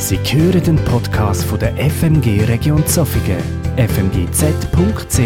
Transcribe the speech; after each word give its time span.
Sie 0.00 0.16
hören 0.16 0.62
den 0.62 0.76
Podcast 0.84 1.42
von 1.42 1.58
der 1.58 1.74
FMG 1.76 2.44
Region 2.46 2.86
Zofingen, 2.86 3.42
fmgz.ch. 3.76 5.18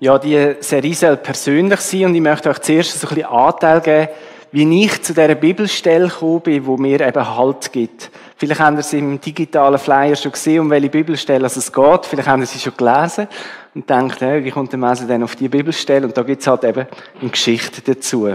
Ja, 0.00 0.18
die 0.18 0.54
Serie 0.60 0.94
soll 0.94 1.16
persönlich 1.16 1.80
sein 1.80 2.04
und 2.04 2.14
ich 2.14 2.20
möchte 2.20 2.50
euch 2.50 2.58
zuerst 2.58 3.00
so 3.00 3.08
ein 3.08 3.14
bisschen 3.14 3.30
Anteil 3.30 3.80
geben, 3.80 4.08
wie 4.52 4.84
ich 4.84 5.02
zu 5.02 5.14
dieser 5.14 5.34
Bibelstelle 5.34 6.08
gekommen 6.08 6.42
bin, 6.42 6.66
wo 6.66 6.76
mir 6.76 7.00
eben 7.00 7.36
Halt 7.36 7.72
gibt. 7.72 8.10
Vielleicht 8.36 8.60
habt 8.60 8.76
ihr 8.76 8.80
es 8.80 8.92
im 8.92 9.18
digitalen 9.18 9.78
Flyer 9.78 10.14
schon 10.14 10.32
gesehen, 10.32 10.60
um 10.60 10.70
welche 10.70 10.90
Bibelstelle 10.90 11.46
es 11.46 11.72
geht. 11.72 12.06
Vielleicht 12.06 12.28
habt 12.28 12.40
ihr 12.40 12.46
sie 12.46 12.58
schon 12.58 12.76
gelesen 12.76 13.28
und 13.74 13.88
denkt, 13.88 14.20
wie 14.20 14.50
kommt 14.50 14.70
der 14.72 14.78
Messe 14.78 15.06
denn 15.06 15.22
auf 15.22 15.36
die 15.36 15.48
Bibelstelle? 15.48 16.06
Und 16.06 16.14
da 16.14 16.22
gibt 16.22 16.42
es 16.42 16.46
halt 16.46 16.64
eben 16.64 16.86
eine 17.22 17.30
Geschichte 17.30 17.80
dazu. 17.80 18.28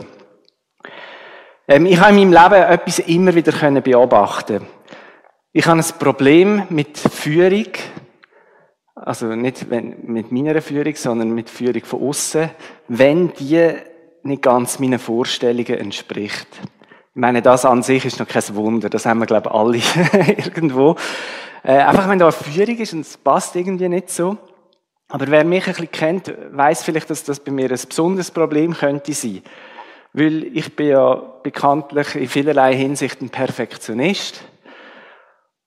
Ähm, 1.70 1.86
ich 1.86 2.00
habe 2.00 2.20
in 2.20 2.32
meinem 2.32 2.44
Leben 2.44 2.64
etwas 2.64 2.98
immer 2.98 3.36
wieder 3.36 3.52
beobachten 3.82 4.66
Ich 5.54 5.68
habe 5.68 5.80
ein 5.80 5.86
Problem 6.00 6.64
mit 6.70 6.98
Führung, 6.98 7.68
also 8.96 9.28
nicht 9.36 9.68
mit 9.70 10.32
meiner 10.32 10.64
Führung, 10.64 10.96
sondern 10.96 11.30
mit 11.30 11.48
Führung 11.48 11.86
von 11.86 12.02
außen, 12.02 12.50
wenn 12.88 13.34
die 13.34 13.72
nicht 14.24 14.42
ganz 14.42 14.80
meinen 14.80 14.98
Vorstellungen 14.98 15.78
entspricht. 15.78 16.48
Ich 17.14 17.22
meine, 17.22 17.44
das 17.44 17.66
an 17.66 17.84
sich 17.84 18.04
ist 18.04 18.20
noch 18.20 18.28
kein 18.28 18.56
Wunder, 18.56 18.90
das 18.90 19.06
haben 19.06 19.20
wir, 19.20 19.28
glaube 19.28 19.50
ich, 19.50 19.56
alle 19.56 19.78
irgendwo. 20.38 20.96
Äh, 21.64 21.74
einfach 21.74 22.10
wenn 22.10 22.18
da 22.18 22.26
eine 22.26 22.32
Führung 22.32 22.78
ist 22.78 22.94
und 22.94 23.02
es 23.02 23.16
passt 23.16 23.56
irgendwie 23.56 23.90
nicht 23.90 24.10
so. 24.10 24.38
Aber 25.08 25.28
wer 25.28 25.44
mich 25.44 25.68
ein 25.68 25.74
bisschen 25.74 25.92
kennt, 25.92 26.34
weiß 26.52 26.84
vielleicht, 26.84 27.12
dass 27.12 27.24
das 27.24 27.40
bei 27.40 27.52
mir 27.52 27.70
ein 27.70 27.80
besonderes 27.88 28.32
Problem 28.32 28.74
könnte 28.74 29.14
sein. 29.14 29.44
Weil 30.14 30.56
ich 30.56 30.76
bin 30.76 30.88
ja 30.88 31.16
bekanntlich 31.44 32.16
in 32.16 32.28
vielerlei 32.28 32.76
Hinsicht 32.76 33.22
ein 33.22 33.30
Perfektionist. 33.30 34.44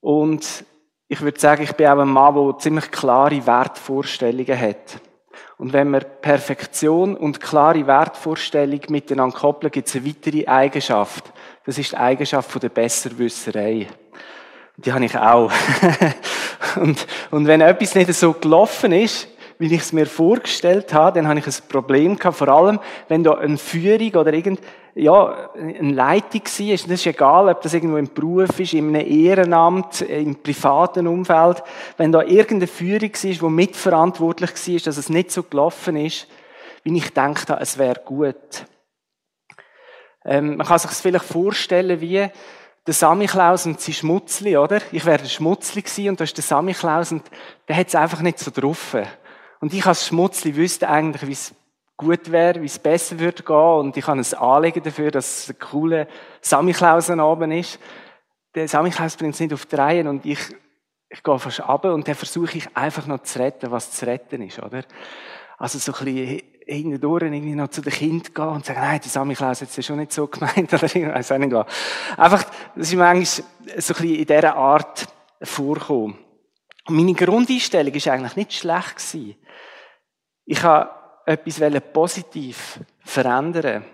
Und 0.00 0.64
ich 1.08 1.20
würde 1.20 1.38
sagen, 1.38 1.62
ich 1.62 1.72
bin 1.72 1.86
auch 1.86 1.98
ein 1.98 2.08
Mann, 2.08 2.34
der 2.34 2.58
ziemlich 2.58 2.90
klare 2.90 3.46
Wertvorstellungen 3.46 4.58
hat. 4.58 5.00
Und 5.58 5.72
wenn 5.72 5.90
man 5.90 6.04
Perfektion 6.20 7.16
und 7.16 7.40
klare 7.40 7.86
Wertvorstellung 7.86 8.80
miteinander 8.88 9.36
koppeln, 9.36 9.70
gibt 9.70 9.88
es 9.88 9.94
eine 9.94 10.06
weitere 10.06 10.46
Eigenschaft. 10.46 11.32
Das 11.64 11.78
ist 11.78 11.92
die 11.92 11.96
Eigenschaft 11.96 12.62
der 12.62 12.68
Besserwisserei. 12.68 13.86
Die 14.76 14.92
habe 14.92 15.04
ich 15.04 15.16
auch. 15.16 15.52
und, 16.76 17.06
und 17.30 17.46
wenn 17.46 17.60
etwas 17.60 17.94
nicht 17.94 18.12
so 18.14 18.32
gelaufen 18.32 18.92
ist, 18.92 19.28
wie 19.58 19.74
ich 19.74 19.82
es 19.82 19.92
mir 19.92 20.06
vorgestellt 20.06 20.92
habe, 20.92 21.18
dann 21.18 21.28
habe 21.28 21.38
ich 21.38 21.46
ein 21.46 21.68
Problem 21.68 22.16
gehabt, 22.16 22.36
vor 22.36 22.48
allem, 22.48 22.80
wenn 23.08 23.24
da 23.24 23.32
eine 23.34 23.58
Führung 23.58 24.14
oder 24.14 24.32
irgend, 24.32 24.60
ja, 24.94 25.50
eine 25.54 25.92
Leitung 25.92 26.42
war, 26.42 26.72
das 26.72 26.86
ist 26.86 27.06
egal, 27.06 27.48
ob 27.48 27.62
das 27.62 27.74
irgendwo 27.74 27.96
im 27.96 28.12
Beruf 28.12 28.58
ist, 28.58 28.74
in 28.74 28.94
einem 28.94 29.06
Ehrenamt, 29.06 30.02
im 30.02 30.36
privaten 30.36 31.06
Umfeld, 31.06 31.62
wenn 31.96 32.12
da 32.12 32.22
irgendeine 32.22 32.66
Führung 32.66 33.12
war, 33.12 33.48
die 33.48 33.54
mitverantwortlich 33.54 34.50
war, 34.50 34.80
dass 34.80 34.96
es 34.96 35.08
nicht 35.08 35.30
so 35.30 35.42
gelaufen 35.42 35.96
ist, 35.96 36.26
wie 36.84 36.96
ich 36.96 37.06
gedacht 37.06 37.48
habe, 37.48 37.62
es 37.62 37.78
wäre 37.78 38.00
gut. 38.04 38.66
Ähm, 40.24 40.56
man 40.56 40.66
kann 40.66 40.78
sich 40.78 40.90
vielleicht 40.90 41.24
vorstellen 41.24 42.00
wie, 42.00 42.28
der 42.86 42.94
Samichlaus 42.94 43.66
und 43.66 43.80
sein 43.80 43.94
Schmutzli, 43.94 44.56
oder? 44.56 44.80
Ich 44.90 45.04
wäre 45.04 45.18
der 45.18 45.28
Schmutzli 45.28 45.82
gewesen 45.82 46.10
und 46.10 46.20
da 46.20 46.24
ist 46.24 46.36
der 46.36 46.42
Samichlaus 46.42 47.12
und 47.12 47.22
der 47.68 47.76
hat 47.76 47.88
es 47.88 47.94
einfach 47.94 48.20
nicht 48.20 48.38
so 48.38 48.50
drauf. 48.50 48.96
Und 49.62 49.72
ich 49.72 49.86
als 49.86 50.08
Schmutzli 50.08 50.56
wüsste 50.56 50.88
eigentlich, 50.88 51.24
wie 51.24 51.32
es 51.32 51.54
gut 51.96 52.32
wäre, 52.32 52.60
wie 52.60 52.66
es 52.66 52.80
besser 52.80 53.20
würde 53.20 53.44
gehen. 53.44 53.54
Und 53.54 53.96
ich 53.96 54.04
habe 54.08 54.18
ein 54.18 54.34
Anliegen 54.34 54.82
dafür, 54.82 55.12
dass 55.12 55.44
es 55.44 55.50
ein 55.50 55.58
cooler 55.60 56.08
Samichlausen 56.40 57.20
oben 57.20 57.52
ist. 57.52 57.78
Der 58.56 58.66
Samichlaus 58.66 59.16
bringt 59.16 59.34
es 59.34 59.40
nicht 59.40 59.52
auf 59.52 59.64
die 59.66 59.76
Reihe 59.76 60.10
und 60.10 60.26
ich, 60.26 60.40
ich 61.08 61.22
gehe 61.22 61.38
fast 61.38 61.60
ab 61.60 61.84
und 61.84 62.08
dann 62.08 62.16
versuche 62.16 62.58
ich 62.58 62.76
einfach 62.76 63.06
noch 63.06 63.22
zu 63.22 63.38
retten, 63.38 63.70
was 63.70 63.92
zu 63.92 64.04
retten 64.04 64.42
ist, 64.42 64.60
oder? 64.60 64.82
Also 65.58 65.78
so 65.78 65.92
ein 65.92 66.04
bisschen 66.06 66.42
hintendurch 66.66 67.22
irgendwie 67.22 67.54
noch 67.54 67.68
zu 67.68 67.82
den 67.82 67.92
Kindern 67.92 68.34
gehen 68.34 68.48
und 68.48 68.66
sagen, 68.66 68.80
nein, 68.80 69.00
der 69.00 69.10
Samichlaus 69.12 69.60
hat 69.60 69.68
es 69.68 69.76
ja 69.76 69.84
schon 69.84 70.00
nicht 70.00 70.12
so 70.12 70.26
gemeint, 70.26 70.74
oder 70.74 70.84
ich 70.86 71.06
weiß 71.06 71.30
auch 71.30 71.38
nicht 71.38 71.52
was. 71.52 71.66
Einfach, 72.16 72.44
das 72.74 72.88
ist 72.88 72.94
mir 72.96 73.06
eigentlich 73.06 73.30
so 73.30 73.44
ein 73.44 73.46
bisschen 73.76 74.14
in 74.16 74.26
dieser 74.26 74.56
Art 74.56 75.06
vorkommen. 75.40 76.18
Und 76.88 76.96
meine 76.96 77.14
Grundeinstellung 77.14 77.94
ist 77.94 78.08
eigentlich 78.08 78.34
nicht 78.34 78.54
schlecht 78.54 78.96
gewesen. 78.96 79.36
Ich 80.44 80.62
habe 80.62 80.90
etwas 81.26 81.60
positiv 81.92 82.80
verändern. 83.00 83.84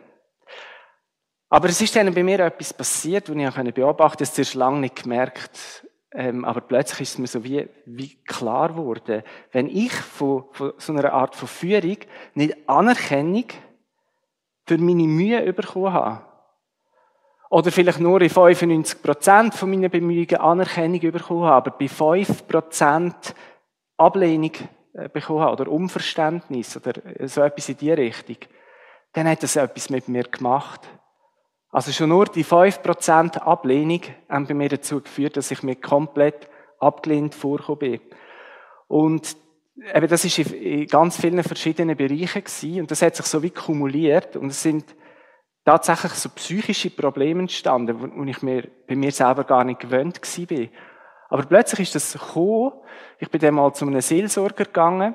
Aber 1.50 1.68
es 1.68 1.80
ist 1.80 1.96
dann 1.96 2.12
bei 2.12 2.22
mir 2.22 2.40
etwas 2.40 2.74
passiert, 2.74 3.28
was 3.28 3.36
ich 3.36 3.74
beobachten 3.74 4.24
konnte. 4.24 4.40
Das 4.42 4.54
lange 4.54 4.80
nicht 4.80 5.02
gemerkt. 5.02 5.86
Ähm, 6.12 6.44
aber 6.44 6.62
plötzlich 6.62 7.02
ist 7.02 7.12
es 7.12 7.18
mir 7.18 7.26
so 7.26 7.44
wie, 7.44 7.68
wie 7.84 8.14
klar 8.24 8.70
geworden. 8.70 9.22
Wenn 9.52 9.68
ich 9.68 9.92
von, 9.92 10.44
von 10.52 10.72
so 10.78 10.92
einer 10.92 11.12
Art 11.12 11.36
von 11.36 11.48
Führung 11.48 11.98
nicht 12.34 12.68
Anerkennung 12.68 13.44
für 14.66 14.78
meine 14.78 15.04
Mühe 15.04 15.52
bekommen 15.52 15.92
habe, 15.92 16.24
oder 17.50 17.72
vielleicht 17.72 18.00
nur 18.00 18.20
in 18.20 18.28
95% 18.28 19.52
von 19.52 19.70
meinen 19.70 19.90
Bemühungen 19.90 20.36
Anerkennung 20.36 21.00
bekommen 21.00 21.44
habe, 21.44 21.70
aber 21.70 21.70
bei 21.78 21.86
5% 21.86 23.14
Ablehnung 23.96 24.52
bekommen 25.12 25.40
habe, 25.40 25.52
oder 25.52 25.70
Unverständnis, 25.70 26.76
oder 26.76 26.94
so 27.28 27.42
etwas 27.42 27.68
in 27.68 27.76
die 27.76 27.92
Richtung, 27.92 28.36
dann 29.12 29.28
hat 29.28 29.42
das 29.42 29.56
etwas 29.56 29.90
mit 29.90 30.08
mir 30.08 30.24
gemacht. 30.24 30.80
Also 31.70 31.92
schon 31.92 32.08
nur 32.08 32.26
die 32.26 32.44
5% 32.44 33.38
Ablehnung 33.38 34.00
haben 34.28 34.46
bei 34.46 34.54
mir 34.54 34.68
dazu 34.70 35.00
geführt, 35.00 35.36
dass 35.36 35.50
ich 35.50 35.62
mir 35.62 35.76
komplett 35.76 36.48
abgelehnt 36.78 37.34
vorgekommen 37.34 37.78
bin. 37.78 38.00
Und 38.86 39.36
eben, 39.94 40.08
das 40.08 40.24
ist 40.24 40.38
in 40.38 40.86
ganz 40.86 41.20
vielen 41.20 41.42
verschiedenen 41.42 41.96
Bereichen 41.96 42.44
gewesen, 42.44 42.80
und 42.80 42.90
das 42.90 43.02
hat 43.02 43.16
sich 43.16 43.26
so 43.26 43.42
wie 43.42 43.50
kumuliert, 43.50 44.36
und 44.36 44.48
es 44.48 44.62
sind 44.62 44.84
tatsächlich 45.64 46.12
so 46.12 46.30
psychische 46.30 46.88
Probleme 46.88 47.40
entstanden, 47.40 48.00
wo 48.00 48.24
ich 48.24 48.40
mir, 48.40 48.66
bei 48.86 48.96
mir 48.96 49.12
selber 49.12 49.44
gar 49.44 49.64
nicht 49.64 49.80
gewöhnt 49.80 50.20
war. 50.22 50.68
Aber 51.28 51.44
plötzlich 51.44 51.80
ist 51.80 51.94
das 51.94 52.12
gekommen. 52.12 52.72
Ich 53.18 53.30
bin 53.30 53.40
dann 53.40 53.54
mal 53.54 53.72
zu 53.72 53.86
einem 53.86 54.00
Seelsorger 54.00 54.64
gegangen. 54.64 55.14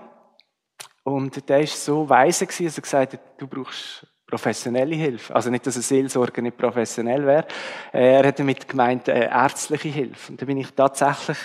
Und 1.04 1.50
der 1.50 1.62
ist 1.62 1.84
so 1.84 2.08
weise 2.08 2.46
gewesen, 2.46 2.66
dass 2.66 2.78
er 2.78 2.82
gesagt 2.82 3.14
hat, 3.14 3.20
du 3.38 3.48
brauchst 3.48 4.08
professionelle 4.26 4.96
Hilfe. 4.96 5.36
Also 5.36 5.50
nicht, 5.50 5.68
dass 5.68 5.76
ein 5.76 5.82
Seelsorger 5.82 6.42
nicht 6.42 6.58
professionell 6.58 7.26
wäre. 7.26 7.46
Er 7.92 8.26
hat 8.26 8.40
damit 8.40 8.68
gemeint, 8.68 9.08
äh, 9.08 9.26
ärztliche 9.26 9.90
Hilfe. 9.90 10.32
Und 10.32 10.42
da 10.42 10.46
bin 10.46 10.58
ich 10.58 10.74
tatsächlich 10.74 11.38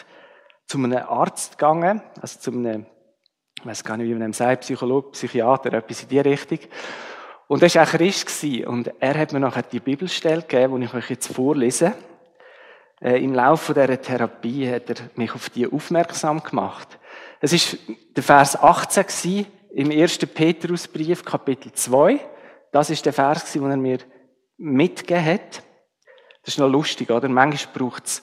zu 0.67 0.79
einem 0.79 0.97
Arzt 0.97 1.59
gegangen, 1.59 2.03
also 2.21 2.39
zu 2.39 2.51
einem, 2.51 2.87
ich 3.59 3.67
weiß 3.67 3.85
gar 3.85 3.97
nicht, 3.97 4.09
wie 4.09 4.15
man 4.15 4.29
ihm 4.29 4.33
sagt, 4.33 4.63
Psychologe, 4.63 5.11
Psychiater, 5.11 5.73
etwas 5.73 6.03
in 6.03 6.09
die 6.09 6.21
Richtung. 6.21 6.61
Und 7.49 7.63
er 7.63 7.75
war 7.75 7.83
auch 7.83 7.91
Christ 7.91 8.45
und 8.67 8.93
er 9.01 9.19
hat 9.19 9.33
mir 9.33 9.41
nachher 9.41 9.63
die 9.63 9.81
Bibelstelle 9.81 10.43
gegeben, 10.43 10.81
die 10.81 10.87
ich 10.87 10.95
euch 10.95 11.11
jetzt 11.11 11.35
vorlese. 11.35 11.95
Äh, 13.01 13.23
Im 13.23 13.35
Laufe 13.35 13.75
dieser 13.75 14.01
Therapie 14.01 14.69
hat 14.71 14.91
er 14.91 14.97
mich 15.15 15.35
auf 15.35 15.51
die 15.51 15.71
aufmerksam 15.71 16.43
gemacht. 16.43 16.99
Es 17.41 17.53
ist 17.53 17.79
der 18.17 18.23
Vers 18.23 18.61
18 18.61 19.05
gewesen, 19.05 19.47
im 19.71 19.91
1. 19.91 20.19
Petrusbrief, 20.19 21.25
Kapitel 21.25 21.73
2. 21.73 22.19
Das 22.73 22.91
ist 22.91 23.07
der 23.07 23.13
Vers, 23.13 23.53
den 23.53 23.71
er 23.71 23.77
mir 23.77 23.99
mitgegeben 24.57 25.25
hat. 25.25 25.63
Das 26.43 26.55
ist 26.55 26.59
noch 26.59 26.69
lustig, 26.69 27.11
oder? 27.11 27.29
Manchmal 27.29 27.75
braucht 27.75 28.07
es 28.07 28.23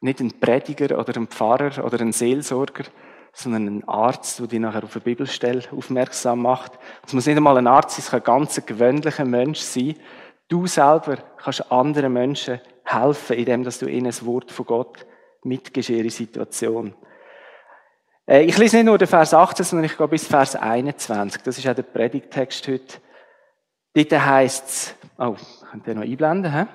nicht 0.00 0.20
einen 0.20 0.38
Prediger 0.40 0.98
oder 0.98 1.16
einen 1.16 1.26
Pfarrer 1.26 1.84
oder 1.84 2.00
einen 2.00 2.12
Seelsorger, 2.12 2.84
sondern 3.32 3.66
einen 3.66 3.88
Arzt, 3.88 4.38
der 4.38 4.46
dich 4.46 4.60
nachher 4.60 4.84
auf 4.84 4.94
eine 4.94 5.04
Bibelstelle 5.04 5.64
aufmerksam 5.76 6.42
macht. 6.42 6.72
Es 7.06 7.12
muss 7.12 7.26
nicht 7.26 7.36
einmal 7.36 7.58
ein 7.58 7.66
Arzt 7.66 7.96
sein, 7.96 8.04
es 8.04 8.10
kann 8.10 8.20
ein 8.20 8.24
ganz 8.24 8.64
gewöhnlicher 8.64 9.24
Mensch 9.24 9.60
sein. 9.60 9.96
Du 10.48 10.66
selber 10.66 11.16
kannst 11.36 11.70
anderen 11.70 12.12
Menschen 12.12 12.60
helfen, 12.86 13.36
indem 13.36 13.64
dass 13.64 13.78
du 13.78 13.86
ihnen 13.86 14.06
das 14.06 14.24
Wort 14.24 14.50
von 14.50 14.66
Gott 14.66 15.06
mitgibst 15.42 15.90
ihre 15.90 16.10
Situation. 16.10 16.94
Äh, 18.26 18.42
ich 18.44 18.56
lese 18.58 18.76
nicht 18.76 18.86
nur 18.86 18.98
den 18.98 19.08
Vers 19.08 19.34
18, 19.34 19.64
sondern 19.64 19.84
ich 19.84 19.96
gehe 19.96 20.08
bis 20.08 20.26
Vers 20.26 20.56
21. 20.56 21.42
Das 21.42 21.58
ist 21.58 21.68
auch 21.68 21.74
der 21.74 21.82
Predigtext 21.82 22.66
heute. 22.68 22.98
Dort 23.94 24.12
heisst 24.12 24.68
es, 24.68 24.94
oh, 25.18 25.36
könnt 25.70 25.86
ihr 25.86 25.94
noch 25.94 26.02
einblenden, 26.02 26.52
hä? 26.52 26.66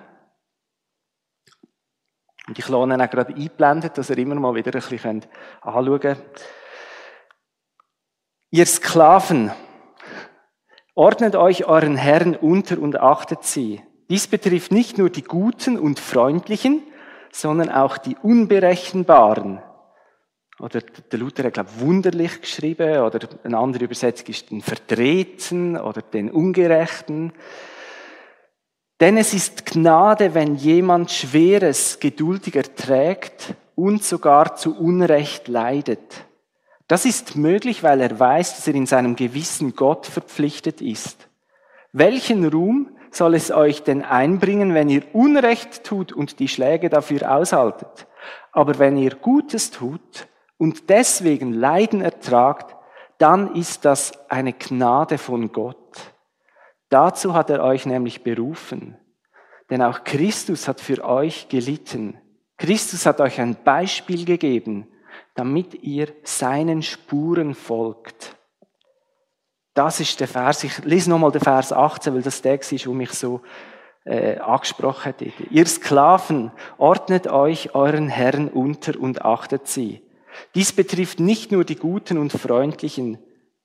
Und 2.48 2.57
ich 2.57 2.68
lasse 2.68 2.84
ihn 2.84 3.02
auch 3.02 3.10
gerade 3.10 3.36
einblenden, 3.36 3.92
dass 3.94 4.10
ihr 4.10 4.18
immer 4.18 4.36
mal 4.36 4.56
wieder 4.56 4.74
ein 4.74 4.81
bisschen 4.81 5.25
anschauen 5.62 6.00
könnt. 6.00 6.19
Ihr 8.50 8.66
Sklaven, 8.66 9.52
ordnet 10.96 11.36
euch 11.36 11.66
euren 11.66 11.96
Herren 11.96 12.36
unter 12.36 12.80
und 12.80 13.00
achtet 13.00 13.44
sie. 13.44 13.81
Dies 14.12 14.28
betrifft 14.28 14.74
nicht 14.74 14.98
nur 14.98 15.10
die 15.10 15.22
Guten 15.22 15.80
und 15.80 15.98
Freundlichen, 15.98 16.84
sondern 17.31 17.69
auch 17.69 17.98
die 17.98 18.18
Unberechenbaren. 18.22 19.62
Oder 20.60 20.81
der 20.81 21.18
Luther 21.18 21.46
hat, 21.46 21.54
glaube 21.54 21.69
ich, 21.74 21.81
wunderlich 21.81 22.42
geschrieben, 22.42 23.04
oder 23.04 23.19
eine 23.46 23.58
andere 23.58 23.86
Übersetzung 23.86 24.28
ist 24.28 24.52
den 24.52 24.62
Vertreten 24.62 25.78
oder 25.78 26.02
den 26.02 26.30
Ungerechten. 26.30 27.31
Denn 29.00 29.16
es 29.16 29.34
ist 29.34 29.66
Gnade, 29.66 30.34
wenn 30.34 30.56
jemand 30.57 31.10
Schweres 31.10 32.02
geduldig 32.02 32.57
erträgt 32.57 33.54
und 33.75 34.04
sogar 34.04 34.57
zu 34.57 34.78
Unrecht 34.78 35.48
leidet. 35.48 36.25
Das 36.90 37.06
ist 37.06 37.38
möglich, 37.38 37.81
weil 37.81 38.02
er 38.02 38.19
weiß, 38.19 38.57
dass 38.57 38.68
er 38.68 38.75
in 38.75 38.88
seinem 38.88 39.16
Gewissen 39.16 39.74
Gott 39.74 40.06
verpflichtet 40.06 40.81
ist. 40.81 41.30
Welchen 41.94 42.46
Ruhm 42.46 42.90
soll 43.12 43.36
es 43.36 43.52
euch 43.52 43.84
denn 43.84 44.04
einbringen, 44.04 44.74
wenn 44.74 44.90
ihr 44.90 45.04
Unrecht 45.13 45.84
tut 45.84 46.12
und 46.12 46.40
die 46.40 46.48
Schläge 46.48 46.90
dafür 46.90 47.36
aushaltet? 47.36 48.08
Aber 48.52 48.80
wenn 48.80 48.98
ihr 48.98 49.16
Gutes 49.16 49.72
tut 49.72 50.28
und 50.58 50.90
deswegen 50.90 51.54
Leiden 51.54 52.02
ertragt, 52.02 52.75
dann 53.18 53.56
ist 53.56 53.86
das 53.86 54.30
eine 54.30 54.54
Gnade 54.54 55.18
von 55.18 55.52
Gott. 55.52 55.78
Dazu 56.90 57.34
hat 57.34 57.50
er 57.50 57.63
euch 57.63 57.86
nämlich 57.86 58.24
berufen. 58.24 58.98
Denn 59.69 59.81
auch 59.81 60.04
Christus 60.04 60.68
hat 60.68 60.81
für 60.81 61.06
euch 61.06 61.48
gelitten. 61.48 62.18
Christus 62.57 63.06
hat 63.06 63.22
euch 63.22 63.40
ein 63.40 63.56
Beispiel 63.64 64.25
gegeben, 64.25 64.88
damit 65.36 65.75
ihr 65.84 66.10
seinen 66.24 66.81
Spuren 66.81 67.56
folgt. 67.56 68.36
Das 69.73 70.00
ist 70.01 70.19
der 70.19 70.27
Vers. 70.27 70.63
Ich 70.63 70.83
lese 70.83 71.09
nochmal 71.09 71.31
den 71.31 71.41
Vers 71.41 71.71
18, 71.71 72.13
weil 72.13 72.21
das 72.21 72.41
der 72.41 72.59
ist, 72.59 72.88
wo 72.88 72.94
mich 72.94 73.12
so 73.12 73.41
äh, 74.03 74.38
angesprochen 74.39 75.06
hat. 75.06 75.21
Ihr 75.21 75.65
Sklaven, 75.65 76.51
ordnet 76.77 77.27
euch 77.27 77.73
euren 77.73 78.09
Herren 78.09 78.50
unter 78.50 79.00
und 79.00 79.23
achtet 79.23 79.68
sie. 79.68 80.01
Dies 80.56 80.73
betrifft 80.73 81.19
nicht 81.19 81.51
nur 81.51 81.63
die 81.63 81.75
Guten 81.75 82.18
und 82.18 82.33
Freundlichen, 82.33 83.19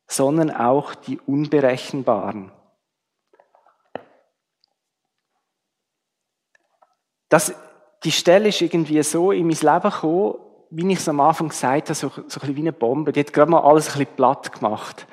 sondern 0.07 0.51
auch 0.51 0.95
die 0.95 1.19
Unberechenbaren. 1.19 2.53
Das, 7.29 7.53
die 8.05 8.13
Stelle 8.13 8.51
ist 8.51 8.61
irgendwie 8.61 9.03
so 9.03 9.33
in 9.33 9.49
mein 9.49 9.57
Leben 9.57 9.91
gekommen, 9.91 10.35
wie 10.71 10.93
ich 10.93 10.99
es 10.99 11.09
am 11.09 11.21
Anfang 11.21 11.49
gesagt 11.49 11.89
habe, 11.89 11.95
so, 11.95 12.09
so 12.09 12.21
ein 12.21 12.25
bisschen 12.27 12.57
wie 12.57 12.61
eine 12.61 12.73
Bombe. 12.73 13.13
Die 13.13 13.21
hat 13.21 13.33
gerade 13.33 13.51
mal 13.51 13.61
alles 13.61 13.89
ein 13.89 13.99
bisschen 13.99 14.17
platt 14.17 14.53
gemacht 14.53 15.07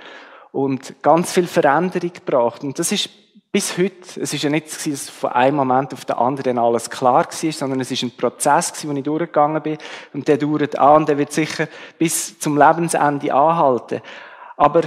und 0.53 1.01
ganz 1.01 1.33
viel 1.33 1.47
Veränderung 1.47 2.13
gebracht. 2.13 2.63
Und 2.63 2.77
das 2.77 2.91
ist 2.91 3.09
bis 3.51 3.77
heute, 3.77 4.21
es 4.21 4.33
ist 4.33 4.44
ja 4.44 4.50
nicht 4.50 4.69
so, 4.69 4.89
dass 4.89 5.09
von 5.09 5.31
einem 5.31 5.57
Moment 5.57 5.94
auf 5.94 6.05
den 6.05 6.15
anderen 6.15 6.59
alles 6.59 6.89
klar 6.89 7.25
war, 7.25 7.51
sondern 7.51 7.81
es 7.81 7.91
ist 7.91 8.03
ein 8.03 8.15
Prozess, 8.15 8.71
wo 8.88 8.91
ich 8.94 9.03
durchgegangen 9.03 9.61
bin. 9.61 9.77
Und 10.13 10.27
der 10.27 10.38
dauert 10.38 10.77
an 10.77 10.97
und 10.97 11.09
der 11.09 11.17
wird 11.17 11.33
sicher 11.33 11.67
bis 11.97 12.39
zum 12.39 12.57
Lebensende 12.57 13.33
anhalten. 13.33 14.01
Aber 14.55 14.83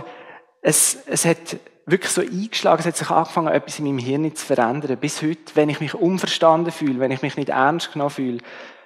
es, 0.62 0.98
es 1.06 1.24
hat 1.24 1.58
wirklich 1.84 2.12
so 2.12 2.20
eingeschlagen, 2.20 2.80
es 2.80 2.86
hat 2.86 2.96
sich 2.96 3.10
angefangen, 3.10 3.48
etwas 3.48 3.80
in 3.80 3.86
meinem 3.86 3.98
Hirn 3.98 4.34
zu 4.34 4.46
verändern. 4.46 4.98
Bis 4.98 5.20
heute, 5.20 5.54
wenn 5.54 5.68
ich 5.68 5.80
mich 5.80 5.94
unverstanden 5.94 6.72
fühle, 6.72 7.00
wenn 7.00 7.10
ich 7.10 7.22
mich 7.22 7.36
nicht 7.36 7.48
ernst 7.48 7.92
genommen 7.92 8.10
fühle, 8.10 8.38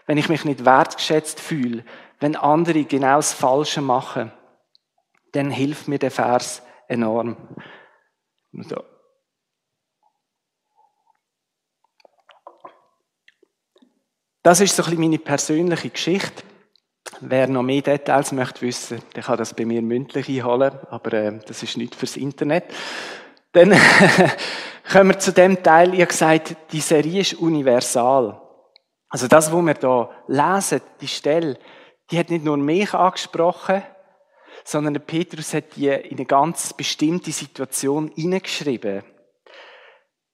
wenn 0.07 0.17
ich 0.17 0.31
mich 0.31 0.47
nicht 0.47 0.65
wertgeschätzt 0.65 1.41
fühle, 1.41 1.85
wenn 2.21 2.37
andere 2.37 2.85
genau 2.85 3.17
das 3.17 3.35
Falsche 3.35 3.83
machen, 3.83 4.33
dann 5.33 5.51
hilft 5.51 5.87
mir 5.89 5.99
der 5.99 6.11
Vers 6.11 6.63
enorm. 6.91 7.37
So. 8.53 8.83
Das 14.43 14.61
ist 14.61 14.75
so 14.75 14.83
ein 14.83 14.91
bisschen 14.91 15.01
meine 15.01 15.19
persönliche 15.19 15.91
Geschichte. 15.91 16.43
Wer 17.21 17.47
noch 17.47 17.63
mehr 17.63 17.83
Details 17.83 18.33
möchte 18.33 18.63
wissen, 18.63 19.03
der 19.15 19.23
kann 19.23 19.37
das 19.37 19.55
bei 19.55 19.67
mir 19.67 19.83
mündlich 19.83 20.29
einholen, 20.29 20.73
aber 20.91 21.13
äh, 21.13 21.39
das 21.47 21.63
ist 21.63 21.77
nicht 21.77 21.95
fürs 21.95 22.17
Internet. 22.17 22.65
Dann 23.53 23.71
kommen 24.93 25.11
wir 25.11 25.19
zu 25.19 25.33
dem 25.33 25.63
Teil, 25.63 25.95
ihr 25.95 26.07
gesagt, 26.07 26.57
die 26.73 26.81
Serie 26.81 27.21
ist 27.21 27.35
universal. 27.35 28.41
Also 29.09 29.29
das, 29.29 29.53
was 29.53 29.63
wir 29.63 29.75
da 29.75 30.11
lesen, 30.29 30.81
die 31.01 31.09
Stelle, 31.09 31.59
die 32.11 32.19
hat 32.19 32.31
nicht 32.31 32.45
nur 32.45 32.57
mich 32.57 32.95
angesprochen, 32.95 33.83
sondern 34.65 34.95
der 34.95 35.01
Petrus 35.01 35.55
hat 35.55 35.77
die 35.77 35.89
in 35.89 36.19
eine 36.19 36.27
ganz 36.27 36.73
bestimmte 36.73 37.33
Situation 37.33 38.11
hineingeschrieben. 38.15 39.03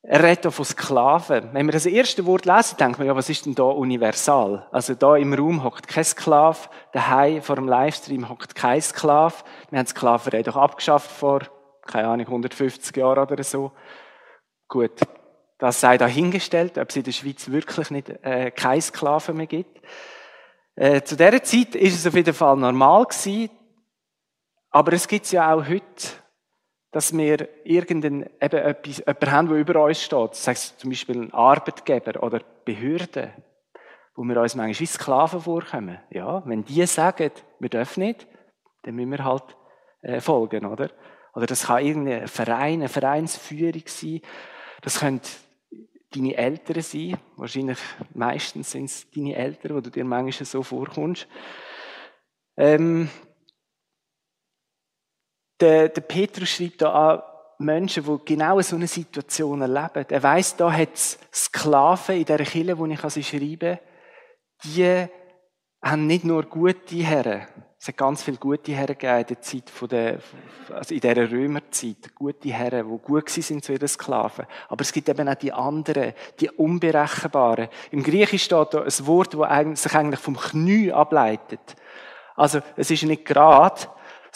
Er 0.08 0.22
redet 0.22 0.46
auch 0.46 0.52
von 0.52 0.64
Sklaven. 0.64 1.50
Wenn 1.52 1.66
wir 1.66 1.72
das 1.72 1.86
erste 1.86 2.24
Wort 2.26 2.44
lesen, 2.44 2.76
denkt 2.78 2.98
man, 2.98 3.08
ja, 3.08 3.16
was 3.16 3.28
ist 3.28 3.44
denn 3.44 3.56
da 3.56 3.64
universal? 3.64 4.68
Also 4.70 4.94
da 4.94 5.16
im 5.16 5.34
Raum 5.34 5.64
hockt 5.64 5.88
kein 5.88 6.04
Sklav, 6.04 6.70
daheim 6.92 7.42
vor 7.42 7.56
dem 7.56 7.66
Livestream 7.66 8.28
hockt 8.28 8.54
kein 8.54 8.80
Sklav. 8.80 9.44
Wir 9.70 9.80
haben 9.80 9.86
Sklaverei 9.86 10.44
doch 10.44 10.54
abgeschafft 10.54 11.10
vor, 11.10 11.40
keine 11.84 12.06
Ahnung, 12.06 12.26
150 12.26 12.96
Jahren 12.96 13.28
oder 13.28 13.42
so. 13.42 13.72
Gut, 14.68 14.92
das 15.58 15.80
sei 15.80 15.98
dahingestellt, 15.98 16.78
ob 16.78 16.90
es 16.90 16.96
in 16.96 17.02
der 17.02 17.12
Schweiz 17.12 17.50
wirklich 17.50 17.90
nicht 17.90 18.08
äh, 18.22 18.52
keine 18.52 18.82
Sklaven 18.82 19.36
mehr 19.36 19.46
gibt. 19.46 19.80
Äh, 20.76 21.02
zu 21.02 21.16
dieser 21.16 21.42
Zeit 21.42 21.74
ist 21.74 21.94
es 21.94 22.06
auf 22.06 22.14
jeden 22.14 22.34
Fall 22.34 22.56
normal 22.56 23.06
gewesen, 23.06 23.50
aber 24.76 24.92
es 24.92 25.08
gibt 25.08 25.32
ja 25.32 25.54
auch 25.54 25.66
heute 25.66 25.82
dass 26.92 27.14
wir 27.14 27.48
irgendeinen, 27.64 28.22
eben 28.40 28.56
etwas, 28.56 28.98
jemanden 28.98 29.30
haben, 29.30 29.48
der 29.48 29.58
über 29.58 29.84
uns 29.84 30.02
steht. 30.02 30.30
Das 30.30 30.48
heißt 30.48 30.80
zum 30.80 30.88
Beispiel 30.88 31.24
ein 31.24 31.34
Arbeitgeber 31.34 32.22
oder 32.22 32.40
Behörden, 32.64 33.32
wo 34.14 34.22
wir 34.22 34.40
uns 34.40 34.54
manchmal 34.54 34.80
wie 34.80 34.86
Sklaven 34.86 35.42
vorkommen. 35.42 35.98
Ja, 36.08 36.42
wenn 36.46 36.64
die 36.64 36.86
sagen, 36.86 37.32
wir 37.58 37.68
dürfen 37.68 38.02
nicht, 38.02 38.26
dann 38.84 38.94
müssen 38.94 39.10
wir 39.10 39.24
halt 39.24 39.44
äh, 40.00 40.22
folgen, 40.22 40.64
oder? 40.64 40.88
Oder 41.34 41.44
das 41.44 41.66
kann 41.66 41.84
irgendein 41.84 42.28
Verein, 42.28 42.80
eine 42.80 42.88
Vereinsführung 42.88 43.82
sein. 43.84 44.22
Das 44.80 45.00
können 45.00 45.20
deine 46.14 46.34
Eltern 46.34 46.80
sein. 46.80 47.18
Wahrscheinlich 47.36 47.78
meistens 48.14 48.70
sind 48.70 48.84
es 48.86 49.10
deine 49.10 49.36
Eltern, 49.36 49.76
wo 49.76 49.80
du 49.82 49.90
dir 49.90 50.04
manchmal 50.06 50.46
so 50.46 50.62
vorkommst. 50.62 51.28
Ähm, 52.56 53.10
der, 55.60 55.88
der 55.88 56.00
Petrus 56.02 56.50
schreibt 56.50 56.82
da 56.82 56.90
an 56.92 57.22
Menschen, 57.58 58.04
die 58.04 58.24
genau 58.24 58.60
so 58.60 58.76
eine 58.76 58.86
Situation 58.86 59.62
erleben. 59.62 60.06
Er 60.08 60.22
weiss, 60.22 60.56
da 60.56 60.70
hat 60.70 60.94
es 60.94 61.18
Sklaven 61.32 62.16
in 62.16 62.24
dieser 62.24 62.44
Kille, 62.44 62.78
wo 62.78 62.86
ich 62.86 63.00
sie 63.00 63.22
schreibe, 63.22 63.78
die 64.64 65.06
haben 65.82 66.06
nicht 66.06 66.24
nur 66.24 66.42
gute 66.44 66.96
Herren. 66.96 67.46
Es 67.78 67.88
hat 67.88 67.98
ganz 67.98 68.22
viele 68.22 68.38
gute 68.38 68.72
Herren 68.72 68.98
gegeben 68.98 69.20
in 69.20 69.26
der 69.26 69.40
Zeit 69.42 69.70
von 69.70 69.88
der, 69.88 70.18
also 70.74 70.94
in 70.94 71.00
dieser 71.00 71.30
Römerzeit. 71.30 72.14
Gute 72.14 72.48
Herren, 72.48 72.90
die 72.90 72.98
gut 72.98 73.28
sind 73.28 73.64
zu 73.64 73.72
ihren 73.72 73.86
Sklaven. 73.86 74.46
Aber 74.68 74.80
es 74.80 74.92
gibt 74.92 75.08
eben 75.08 75.28
auch 75.28 75.34
die 75.34 75.52
anderen, 75.52 76.14
die 76.40 76.50
Unberechenbaren. 76.50 77.68
Im 77.90 78.02
Griechisch 78.02 78.44
steht 78.44 78.74
da 78.74 78.82
ein 78.82 79.06
Wort, 79.06 79.34
das 79.34 79.82
sich 79.82 79.94
eigentlich 79.94 80.20
vom 80.20 80.36
Knie 80.36 80.90
ableitet. 80.90 81.76
Also, 82.34 82.60
es 82.76 82.90
ist 82.90 83.04
nicht 83.04 83.24
gerade, 83.24 83.88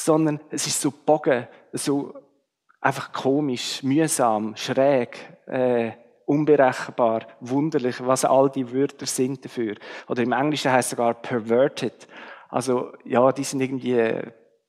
sondern 0.04 0.40
es 0.50 0.66
ist 0.66 0.80
so 0.80 0.90
bogen, 0.90 1.46
so 1.72 2.14
einfach 2.80 3.12
komisch, 3.12 3.82
mühsam, 3.82 4.56
schräg, 4.56 5.18
äh, 5.46 5.92
unberechenbar, 6.24 7.26
wunderlich, 7.40 8.04
was 8.06 8.24
all 8.24 8.50
die 8.50 8.72
Wörter 8.72 9.06
sind 9.06 9.44
dafür. 9.44 9.76
Oder 10.08 10.22
im 10.22 10.32
Englischen 10.32 10.72
heißt 10.72 10.86
es 10.86 10.90
sogar 10.90 11.14
perverted. 11.14 12.08
Also 12.48 12.92
ja, 13.04 13.30
die 13.32 13.44
sind 13.44 13.60
irgendwie 13.60 14.20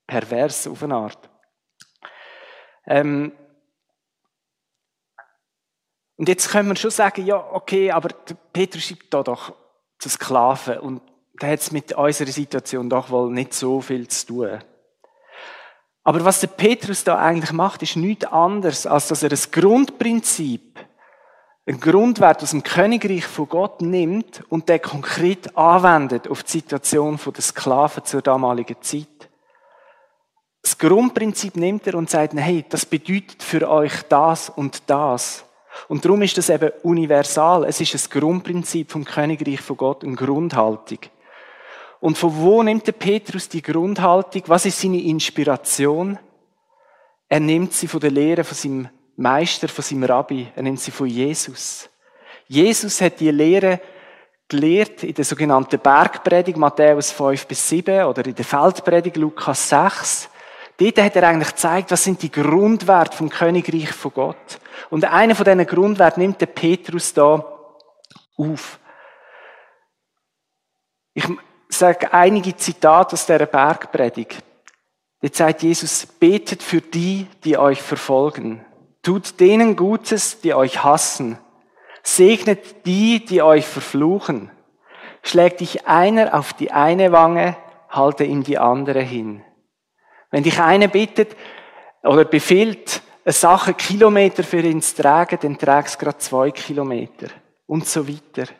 pervers 0.05 0.67
auf 0.67 0.83
eine 0.83 0.95
Art. 0.95 1.29
Ähm, 2.85 3.31
und 6.17 6.27
jetzt 6.27 6.49
können 6.49 6.69
wir 6.69 6.75
schon 6.75 6.91
sagen, 6.91 7.25
ja, 7.25 7.37
okay, 7.53 7.91
aber 7.91 8.09
Petrus 8.53 8.83
schreibt 8.83 9.13
da 9.13 9.23
doch 9.23 9.55
zu 9.97 10.09
Sklaven 10.09 10.79
und 10.79 11.01
da 11.39 11.47
hat 11.47 11.59
es 11.59 11.71
mit 11.71 11.93
unserer 11.93 12.31
Situation 12.31 12.89
doch 12.89 13.09
wohl 13.09 13.31
nicht 13.31 13.53
so 13.53 13.81
viel 13.81 14.07
zu 14.07 14.27
tun. 14.27 14.59
Aber 16.03 16.25
was 16.25 16.39
der 16.39 16.47
Petrus 16.47 17.03
da 17.03 17.17
eigentlich 17.17 17.51
macht, 17.51 17.83
ist 17.83 17.95
nichts 17.95 18.25
anderes, 18.25 18.87
als 18.87 19.07
dass 19.07 19.23
er 19.23 19.31
ein 19.31 19.51
Grundprinzip, 19.51 20.79
ein 21.67 21.79
Grundwert 21.79 22.41
aus 22.41 22.51
dem 22.51 22.63
Königreich 22.63 23.25
von 23.25 23.47
Gott 23.47 23.81
nimmt 23.81 24.43
und 24.49 24.67
der 24.67 24.79
konkret 24.79 25.55
anwendet 25.55 26.27
auf 26.27 26.43
die 26.43 26.51
Situation 26.53 27.19
der 27.23 27.41
Sklaven 27.43 28.03
zur 28.03 28.23
damaligen 28.23 28.81
Zeit. 28.81 29.07
Das 30.63 30.77
Grundprinzip 30.77 31.55
nimmt 31.55 31.85
er 31.87 31.95
und 31.95 32.09
sagt, 32.09 32.33
hey, 32.35 32.65
das 32.67 32.85
bedeutet 32.85 33.41
für 33.41 33.69
euch 33.69 34.01
das 34.09 34.49
und 34.49 34.83
das. 34.87 35.43
Und 35.87 36.03
darum 36.03 36.21
ist 36.21 36.37
das 36.37 36.49
eben 36.49 36.71
universal. 36.83 37.63
Es 37.65 37.79
ist 37.79 37.93
ein 37.95 38.19
Grundprinzip 38.19 38.91
vom 38.91 39.05
Königreich 39.05 39.61
von 39.61 39.77
Gott, 39.77 40.03
eine 40.03 40.15
Grundhaltung. 40.15 40.99
Und 42.01 42.17
von 42.17 42.35
wo 42.35 42.63
nimmt 42.63 42.87
der 42.87 42.93
Petrus 42.93 43.47
die 43.47 43.61
Grundhaltung? 43.61 44.41
Was 44.47 44.65
ist 44.65 44.81
seine 44.81 45.01
Inspiration? 45.01 46.17
Er 47.29 47.39
nimmt 47.39 47.73
sie 47.73 47.87
von 47.87 47.99
der 47.99 48.09
Lehre 48.09 48.43
von 48.43 48.57
seinem 48.57 48.89
Meister, 49.15 49.69
von 49.69 49.83
seinem 49.83 50.03
Rabbi. 50.03 50.51
Er 50.55 50.63
nimmt 50.63 50.79
sie 50.79 50.89
von 50.89 51.05
Jesus. 51.07 51.89
Jesus 52.47 52.99
hat 53.01 53.19
die 53.19 53.29
Lehre 53.29 53.79
gelehrt 54.47 55.03
in 55.03 55.13
der 55.13 55.23
sogenannten 55.23 55.79
Bergpredigt 55.79 56.57
Matthäus 56.57 57.11
5 57.11 57.45
bis 57.45 57.69
7 57.69 58.05
oder 58.05 58.25
in 58.25 58.35
der 58.35 58.45
Feldpredigt 58.45 59.15
Lukas 59.17 59.69
6. 59.69 60.29
Dort 60.77 60.97
hat 60.97 61.15
er 61.15 61.27
eigentlich 61.27 61.51
gezeigt, 61.51 61.91
was 61.91 62.03
sind 62.03 62.21
die 62.23 62.31
Grundwerte 62.31 63.15
vom 63.15 63.29
Königreich 63.29 63.91
von 63.91 64.11
Gott. 64.11 64.59
Und 64.89 65.05
einer 65.05 65.35
von 65.35 65.45
diesen 65.45 65.67
Grundwerten 65.67 66.23
nimmt 66.23 66.41
der 66.41 66.47
Petrus 66.47 67.13
da 67.13 67.45
auf. 68.35 68.79
Ich 71.13 71.25
sage 71.77 72.13
einige 72.13 72.55
Zitate 72.55 73.13
aus 73.13 73.25
dieser 73.25 73.45
Bergpredigt. 73.45 74.43
Jetzt 75.21 75.37
sagt 75.37 75.63
Jesus, 75.63 76.05
betet 76.05 76.63
für 76.63 76.81
die, 76.81 77.27
die 77.43 77.57
euch 77.57 77.81
verfolgen. 77.81 78.65
Tut 79.03 79.39
denen 79.39 79.75
Gutes, 79.75 80.41
die 80.41 80.53
euch 80.53 80.83
hassen. 80.83 81.37
Segnet 82.03 82.85
die, 82.85 83.23
die 83.23 83.41
euch 83.41 83.65
verfluchen. 83.65 84.49
Schlägt 85.23 85.59
dich 85.59 85.87
einer 85.87 86.33
auf 86.33 86.53
die 86.53 86.71
eine 86.71 87.11
Wange, 87.11 87.55
halte 87.89 88.23
ihm 88.23 88.43
die 88.43 88.57
andere 88.57 89.01
hin. 89.01 89.43
Wenn 90.31 90.43
dich 90.43 90.59
einer 90.59 90.87
bittet 90.87 91.35
oder 92.01 92.25
befiehlt, 92.25 93.01
eine 93.23 93.33
Sache 93.33 93.75
Kilometer 93.75 94.43
für 94.43 94.61
ihn 94.61 94.81
zu 94.81 95.03
tragen, 95.03 95.37
dann 95.41 95.57
trägst 95.57 95.95
du 95.95 96.05
gerade 96.05 96.17
zwei 96.17 96.49
Kilometer. 96.49 97.27
Und 97.67 97.85
so 97.87 98.07
weiter. 98.07 98.51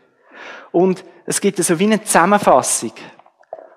Und 0.72 1.04
es 1.26 1.42
gibt 1.42 1.58
so 1.58 1.80
wie 1.80 1.86
eine 1.86 2.04
Zusammenfassung 2.04 2.94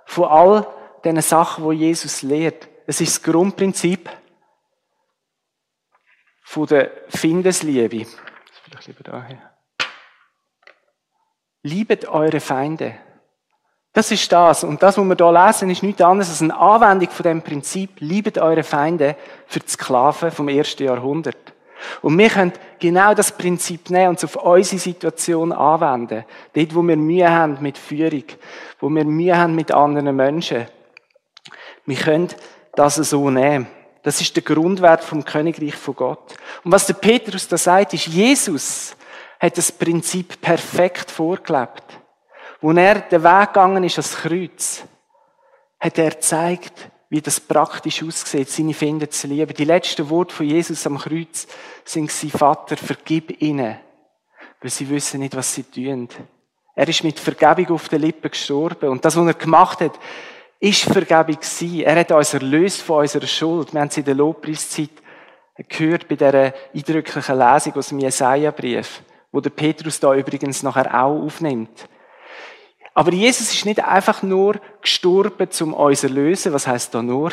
von 0.07 0.25
all 0.25 0.67
diesen 1.05 1.21
Sachen, 1.21 1.65
wo 1.65 1.73
Jesus 1.73 2.23
lehrt. 2.23 2.69
Es 2.87 3.01
ist 3.01 3.17
das 3.17 3.23
Grundprinzip 3.23 4.11
von 6.43 6.67
der 6.67 6.91
Findesliebe. 7.09 8.07
Vielleicht 8.65 8.87
lieber 8.87 9.05
daher. 9.05 9.55
Liebet 11.63 12.07
eure 12.07 12.41
Feinde. 12.41 12.95
Das 13.95 14.11
ist 14.11 14.31
das. 14.33 14.65
Und 14.65 14.83
das, 14.83 14.99
was 14.99 15.05
wir 15.05 15.17
hier 15.17 15.47
lesen, 15.47 15.71
ist 15.71 15.83
nichts 15.83 16.03
anderes 16.03 16.29
als 16.29 16.43
eine 16.43 16.59
Anwendung 16.59 17.11
von 17.11 17.23
dem 17.23 17.43
Prinzip, 17.43 18.01
liebet 18.01 18.39
eure 18.39 18.65
Feinde 18.65 19.17
für 19.47 19.61
die 19.61 19.69
Sklaven 19.69 20.31
vom 20.33 20.49
ersten 20.49 20.85
Jahrhundert. 20.85 21.54
Und 22.03 22.19
wir 22.19 22.29
können 22.29 22.53
genau 22.79 23.15
das 23.15 23.33
Prinzip 23.33 23.91
nehmen 23.91 24.11
und 24.11 24.23
es 24.23 24.25
auf 24.25 24.37
unsere 24.37 24.81
Situation 24.81 25.53
anwenden. 25.53 26.25
Dort, 26.53 26.75
wo 26.75 26.83
wir 26.83 26.97
Mühe 26.97 27.31
haben 27.31 27.59
mit 27.61 27.79
Führung, 27.79 28.25
wo 28.81 28.89
wir 28.89 29.05
Mühe 29.05 29.37
haben 29.37 29.55
mit 29.55 29.73
anderen 29.73 30.15
Menschen. 30.15 30.67
Wir 31.87 31.97
können 31.97 32.29
das 32.75 32.97
so 32.97 33.31
nehmen. 33.31 33.67
Das 34.03 34.21
ist 34.21 34.37
der 34.37 34.43
Grundwert 34.43 35.03
vom 35.03 35.25
Königreich 35.25 35.77
von 35.77 35.97
Gott. 35.97 36.35
Und 36.63 36.73
was 36.73 36.87
der 36.87 36.95
Petrus 36.95 37.49
da 37.49 37.57
sagt, 37.57 37.95
ist, 37.95 38.07
Jesus 38.07 38.95
hat 39.41 39.57
das 39.57 39.73
Prinzip 39.73 40.41
perfekt 40.41 41.11
vorgelebt. 41.11 41.85
Wo 42.61 42.73
er 42.73 43.01
den 43.01 43.23
Weg 43.23 43.47
gegangen 43.49 43.85
ist 43.85 43.99
ans 43.99 44.17
Kreuz, 44.17 44.85
hat 45.81 45.99
er 45.99 46.11
gezeigt, 46.11 46.91
wie 47.15 47.21
das 47.21 47.39
praktisch 47.39 48.03
aussieht, 48.03 48.51
seine 48.51 48.75
Finder 48.75 49.09
zu 49.09 49.29
lieben. 49.29 49.55
Die 49.55 49.65
letzten 49.65 50.11
Worte 50.11 50.35
von 50.35 50.47
Jesus 50.47 50.85
am 50.85 50.99
Kreuz 50.99 51.47
sind 51.85 52.11
sie, 52.11 52.29
Vater, 52.29 52.77
vergib 52.77 53.41
ihnen, 53.41 53.77
weil 54.61 54.71
sie 54.71 54.91
wissen 54.91 55.21
nicht, 55.21 55.37
was 55.37 55.55
sie 55.55 55.63
tun. 55.63 56.09
Er 56.75 56.89
ist 56.89 57.05
mit 57.05 57.21
Vergebung 57.21 57.77
auf 57.77 57.89
den 57.89 58.01
Lippen 58.01 58.33
gestorben. 58.33 58.89
Und 58.89 59.05
das, 59.05 59.15
was 59.17 59.27
er 59.29 59.35
gemacht 59.35 59.81
hat, 59.81 59.97
ist 60.59 60.81
Vergebung 60.81 61.37
gewesen. 61.37 61.83
Er 61.83 62.01
hat 62.01 62.11
uns 62.11 62.35
erlöst 62.35 62.83
von 62.83 63.03
unserer 63.03 63.29
Schuld. 63.29 63.73
Wir 63.73 63.81
haben 63.81 63.89
es 63.89 63.97
in 63.97 64.05
der 64.05 64.17
Lobpreiszeit 64.17 64.91
gehört 65.69 66.09
bei 66.09 66.17
dieser 66.17 66.53
eindrücklichen 66.75 67.39
Lesung 67.39 67.75
aus 67.75 67.89
dem 67.91 68.01
Jesaja-Brief, 68.01 69.03
wo 69.31 69.41
der 69.41 69.51
Petrus 69.51 70.01
da 70.01 70.13
übrigens 70.17 70.65
nachher 70.65 70.93
auch 70.93 71.23
aufnimmt. 71.23 71.89
Aber 72.95 73.13
Jesus 73.13 73.53
ist 73.53 73.67
nicht 73.67 73.85
einfach 73.85 74.23
nur 74.23 74.61
gestorben, 74.81 75.49
um 75.61 75.75
uns 75.75 76.01
zu 76.01 76.07
erlösen. 76.07 76.53
Was 76.53 76.67
heißt 76.67 76.95
da 76.95 77.03
nur? 77.03 77.33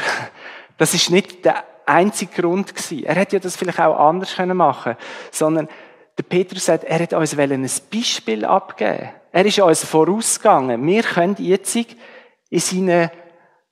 Das 0.77 0.95
ist 0.95 1.11
nicht 1.11 1.45
der 1.45 1.63
einzige 1.85 2.41
Grund 2.41 2.75
gewesen. 2.75 3.03
Er 3.03 3.15
hätte 3.15 3.35
ja 3.35 3.39
das 3.39 3.55
vielleicht 3.55 3.79
auch 3.79 3.97
anders 3.97 4.35
machen 4.37 4.83
können 4.83 4.97
sondern 5.29 5.69
der 6.17 6.23
Petrus 6.23 6.65
sagt, 6.65 6.83
er 6.83 6.99
hat 6.99 7.13
uns 7.13 7.37
ein 7.37 7.69
Beispiel 7.91 8.45
abgeben. 8.45 9.09
Er 9.31 9.45
ist 9.45 9.59
uns 9.59 9.85
vorausgegangen. 9.85 10.85
Wir 10.85 11.03
können 11.03 11.35
jetzt 11.39 11.75
in 11.75 12.59
seine 12.59 13.11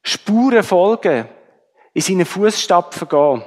Spuren 0.01 0.63
folgen, 0.63 1.27
in 1.93 2.01
seine 2.01 2.25
Fußstapfen 2.25 3.10
gehen. 3.10 3.43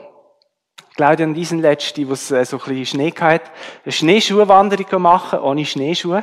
Claudia 0.95 1.27
und 1.27 1.35
diesen 1.35 1.61
letzten, 1.61 2.07
wo 2.09 2.13
es 2.13 2.31
äh, 2.31 2.45
so 2.45 2.59
ein 2.59 2.65
bisschen 2.65 2.87
Schnee 2.87 3.15
hatte, 3.19 3.51
eine 3.85 3.93
Schneeschuhwanderung 3.93 5.01
machen, 5.01 5.39
ohne 5.39 5.65
Schneeschuhe. 5.65 6.23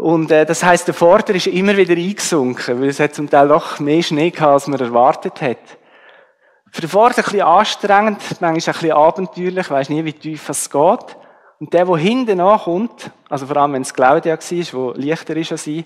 Und 0.00 0.30
äh, 0.30 0.46
das 0.46 0.62
heißt, 0.62 0.86
der 0.86 0.94
Vorder 0.94 1.34
ist 1.34 1.46
immer 1.46 1.76
wieder 1.76 1.94
eingesunken, 1.94 2.80
weil 2.80 2.88
es 2.88 3.00
hat 3.00 3.14
zum 3.14 3.28
Teil 3.28 3.48
noch 3.48 3.80
mehr 3.80 4.02
Schnee 4.02 4.30
gehabt, 4.30 4.52
als 4.52 4.66
man 4.66 4.80
erwartet 4.80 5.42
hat. 5.42 5.58
Für 6.72 6.80
den 6.80 6.88
Vorder 6.88 7.18
ein 7.18 7.24
bisschen 7.24 7.42
anstrengend, 7.42 8.18
manchmal 8.40 8.48
ein 8.48 8.80
bisschen 8.80 8.92
abenteuerlich, 8.92 9.70
weiß 9.70 9.90
nie, 9.90 10.04
wie 10.04 10.14
tief 10.14 10.48
es 10.48 10.70
geht. 10.70 11.16
Und 11.58 11.74
der, 11.74 11.84
der 11.84 11.96
hinten 11.98 12.40
ankommt, 12.40 13.10
also 13.28 13.44
vor 13.44 13.58
allem 13.58 13.74
wenn 13.74 13.82
es 13.82 13.92
Claudia 13.92 14.38
war, 14.38 14.94
die 14.94 15.06
leichter 15.06 15.36
ist 15.36 15.52
als 15.52 15.66
ich, 15.66 15.84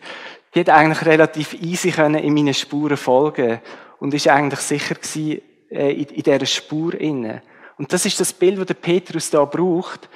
die 0.54 0.60
hat 0.60 0.68
eigentlich 0.68 1.04
relativ 1.04 1.54
easy 1.54 1.90
können 1.90 2.22
in 2.22 2.34
meine 2.34 2.54
Spuren 2.54 2.96
folgen 2.96 3.60
und 3.98 4.14
ist 4.14 4.28
eigentlich 4.28 4.60
sicher 4.60 4.94
gewesen, 4.94 5.42
äh, 5.70 5.90
in, 5.90 6.04
in 6.04 6.22
dieser 6.22 6.46
Spur 6.46 6.94
inne. 6.94 7.42
Und 7.78 7.92
das 7.92 8.06
ist 8.06 8.20
das 8.20 8.32
Bild, 8.32 8.60
das 8.60 8.66
der 8.66 8.74
Petrus 8.74 9.28
da 9.30 9.44
braucht. 9.44 10.08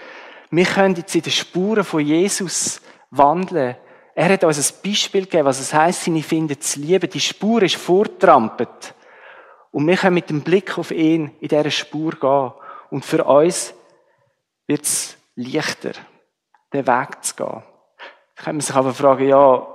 Wir 0.52 0.67
können 0.67 0.95
jetzt 0.95 1.17
in 1.17 1.23
den 1.23 1.33
Spuren 1.33 1.83
von 1.83 2.00
Jesus 2.00 2.81
wandeln. 3.11 3.75
Er 4.19 4.31
hat 4.31 4.43
uns 4.43 4.59
ein 4.59 4.83
Beispiel 4.83 5.27
gegeben, 5.27 5.45
was 5.45 5.61
es 5.61 5.73
heisst, 5.73 6.03
seine 6.03 6.25
Finden 6.25 6.61
zu 6.61 6.81
lieben. 6.81 7.09
Die 7.09 7.21
Spur 7.21 7.63
ist 7.63 7.77
vortrampelt. 7.77 8.93
Und 9.71 9.87
wir 9.87 9.97
können 9.97 10.15
mit 10.15 10.29
dem 10.29 10.41
Blick 10.41 10.77
auf 10.77 10.91
ihn 10.91 11.37
in 11.39 11.47
dieser 11.47 11.71
Spur 11.71 12.11
gehen. 12.19 12.51
Und 12.91 13.05
für 13.05 13.23
uns 13.23 13.75
wird 14.67 14.83
es 14.83 15.17
leichter, 15.37 15.93
den 16.73 16.85
Weg 16.89 17.23
zu 17.23 17.37
gehen. 17.37 17.63
Da 18.35 18.43
kann 18.43 18.57
man 18.57 18.61
sich 18.61 18.75
aber 18.75 18.93
fragen, 18.93 19.29
ja, 19.29 19.69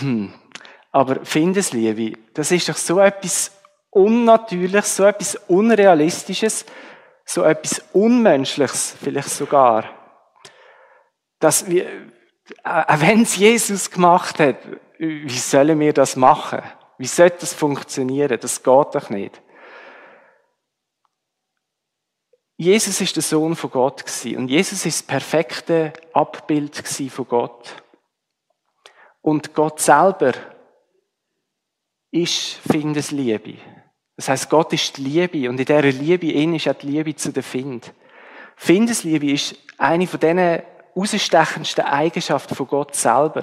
hm, 0.00 0.34
aber 0.90 1.24
Findesliebe, 1.24 2.18
das 2.34 2.50
ist 2.50 2.68
doch 2.68 2.76
so 2.76 2.98
etwas 2.98 3.52
Unnatürliches, 3.90 4.96
so 4.96 5.04
etwas 5.04 5.36
Unrealistisches, 5.46 6.66
so 7.24 7.44
etwas 7.44 7.80
Unmenschliches 7.92 8.96
vielleicht 9.00 9.30
sogar. 9.30 9.84
Dass 11.38 11.70
wir, 11.70 11.86
wenn 12.62 13.22
es 13.22 13.36
Jesus 13.36 13.90
gemacht 13.90 14.38
hat, 14.38 14.56
wie 14.98 15.38
sollen 15.38 15.80
wir 15.80 15.92
das 15.92 16.16
machen? 16.16 16.62
Wie 16.98 17.06
sollte 17.06 17.38
das 17.40 17.54
funktionieren? 17.54 18.38
Das 18.40 18.62
geht 18.62 18.94
doch 18.94 19.10
nicht. 19.10 19.40
Jesus 22.56 23.00
ist 23.00 23.16
der 23.16 23.22
Sohn 23.22 23.56
von 23.56 23.70
Gott 23.70 24.04
und 24.36 24.48
Jesus 24.48 24.86
ist 24.86 25.00
das 25.00 25.06
perfekte 25.06 25.92
Abbild 26.12 26.76
von 27.10 27.28
Gott. 27.28 27.82
Und 29.22 29.54
Gott 29.54 29.80
selber 29.80 30.32
ist 32.12 32.60
Findesliebe. 32.70 33.56
Das 34.16 34.28
heißt, 34.28 34.48
Gott 34.48 34.72
ist 34.72 34.96
die 34.96 35.02
Liebe 35.02 35.48
und 35.48 35.58
in 35.58 35.64
dieser 35.64 35.82
Liebe 35.82 36.30
in 36.30 36.54
ist 36.54 36.68
auch 36.68 36.74
die 36.74 36.86
Liebe 36.86 37.16
zu 37.16 37.32
der 37.32 37.42
Find. 37.42 37.92
Findesliebe 38.54 39.32
ist 39.32 39.56
eine 39.76 40.06
von 40.06 40.20
diesen 40.20 40.62
ausstechendsten 40.94 41.84
Eigenschaften 41.84 42.54
von 42.54 42.66
Gott 42.66 42.94
selber. 42.94 43.42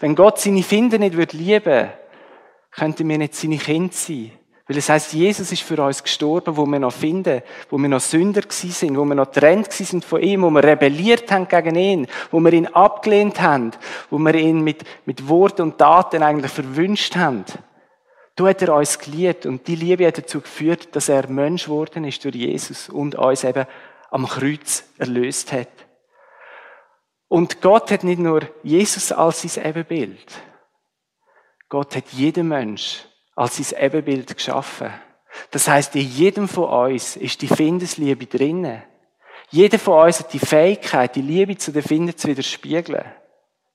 Wenn 0.00 0.14
Gott 0.14 0.38
seine 0.40 0.62
Finder 0.62 0.98
nicht 0.98 1.32
lieben 1.32 1.64
würde, 1.64 1.92
könnten 2.70 3.08
wir 3.08 3.18
nicht 3.18 3.34
seine 3.34 3.58
Kinder 3.58 3.92
sein. 3.92 4.32
Weil 4.68 4.76
es 4.76 4.90
heißt, 4.90 5.14
Jesus 5.14 5.50
ist 5.50 5.62
für 5.62 5.82
uns 5.82 6.02
gestorben, 6.02 6.58
wo 6.58 6.66
wir 6.66 6.78
noch 6.78 6.92
finden, 6.92 7.40
wo 7.70 7.78
wir 7.78 7.88
noch 7.88 8.00
Sünder 8.00 8.42
gewesen 8.42 8.70
sind, 8.70 8.98
wo 8.98 9.04
wir 9.06 9.14
noch 9.14 9.32
getrennt 9.32 9.72
sind 9.72 10.04
von 10.04 10.20
ihm, 10.20 10.42
wo 10.42 10.50
wir 10.50 10.62
rebelliert 10.62 11.32
haben 11.32 11.48
gegen 11.48 11.74
ihn, 11.74 12.06
wo 12.30 12.38
wir 12.38 12.52
ihn 12.52 12.66
abgelehnt 12.66 13.40
haben, 13.40 13.70
wo 14.10 14.18
wir 14.18 14.34
ihn 14.34 14.60
mit, 14.60 14.84
mit 15.06 15.26
Worten 15.26 15.62
und 15.62 15.78
Taten 15.78 16.22
eigentlich 16.22 16.52
verwünscht 16.52 17.16
haben. 17.16 17.46
Du 18.36 18.46
hat 18.46 18.60
er 18.60 18.74
uns 18.74 18.98
geliebt 18.98 19.46
und 19.46 19.66
die 19.66 19.74
Liebe 19.74 20.06
hat 20.06 20.18
dazu 20.18 20.42
geführt, 20.42 20.94
dass 20.94 21.08
er 21.08 21.30
Mensch 21.30 21.64
geworden 21.64 22.04
ist 22.04 22.22
durch 22.24 22.34
Jesus 22.34 22.90
und 22.90 23.14
uns 23.14 23.44
eben 23.44 23.64
am 24.10 24.26
Kreuz 24.26 24.84
erlöst 24.98 25.50
hat. 25.50 25.68
Und 27.28 27.60
Gott 27.60 27.90
hat 27.90 28.04
nicht 28.04 28.18
nur 28.18 28.42
Jesus 28.62 29.12
als 29.12 29.42
sein 29.42 29.64
Ebenbild. 29.66 30.32
Gott 31.68 31.94
hat 31.94 32.08
jeden 32.12 32.48
Mensch 32.48 33.04
als 33.36 33.58
sein 33.58 33.84
Ebenbild 33.84 34.34
geschaffen. 34.34 34.90
Das 35.50 35.68
heißt, 35.68 35.94
in 35.94 36.08
jedem 36.08 36.48
von 36.48 36.64
uns 36.86 37.16
ist 37.16 37.42
die 37.42 37.48
Findesliebe 37.48 38.26
drinnen. 38.26 38.82
Jeder 39.50 39.78
von 39.78 40.06
uns 40.06 40.20
hat 40.20 40.32
die 40.32 40.38
Fähigkeit, 40.38 41.14
die 41.14 41.22
Liebe 41.22 41.56
zu 41.56 41.70
den 41.70 41.82
Finden 41.82 42.16
zu 42.16 42.28
widerspiegeln. 42.28 43.04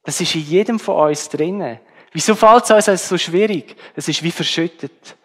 Das 0.04 0.20
ist 0.20 0.36
in 0.36 0.42
jedem 0.42 0.80
von 0.80 1.10
uns 1.10 1.30
drinnen. 1.30 1.80
Wieso 2.12 2.36
fällt 2.36 2.66
es 2.66 2.72
uns 2.72 2.90
also 2.90 3.16
so 3.16 3.18
schwierig? 3.18 3.76
Es 3.96 4.08
ist 4.08 4.22
wie 4.22 4.32
verschüttet. 4.32 5.16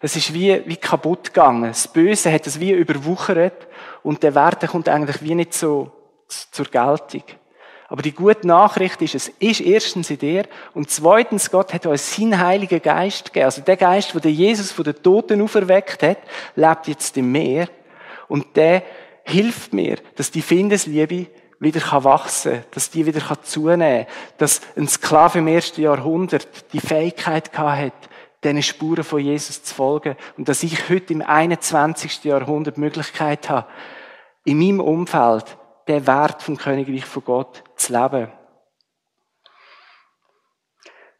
Es 0.00 0.16
ist 0.16 0.34
wie, 0.34 0.62
wie 0.66 0.76
kaputt 0.76 1.24
gegangen. 1.24 1.68
Das 1.68 1.88
Böse 1.88 2.30
hat 2.32 2.46
es 2.46 2.60
wie 2.60 2.72
überwuchert 2.72 3.66
und 4.02 4.22
der 4.22 4.34
Wert 4.34 4.66
kommt 4.66 4.88
eigentlich 4.88 5.22
wie 5.22 5.34
nicht 5.34 5.54
so 5.54 5.90
zur 6.28 6.66
Geltung. 6.66 7.22
Aber 7.88 8.02
die 8.02 8.12
gute 8.12 8.46
Nachricht 8.46 9.00
ist, 9.02 9.14
es 9.14 9.28
ist 9.28 9.60
erstens 9.60 10.10
in 10.10 10.18
dir 10.18 10.44
und 10.74 10.90
zweitens, 10.90 11.50
Gott 11.50 11.72
hat 11.72 11.86
uns 11.86 12.16
seinen 12.16 12.38
Heiligen 12.38 12.82
Geist 12.82 13.26
gegeben. 13.26 13.44
Also 13.44 13.62
der 13.62 13.76
Geist, 13.76 14.12
der 14.12 14.32
Jesus 14.32 14.72
von 14.72 14.84
den 14.84 15.00
Toten 15.02 15.40
auferweckt 15.40 16.02
hat, 16.02 16.18
lebt 16.56 16.88
jetzt 16.88 17.16
im 17.16 17.30
Meer 17.30 17.68
und 18.28 18.56
der 18.56 18.82
hilft 19.24 19.72
mir, 19.72 19.98
dass 20.16 20.30
die 20.30 20.42
Findesliebe 20.42 21.26
wieder 21.58 21.80
wachsen 22.04 22.52
kann, 22.52 22.64
dass 22.72 22.90
die 22.90 23.06
wieder 23.06 23.22
zunehmen 23.42 24.04
kann, 24.04 24.14
dass 24.38 24.60
ein 24.76 24.88
Sklave 24.88 25.38
im 25.38 25.48
ersten 25.48 25.80
Jahrhundert 25.80 26.72
die 26.72 26.80
Fähigkeit 26.80 27.56
hat, 27.56 27.92
diesen 28.42 28.62
Spuren 28.62 29.04
von 29.04 29.20
Jesus 29.20 29.62
zu 29.62 29.74
folgen 29.74 30.16
und 30.36 30.48
dass 30.48 30.62
ich 30.62 30.88
heute 30.88 31.12
im 31.12 31.22
21. 31.22 32.24
Jahrhundert 32.24 32.76
die 32.76 32.80
Möglichkeit 32.80 33.48
habe, 33.48 33.66
in 34.44 34.58
meinem 34.58 34.80
Umfeld 34.80 35.56
den 35.86 36.06
Wert 36.06 36.42
vom 36.42 36.56
Königreich 36.56 37.04
von 37.04 37.24
Gott 37.24 37.62
zu 37.76 37.92
leben. 37.92 38.30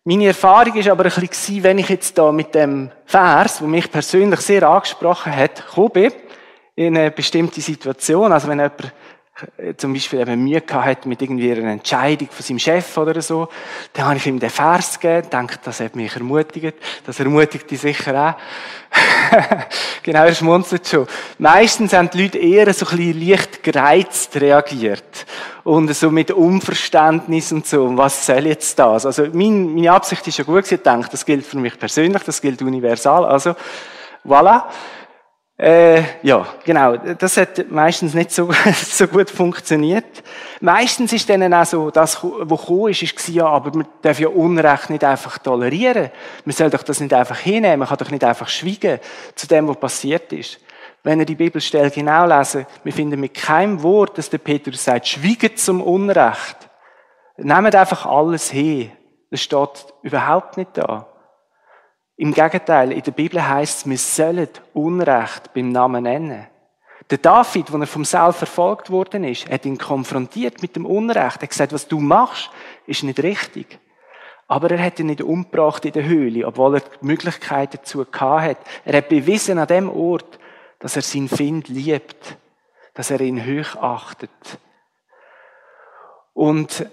Meine 0.05 0.27
Erfahrung 0.27 0.77
ist 0.77 0.89
aber 0.89 1.05
ein 1.05 1.27
bisschen, 1.27 1.63
wenn 1.65 1.79
ich 1.79 1.89
jetzt 1.89 2.17
da 2.17 2.31
mit 2.31 2.55
dem 2.55 2.93
Vers, 3.07 3.61
wo 3.61 3.67
mich 3.67 3.91
persönlich 3.91 4.41
sehr 4.41 4.63
angesprochen 4.63 5.35
hat, 5.35 5.67
gekommen 5.67 5.91
bin, 5.91 6.13
in 6.77 6.97
eine 6.97 7.11
bestimmte 7.11 7.61
Situation, 7.61 8.33
also 8.33 8.49
wenn 8.49 8.59
jemand 8.59 8.93
zum 9.77 9.93
Beispiel 9.93 10.21
eben 10.21 10.43
Mühe 10.43 10.63
gehabt 10.63 11.05
mit 11.05 11.21
irgendwie 11.21 11.53
einer 11.53 11.73
Entscheidung 11.73 12.29
von 12.31 12.43
seinem 12.43 12.59
Chef 12.59 12.97
oder 12.97 13.21
so, 13.21 13.49
dann 13.93 14.07
habe 14.07 14.17
ich 14.17 14.27
ihm 14.27 14.39
den 14.39 14.49
Vers 14.49 14.99
gegeben, 14.99 15.29
denke, 15.31 15.59
das 15.63 15.81
hat 15.81 15.95
mich 15.95 16.15
ermutigt, 16.15 16.77
das 17.05 17.21
ermutigt 17.21 17.71
dich 17.71 17.81
sicher 17.81 18.31
auch. 18.31 18.35
genau, 20.03 20.25
er 20.25 20.35
schmunzelt 20.35 20.89
schon. 20.89 21.07
Meistens 21.39 21.93
haben 21.93 22.09
die 22.09 22.23
Leute 22.23 22.39
eher 22.39 22.73
so 22.73 22.87
ein 22.87 22.97
bisschen 22.97 23.29
leicht 23.29 23.63
gereizt 23.63 24.37
reagiert. 24.37 25.27
Und 25.65 25.95
so 25.95 26.11
mit 26.11 26.31
Unverständnis 26.31 27.53
und 27.53 27.67
so, 27.67 27.95
was 27.97 28.25
soll 28.25 28.47
jetzt 28.47 28.79
das? 28.79 29.05
Also 29.05 29.27
mein, 29.33 29.75
meine 29.75 29.93
Absicht 29.93 30.27
ist 30.29 30.39
ja 30.39 30.45
gut 30.45 30.65
gewesen, 30.65 30.83
denke, 30.83 31.09
das 31.11 31.27
gilt 31.27 31.45
für 31.45 31.59
mich 31.59 31.79
persönlich, 31.79 32.23
das 32.23 32.41
gilt 32.41 32.63
universal, 32.63 33.27
also 33.27 33.55
voilà. 34.25 34.65
Äh, 35.59 36.03
ja, 36.23 36.47
genau. 36.65 36.99
Das 36.99 37.39
hat 37.39 37.71
meistens 37.71 38.13
nicht 38.13 38.31
so, 38.31 38.51
so 38.75 39.07
gut 39.07 39.31
funktioniert. 39.31 40.23
Meistens 40.61 41.15
ist 41.15 41.31
dann 41.31 41.53
auch 41.55 41.65
so, 41.65 41.91
das, 41.91 42.23
was 42.23 42.61
gekommen 42.61 42.91
ist, 42.91 43.03
ist 43.03 43.29
ja, 43.29 43.47
aber 43.47 43.75
man 43.75 43.89
darf 44.03 44.21
ja 44.21 44.29
Unrecht 44.29 44.91
nicht 44.91 45.03
einfach 45.03 45.39
tolerieren. 45.39 46.11
Man 46.45 46.55
soll 46.55 46.69
doch 46.69 46.83
das 46.83 47.01
nicht 47.01 47.15
einfach 47.15 47.39
hinnehmen. 47.39 47.79
Man 47.79 47.89
kann 47.89 47.97
doch 47.99 48.11
nicht 48.11 48.25
einfach 48.25 48.49
schweigen 48.49 49.01
zu 49.35 49.47
dem, 49.47 49.67
was 49.67 49.81
passiert 49.81 50.31
ist. 50.33 50.61
Wenn 51.03 51.21
ihr 51.21 51.27
die 51.27 51.37
Bibelstelle 51.37 51.91
genau 51.91 52.27
lesen, 52.27 52.67
wir 52.85 52.93
finden 52.93 53.19
mit 53.19 53.33
keinem 53.33 53.83
Wort, 53.83 54.19
dass 54.19 54.29
der 54.29 54.39
Petrus 54.39 54.85
sagt, 54.85 55.09
schweigen 55.09 55.57
zum 55.57 55.81
Unrecht. 55.81 56.57
Nehmt 57.39 57.75
einfach 57.75 58.05
alles 58.05 58.51
hin. 58.51 58.93
Das 59.31 59.41
steht 59.41 59.87
überhaupt 60.03 60.57
nicht 60.59 60.71
da. 60.75 61.07
Im 62.19 62.33
Gegenteil, 62.33 62.93
in 62.93 63.03
der 63.03 63.13
Bibel 63.13 63.47
heißt 63.47 63.79
es, 63.79 63.91
wir 63.91 63.99
sollen 63.99 64.49
Unrecht 64.73 65.53
beim 65.53 65.71
Namen 65.71 66.05
nennen. 66.05 66.47
Der 67.11 67.19
David, 67.19 67.71
als 67.71 67.81
er 67.81 67.87
vom 67.87 68.05
Saul 68.05 68.33
verfolgt 68.33 68.91
worden 68.91 69.23
ist, 69.25 69.49
hat 69.51 69.67
ihn 69.67 69.79
konfrontiert 69.79 70.63
mit 70.63 70.75
dem 70.75 70.87
Unrecht. 70.87 71.37
Er 71.37 71.43
hat 71.43 71.51
gesagt, 71.51 71.73
was 71.73 71.87
du 71.87 72.01
machst, 72.01 72.51
ist 72.87 73.03
nicht 73.05 73.23
richtig. 73.23 73.79
Aber 74.49 74.71
er 74.71 74.83
hat 74.83 74.99
ihn 74.99 75.07
nicht 75.07 75.23
umgebracht 75.23 75.85
in 75.85 75.93
der 75.93 76.05
Höhle, 76.05 76.47
obwohl 76.47 76.77
er 76.77 76.81
die 76.81 77.07
Möglichkeit 77.07 77.75
dazu 77.75 78.07
hat. 78.13 78.59
Er 78.85 78.97
hat 78.97 79.09
bewiesen 79.09 79.59
an 79.59 79.67
dem 79.67 79.91
Ort, 79.91 80.39
dass 80.79 80.97
er 80.97 81.03
seinen 81.03 81.29
Find 81.29 81.69
liebt, 81.69 82.37
dass 82.95 83.11
er 83.11 83.21
ihn 83.21 83.45
hoch 83.45 83.77
achtet. 83.77 84.31
Und 86.33 86.87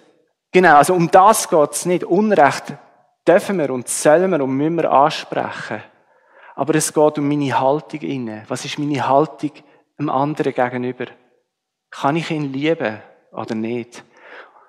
genau, 0.51 0.75
also 0.75 0.94
um 0.94 1.10
das 1.10 1.50
geht's 1.50 1.86
nicht. 1.86 2.03
Unrecht 2.03 2.74
dürfen 3.27 3.58
wir 3.58 3.70
und 3.70 3.88
sollen 3.88 4.32
wir 4.32 4.44
und 4.44 4.56
müssen 4.56 4.75
wir 4.75 4.92
ansprechen. 4.92 5.82
Aber 6.56 6.75
es 6.75 6.94
geht 6.94 7.18
um 7.18 7.27
meine 7.27 7.60
Haltung 7.60 8.01
inne. 8.01 8.44
Was 8.48 8.65
ist 8.65 8.77
meine 8.77 9.08
Haltung 9.08 9.51
dem 9.98 10.10
anderen 10.10 10.53
gegenüber? 10.53 11.06
Kann 11.89 12.15
ich 12.15 12.30
ihn 12.32 12.51
lieben 12.51 13.01
oder 13.32 13.56
nicht? 13.56 14.03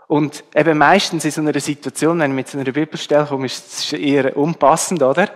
Und 0.07 0.45
eben 0.55 0.77
meistens 0.77 1.25
in 1.25 1.31
so 1.31 1.41
einer 1.41 1.59
Situation, 1.59 2.19
wenn 2.19 2.33
ich 2.33 2.37
mit 2.37 2.49
so 2.49 2.59
einer 2.59 2.71
Bibelstelle 2.71 3.27
komme, 3.27 3.47
ist 3.47 3.67
es 3.67 3.93
eher 3.95 4.37
unpassend, 4.37 5.03
oder? 5.03 5.31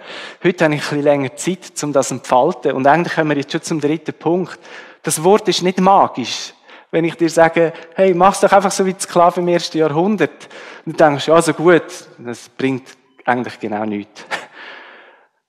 Heute 0.45 0.65
habe 0.65 0.75
ich 0.75 0.83
ein 0.83 0.89
bisschen 0.89 1.03
länger 1.03 1.37
Zeit, 1.37 1.83
um 1.83 1.93
das 1.93 2.09
zu 2.09 2.15
entfalten. 2.15 2.73
Und 2.73 2.87
eigentlich 2.87 3.15
kommen 3.15 3.31
wir 3.31 3.39
jetzt 3.39 3.53
schon 3.53 3.63
zum 3.63 3.81
dritten 3.81 4.13
Punkt. 4.15 4.59
Das 5.03 5.25
Wort 5.25 5.49
ist 5.49 5.63
nicht 5.63 5.81
magisch. 5.81 6.53
Wenn 6.91 7.05
ich 7.05 7.15
dir 7.17 7.31
sage, 7.31 7.73
hey, 7.95 8.15
mach's 8.15 8.41
doch 8.41 8.53
einfach 8.53 8.71
so 8.71 8.85
wie 8.85 8.95
die 8.95 9.01
Sklaven 9.01 9.43
im 9.43 9.49
ersten 9.49 9.79
Jahrhundert. 9.79 10.49
Und 10.85 10.99
du 10.99 11.05
denkst, 11.05 11.29
ja, 11.29 11.41
so 11.41 11.55
gut, 11.55 11.85
das 12.19 12.49
bringt 12.51 12.98
eigentlich 13.29 13.61
genau 13.61 13.85
nichts. 13.85 14.25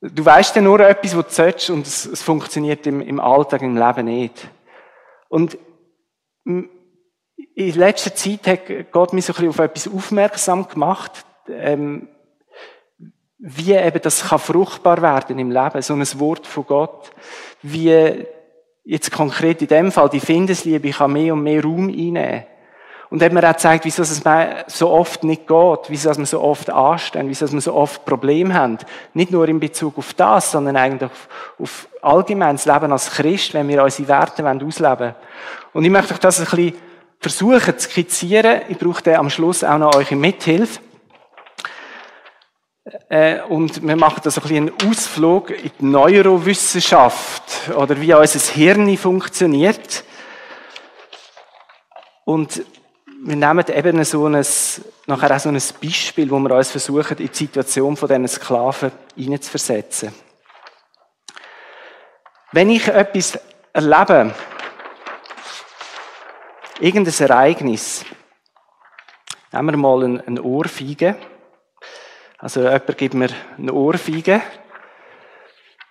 Du 0.02 0.24
weißt 0.24 0.56
ja 0.56 0.62
nur 0.62 0.80
etwas, 0.80 1.14
was 1.18 1.26
du 1.28 1.34
sollst, 1.34 1.70
und 1.70 1.86
es, 1.86 2.06
es 2.06 2.24
funktioniert 2.24 2.88
im, 2.88 3.02
im, 3.02 3.20
Alltag, 3.20 3.64
im 3.64 3.76
Leben 3.76 4.06
nicht. 4.06 4.48
Und 5.28 5.58
in 6.46 6.70
letzter 7.74 8.16
Zeit 8.16 8.48
hat 8.48 8.92
Gott 8.94 9.12
mich 9.12 9.26
so 9.26 9.34
ein 9.34 9.44
bisschen 9.44 9.50
auf 9.50 9.60
etwas 9.60 9.94
aufmerksam 9.94 10.70
gemacht, 10.70 11.26
ähm, 11.50 12.08
wie 13.40 13.74
eben 13.74 14.02
das 14.02 14.30
kann 14.30 14.40
fruchtbar 14.40 15.02
werden 15.02 15.38
im 15.38 15.52
Leben, 15.52 15.82
so 15.82 15.94
ein 15.94 16.20
Wort 16.20 16.48
von 16.48 16.66
Gott, 16.66 17.12
wie 17.62 18.26
jetzt 18.86 19.12
konkret 19.12 19.62
in 19.62 19.68
dem 19.68 19.92
Fall 19.92 20.10
die 20.10 20.22
Findesliebe 20.22 20.92
kann 20.92 21.12
mehr 21.12 21.34
und 21.34 21.44
mehr 21.44 21.62
Raum 21.62 21.90
einnehmen. 21.90 22.46
Und 23.10 23.24
hat 23.24 23.34
mir 23.34 23.44
auch 23.44 23.54
gezeigt, 23.54 23.86
wieso 23.86 24.04
es 24.04 24.22
so 24.68 24.90
oft 24.92 25.24
nicht 25.24 25.48
geht, 25.48 25.80
wieso 25.88 26.16
wir 26.16 26.26
so 26.28 26.42
oft 26.42 26.70
anstehen, 26.70 27.28
wieso 27.28 27.52
wir 27.52 27.60
so 27.60 27.74
oft 27.74 28.06
Probleme 28.06 28.54
haben. 28.54 28.78
Nicht 29.16 29.32
nur 29.32 29.48
in 29.50 29.60
Bezug 29.60 29.98
auf 29.98 30.14
das, 30.14 30.52
sondern 30.52 30.78
eigentlich 30.78 31.10
auf, 31.10 31.28
auf 31.58 31.88
allgemeines 32.04 32.66
Leben 32.66 32.92
als 32.92 33.10
Christ, 33.10 33.56
wenn 33.56 33.68
wir 33.68 33.84
unsere 33.84 34.08
Werte 34.08 34.46
ausleben 34.46 35.00
wollen. 35.00 35.16
Und 35.74 35.86
ich 35.86 35.92
möchte 35.92 36.14
euch 36.14 36.20
das 36.20 36.40
ein 36.40 36.46
bisschen 36.46 36.76
versuchen 37.20 37.78
zu 37.80 37.90
skizzieren. 37.90 38.62
Ich 38.70 38.78
brauche 38.78 39.02
dann 39.02 39.16
am 39.16 39.30
Schluss 39.32 39.64
auch 39.64 39.80
noch 39.80 39.96
eure 39.96 40.16
Mithilfe. 40.16 40.80
Äh, 43.10 43.42
und 43.42 43.86
wir 43.86 43.96
machen 43.96 44.22
da 44.24 44.32
so 44.32 44.40
ein 44.40 44.48
bisschen 44.48 44.70
einen 44.70 44.90
Ausflug 44.90 45.50
in 45.50 45.72
die 45.80 45.86
Neurowissenschaft 45.86 47.72
oder 47.76 48.00
wie 48.00 48.14
unser 48.14 48.40
Hirn 48.54 48.98
funktioniert. 48.98 50.04
Und 52.24 52.64
wir 53.22 53.36
nehmen 53.36 53.66
eben 53.68 54.04
so 54.06 54.28
ein, 54.28 54.46
nachher 55.06 55.36
auch 55.36 55.40
so 55.40 55.50
ein 55.50 55.62
Beispiel, 55.82 56.32
wo 56.32 56.40
wir 56.40 56.56
uns 56.56 56.72
versuchen, 56.72 57.18
in 57.18 57.28
die 57.28 57.36
Situation 57.36 57.98
von 57.98 58.08
diesen 58.08 58.28
Sklaven 58.28 58.92
hineinzuversetzen. 59.16 60.14
Wenn 62.52 62.70
ich 62.70 62.88
etwas 62.88 63.38
erlebe, 63.74 64.34
irgendein 66.80 67.30
Ereignis, 67.30 68.06
nehmen 69.52 69.72
wir 69.72 69.78
mal 69.78 70.24
eine 70.26 70.42
Ohrfeige, 70.42 71.18
also 72.38 72.62
jemand 72.62 72.98
gibt 72.98 73.14
mir 73.16 73.30
eine 73.58 73.74
Ohrfeige, 73.74 74.42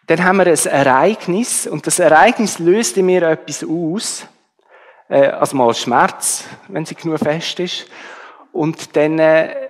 dann 0.06 0.24
haben 0.24 0.38
wir 0.38 0.46
ein 0.46 0.66
Ereignis 0.66 1.66
und 1.66 1.86
das 1.86 1.98
Ereignis 1.98 2.58
löst 2.58 2.96
in 2.96 3.04
mir 3.04 3.22
etwas 3.22 3.62
aus, 3.62 4.26
äh, 5.08 5.28
also 5.28 5.56
mal 5.56 5.74
Schmerz, 5.74 6.44
wenn 6.68 6.84
sie 6.84 6.94
genug 6.94 7.18
fest 7.18 7.60
ist. 7.60 7.86
Und 8.52 8.96
dann 8.96 9.18
äh, 9.18 9.68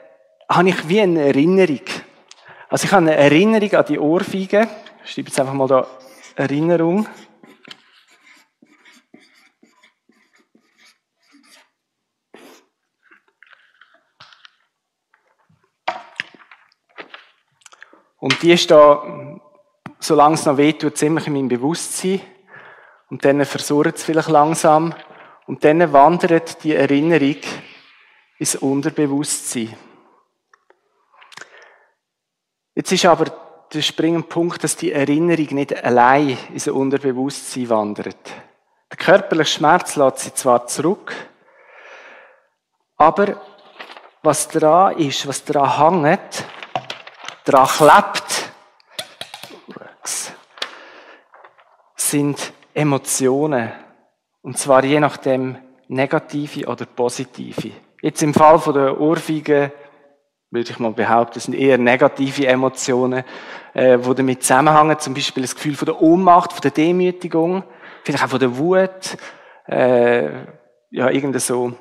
habe 0.48 0.68
ich 0.68 0.88
wie 0.88 1.00
eine 1.00 1.26
Erinnerung. 1.26 1.82
Also 2.68 2.84
ich 2.84 2.92
habe 2.92 3.02
eine 3.02 3.16
Erinnerung 3.16 3.72
an 3.72 3.84
die 3.88 3.98
Ohrfeige. 3.98 4.68
Ich 5.04 5.12
schreibe 5.12 5.28
jetzt 5.28 5.40
einfach 5.40 5.54
mal 5.54 5.68
da 5.68 5.86
Erinnerung. 6.36 7.08
Und 18.20 18.42
die 18.42 18.52
ist 18.52 18.70
da, 18.70 19.40
solange 20.00 20.34
es 20.34 20.44
noch 20.44 20.56
wehtut, 20.56 20.96
ziemlich 20.96 21.26
in 21.28 21.34
meinem 21.34 21.48
Bewusstsein. 21.48 22.20
Und 23.10 23.24
dann 23.24 23.44
versurrt 23.44 23.96
es 23.96 24.04
vielleicht 24.04 24.28
langsam. 24.28 24.94
Und 25.48 25.64
dann 25.64 25.94
wandert 25.94 26.62
die 26.62 26.74
Erinnerung 26.74 27.40
ins 28.38 28.54
Unterbewusstsein. 28.54 29.74
Jetzt 32.74 32.92
ist 32.92 33.06
aber 33.06 33.32
der 33.72 33.80
springende 33.80 34.28
Punkt, 34.28 34.62
dass 34.62 34.76
die 34.76 34.92
Erinnerung 34.92 35.46
nicht 35.54 35.82
allein 35.82 36.36
ins 36.52 36.68
Unterbewusstsein 36.68 37.70
wandert. 37.70 38.30
Der 38.90 38.98
körperliche 38.98 39.58
Schmerz 39.58 39.96
lässt 39.96 40.18
sie 40.18 40.34
zwar 40.34 40.66
zurück, 40.66 41.14
aber 42.98 43.40
was 44.22 44.48
daran 44.48 44.98
ist, 44.98 45.26
was 45.26 45.46
daran 45.46 46.04
hängt, 46.04 46.44
daran 47.46 47.68
klebt, 47.68 48.52
sind 51.96 52.52
Emotionen. 52.74 53.87
Und 54.42 54.58
zwar 54.58 54.84
je 54.84 55.00
nachdem 55.00 55.56
negative 55.88 56.66
oder 56.66 56.86
positive. 56.86 57.72
Jetzt 58.00 58.22
im 58.22 58.34
Fall 58.34 58.58
von 58.58 58.74
der 58.74 59.00
Ohrfeige 59.00 59.72
würde 60.50 60.70
ich 60.70 60.78
mal 60.78 60.92
behaupten, 60.92 61.40
sind 61.40 61.54
eher 61.54 61.76
negative 61.76 62.46
Emotionen, 62.46 63.24
äh, 63.74 63.98
die 63.98 64.14
damit 64.14 64.42
zusammenhängen. 64.42 64.98
Zum 64.98 65.14
Beispiel 65.14 65.42
das 65.42 65.54
Gefühl 65.54 65.76
von 65.76 65.86
der 65.86 66.00
Ohnmacht, 66.00 66.52
von 66.52 66.62
der 66.62 66.70
Demütigung, 66.70 67.64
vielleicht 68.02 68.24
auch 68.24 68.30
von 68.30 68.40
der 68.40 68.56
Wut, 68.56 69.16
äh, 69.66 70.26
ja, 70.90 71.10
irgendein 71.10 71.40
so. 71.40 71.72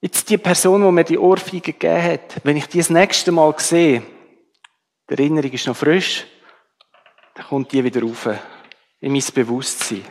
Jetzt 0.00 0.30
die 0.30 0.38
Person, 0.38 0.82
die 0.82 0.90
mir 0.90 1.04
die 1.04 1.18
Ohrfeige 1.18 1.72
gegeben 1.72 2.02
hat, 2.02 2.40
wenn 2.42 2.56
ich 2.56 2.66
die 2.66 2.78
das 2.78 2.90
nächste 2.90 3.32
Mal 3.32 3.54
sehe, 3.58 4.02
die 5.10 5.14
Erinnerung 5.14 5.50
ist 5.50 5.66
noch 5.66 5.76
frisch, 5.76 6.26
dann 7.34 7.46
kommt 7.46 7.72
die 7.72 7.84
wieder 7.84 8.02
rauf 8.02 8.28
in 9.00 9.12
mein 9.12 9.22
Bewusstsein. 9.34 10.02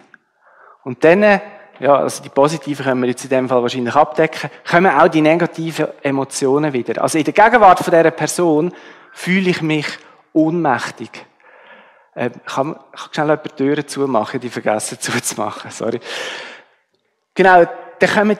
Und 0.83 1.03
dann 1.03 1.41
ja, 1.81 1.95
also 1.95 2.21
die 2.21 2.29
positiven 2.29 2.85
können 2.85 3.01
wir 3.01 3.09
jetzt 3.09 3.23
in 3.23 3.31
dem 3.31 3.49
Fall 3.49 3.63
wahrscheinlich 3.63 3.95
abdecken, 3.95 4.51
kommen 4.69 4.91
auch 4.91 5.07
die 5.07 5.21
negativen 5.21 5.87
Emotionen 6.03 6.73
wieder. 6.73 7.01
Also 7.01 7.17
in 7.17 7.23
der 7.23 7.33
Gegenwart 7.33 7.79
von 7.79 7.91
dieser 7.91 8.11
Person 8.11 8.71
fühle 9.13 9.49
ich 9.49 9.63
mich 9.63 9.87
ohnmächtig. 10.31 11.25
Äh, 12.13 12.29
kann, 12.45 12.73
kann 12.73 13.09
schnell 13.11 13.27
jemand 13.29 13.45
die 13.45 13.49
Türen 13.55 13.87
zumachen, 13.87 14.39
die 14.39 14.49
vergessen 14.49 14.99
zuzumachen, 14.99 15.71
sorry. 15.71 15.99
Genau, 17.33 17.65
dann 17.97 18.09
kommen, 18.09 18.37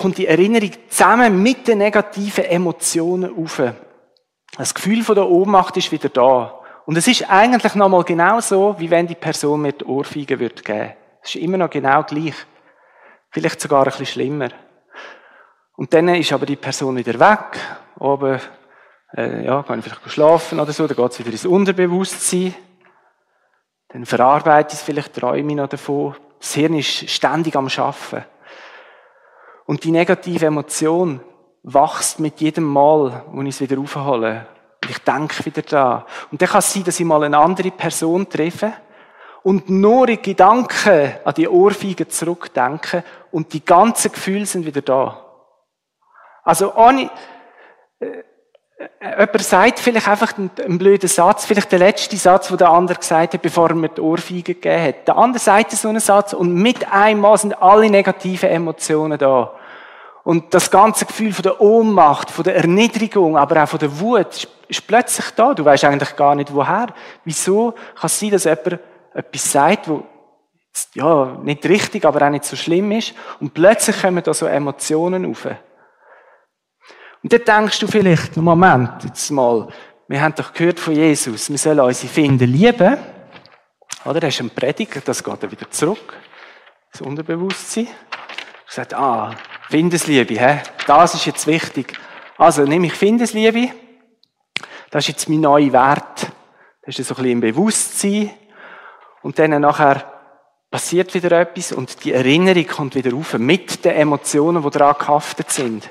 kommt 0.00 0.18
die 0.18 0.28
Erinnerung 0.28 0.70
zusammen 0.88 1.42
mit 1.42 1.66
den 1.66 1.78
negativen 1.78 2.44
Emotionen 2.44 3.36
auf. 3.36 3.60
Das 4.56 4.72
Gefühl 4.72 5.02
von 5.02 5.16
der 5.16 5.28
Ohnmacht 5.28 5.76
ist 5.78 5.90
wieder 5.90 6.10
da. 6.10 6.60
Und 6.86 6.96
es 6.96 7.08
ist 7.08 7.28
eigentlich 7.28 7.74
nochmal 7.74 8.04
genau 8.04 8.38
so, 8.38 8.76
wie 8.78 8.90
wenn 8.90 9.08
die 9.08 9.16
Person 9.16 9.62
mir 9.62 9.72
die 9.72 9.84
Ohrfeige 9.84 10.36
geben 10.36 10.40
würde. 10.40 11.01
Es 11.22 11.34
ist 11.34 11.42
immer 11.42 11.56
noch 11.56 11.70
genau 11.70 12.02
gleich. 12.02 12.34
Vielleicht 13.30 13.60
sogar 13.60 13.80
ein 13.80 13.90
bisschen 13.90 14.06
schlimmer. 14.06 14.48
Und 15.76 15.94
dann 15.94 16.08
ist 16.08 16.32
aber 16.32 16.46
die 16.46 16.56
Person 16.56 16.96
wieder 16.96 17.18
weg. 17.18 17.58
Oben, 17.98 18.40
äh, 19.16 19.44
ja, 19.44 19.62
kann 19.62 19.78
ich 19.78 19.84
vielleicht 19.84 20.10
schlafen 20.10 20.60
oder 20.60 20.72
so, 20.72 20.86
dann 20.86 20.96
geht 20.96 21.12
es 21.12 21.18
wieder 21.18 21.30
ins 21.30 21.46
Unterbewusstsein. 21.46 22.54
Dann 23.88 24.04
verarbeite 24.04 24.74
ich 24.74 24.80
es 24.80 24.82
vielleicht, 24.82 25.14
träume 25.14 25.54
noch 25.54 25.68
davon. 25.68 26.16
Das 26.40 26.54
Hirn 26.54 26.74
ist 26.74 27.08
ständig 27.08 27.54
am 27.56 27.68
Schaffen. 27.68 28.24
Und 29.64 29.84
die 29.84 29.92
negative 29.92 30.46
Emotion 30.46 31.20
wächst 31.62 32.18
mit 32.18 32.40
jedem 32.40 32.64
Mal, 32.64 33.24
wo 33.28 33.42
ich 33.42 33.48
es 33.50 33.60
wieder 33.60 33.80
aufhole. 33.80 34.46
Ich 34.88 34.98
denke 34.98 35.44
wieder 35.44 35.62
da. 35.62 36.06
Und 36.32 36.42
dann 36.42 36.48
kann 36.48 36.58
es 36.58 36.72
sein, 36.72 36.84
dass 36.84 36.98
ich 36.98 37.06
mal 37.06 37.22
eine 37.22 37.38
andere 37.38 37.70
Person 37.70 38.28
treffe 38.28 38.72
und 39.42 39.68
nur 39.68 40.08
in 40.08 40.22
Gedanken 40.22 41.14
an 41.24 41.34
die 41.34 41.48
Ohrfeige 41.48 42.08
zurückdenken 42.08 43.02
und 43.30 43.52
die 43.52 43.64
ganzen 43.64 44.12
Gefühle 44.12 44.46
sind 44.46 44.66
wieder 44.66 44.82
da. 44.82 45.24
Also 46.44 46.74
ohne, 46.74 47.10
äh, 48.00 48.06
äh, 49.00 49.20
jemand 49.20 49.42
sagt 49.42 49.78
vielleicht 49.78 50.08
einfach 50.08 50.36
einen, 50.36 50.50
einen, 50.64 50.78
blöden 50.78 51.08
Satz, 51.08 51.44
vielleicht 51.44 51.72
der 51.72 51.78
letzte 51.78 52.16
Satz, 52.16 52.48
den 52.48 52.56
der 52.58 52.70
andere 52.70 52.98
gesagt 52.98 53.34
hat, 53.34 53.42
bevor 53.42 53.70
er 53.70 53.74
mir 53.76 53.88
die 53.88 54.00
Ohrfeige 54.00 54.54
gegeben 54.54 54.82
hat. 54.82 55.08
Der 55.08 55.16
andere 55.16 55.40
sagt 55.40 55.72
so 55.72 55.88
einen 55.88 56.00
Satz 56.00 56.32
und 56.32 56.54
mit 56.54 56.92
einmal 56.92 57.38
sind 57.38 57.60
alle 57.60 57.90
negativen 57.90 58.48
Emotionen 58.48 59.18
da. 59.18 59.52
Und 60.24 60.54
das 60.54 60.70
ganze 60.70 61.04
Gefühl 61.04 61.32
von 61.32 61.42
der 61.42 61.60
Ohnmacht, 61.60 62.30
von 62.30 62.44
der 62.44 62.56
Erniedrigung, 62.56 63.36
aber 63.36 63.64
auch 63.64 63.68
von 63.68 63.80
der 63.80 63.98
Wut 63.98 64.48
ist 64.68 64.86
plötzlich 64.86 65.30
da. 65.32 65.52
Du 65.52 65.64
weißt 65.64 65.84
eigentlich 65.84 66.14
gar 66.14 66.36
nicht 66.36 66.54
woher. 66.54 66.88
Wieso 67.24 67.72
kann 67.72 68.06
es 68.06 68.20
sein, 68.20 68.30
dass 68.30 68.44
jemand 68.44 68.78
etwas 69.14 69.52
sagt, 69.52 69.88
wo 69.88 70.06
ja, 70.94 71.38
nicht 71.42 71.64
richtig, 71.66 72.04
aber 72.04 72.26
auch 72.26 72.30
nicht 72.30 72.44
so 72.44 72.56
schlimm 72.56 72.92
ist. 72.92 73.14
Und 73.40 73.52
plötzlich 73.52 74.00
kommen 74.00 74.22
da 74.22 74.32
so 74.32 74.46
Emotionen 74.46 75.30
auf. 75.30 75.46
Und 77.22 77.32
dann 77.32 77.44
denkst 77.44 77.78
du 77.80 77.86
vielleicht, 77.86 78.36
Moment, 78.36 79.04
jetzt 79.04 79.30
mal, 79.30 79.68
wir 80.08 80.20
haben 80.20 80.34
doch 80.34 80.52
gehört 80.52 80.80
von 80.80 80.94
Jesus, 80.94 81.50
wir 81.50 81.58
sollen 81.58 81.80
unsere 81.80 82.12
Finden 82.12 82.50
lieben. 82.50 82.98
Oder? 84.04 84.22
Er 84.22 84.28
ist 84.28 84.40
ein 84.40 84.50
Prediger, 84.50 85.00
das 85.00 85.22
geht 85.22 85.42
dann 85.42 85.50
wieder 85.50 85.70
zurück. 85.70 86.14
Das 86.90 87.00
Unterbewusstsein. 87.00 87.86
Er 87.86 88.72
sagt, 88.72 88.94
ah, 88.94 89.34
Findesliebe, 89.68 90.34
hä? 90.34 90.62
das 90.86 91.14
ist 91.14 91.26
jetzt 91.26 91.46
wichtig. 91.46 91.98
Also 92.36 92.64
nehme 92.64 92.86
ich 92.86 92.94
Findesliebe, 92.94 93.72
das 94.90 95.04
ist 95.04 95.08
jetzt 95.08 95.28
mein 95.28 95.40
neuer 95.40 95.72
Wert. 95.72 96.26
Das 96.84 96.98
ist 96.98 97.06
so 97.06 97.14
ein 97.14 97.16
bisschen 97.16 97.30
im 97.30 97.40
Bewusstsein. 97.40 98.30
Und 99.22 99.38
dann 99.38 99.60
nachher 99.60 100.04
passiert 100.70 101.12
wieder 101.14 101.38
etwas 101.38 101.72
und 101.72 102.02
die 102.04 102.12
Erinnerung 102.12 102.66
kommt 102.66 102.94
wieder 102.94 103.12
rauf 103.12 103.34
mit 103.34 103.84
den 103.84 103.92
Emotionen, 103.92 104.62
die 104.62 104.70
daran 104.70 104.96
gehaftet 104.98 105.50
sind. 105.50 105.90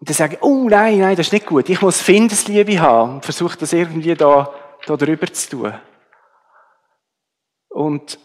Und 0.00 0.08
dann 0.08 0.16
sage 0.16 0.34
ich, 0.34 0.42
oh 0.42 0.68
nein, 0.68 0.98
nein, 0.98 1.16
das 1.16 1.28
ist 1.28 1.32
nicht 1.32 1.46
gut. 1.46 1.68
Ich 1.68 1.80
muss 1.80 2.00
Findesliebe 2.00 2.80
haben 2.80 3.14
und 3.14 3.24
versuche 3.24 3.56
das 3.56 3.72
irgendwie 3.72 4.16
da, 4.16 4.52
da 4.84 4.96
drüber 4.96 5.32
zu 5.32 5.50
tun. 5.50 5.74
Und 7.68 8.18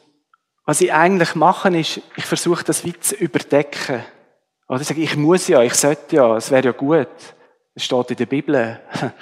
was 0.65 0.81
ich 0.81 0.91
eigentlich 0.91 1.35
mache, 1.35 1.69
ist, 1.77 2.01
ich 2.15 2.25
versuche 2.25 2.63
das 2.63 2.83
wie 2.83 2.99
zu 2.99 3.15
überdecken. 3.15 4.03
Oder 4.67 4.81
ich 4.81 4.87
sage, 4.87 5.01
ich 5.01 5.15
muss 5.15 5.47
ja, 5.47 5.61
ich 5.61 5.75
sollte 5.75 6.15
ja, 6.15 6.35
es 6.35 6.49
wäre 6.49 6.65
ja 6.65 6.71
gut. 6.71 7.07
Es 7.75 7.85
steht 7.85 8.09
in 8.09 8.17
der 8.17 8.25
Bibel. 8.25 8.79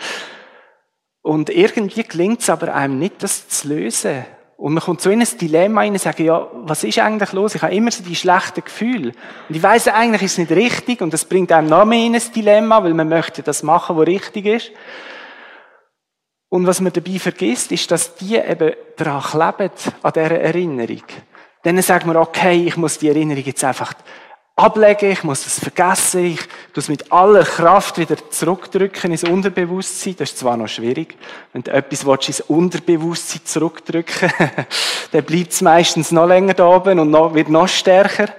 Und 1.22 1.50
irgendwie 1.50 2.04
gelingt 2.04 2.42
es 2.42 2.50
aber 2.50 2.74
einem 2.74 3.00
nicht, 3.00 3.22
das 3.22 3.50
zu 3.50 3.68
lösen. 3.68 4.26
Und 4.58 4.74
man 4.74 4.82
kommt 4.82 5.02
so 5.02 5.10
in 5.10 5.22
ein 5.22 5.28
Dilemma 5.40 5.82
rein 5.82 5.92
und 5.92 6.00
sagt, 6.00 6.20
ja, 6.20 6.48
was 6.54 6.84
ist 6.86 7.00
eigentlich 7.00 7.34
los? 7.34 7.56
Ich 7.56 7.62
habe 7.62 7.76
immer 7.76 7.92
so 7.92 8.04
die 8.04 8.16
schlechten 8.16 8.64
Gefühle. 8.64 9.12
Und 9.50 9.56
ich 9.56 9.62
weiss, 9.62 9.88
eigentlich 9.88 10.24
ist 10.24 10.34
es 10.34 10.38
nicht 10.38 10.52
richtig 10.52 11.02
und 11.02 11.14
das 11.14 11.26
bringt 11.26 11.52
einem 11.52 11.68
noch 11.68 11.84
mehr 11.84 12.06
in 12.06 12.16
ein 12.16 12.22
Dilemma, 12.34 12.82
weil 12.82 12.94
man 12.94 13.10
möchte 13.10 13.44
das 13.44 13.64
machen, 13.64 13.98
was 13.98 14.08
richtig 14.08 14.46
ist. 14.46 14.72
Und 16.48 16.66
was 16.68 16.80
man 16.80 16.94
dabei 16.94 17.20
vergisst, 17.20 17.74
ist, 17.74 17.92
dass 17.92 18.16
die 18.16 18.38
eben 18.38 18.74
daran 18.96 19.22
kleben, 19.22 19.72
an 20.02 20.14
dieser 20.14 20.40
Erinnerung. 20.40 21.04
Dann 21.64 21.82
sagt 21.82 22.06
man, 22.06 22.16
okay, 22.16 22.66
ich 22.66 22.78
muss 22.78 22.98
die 22.98 23.10
Erinnerung 23.10 23.44
jetzt 23.44 23.64
einfach 23.64 23.94
ablegen, 24.56 25.12
ich 25.12 25.24
muss 25.24 25.44
das 25.44 25.60
vergessen, 25.60 26.26
ich 26.26 26.40
es 26.74 26.88
mit 26.88 27.12
aller 27.12 27.44
Kraft 27.44 27.98
wieder 27.98 28.16
zurückdrücken 28.30 29.12
ins 29.12 29.24
Unterbewusstsein. 29.24 30.16
Das 30.18 30.32
ist 30.32 30.40
zwar 30.40 30.56
noch 30.58 30.68
schwierig, 30.68 31.18
wenn 31.54 31.64
du 31.64 31.72
etwas 31.72 32.28
ins 32.28 32.42
Unterbewusstsein 32.42 33.42
zurückdrücken 33.46 34.32
dann 35.12 35.24
bleibt 35.24 35.52
es 35.52 35.62
meistens 35.62 36.12
noch 36.12 36.28
länger 36.28 36.54
da 36.54 36.68
oben 36.68 37.00
und 37.00 37.12
noch, 37.12 37.34
wird 37.34 37.50
noch 37.50 37.68
stärker. 37.68 38.30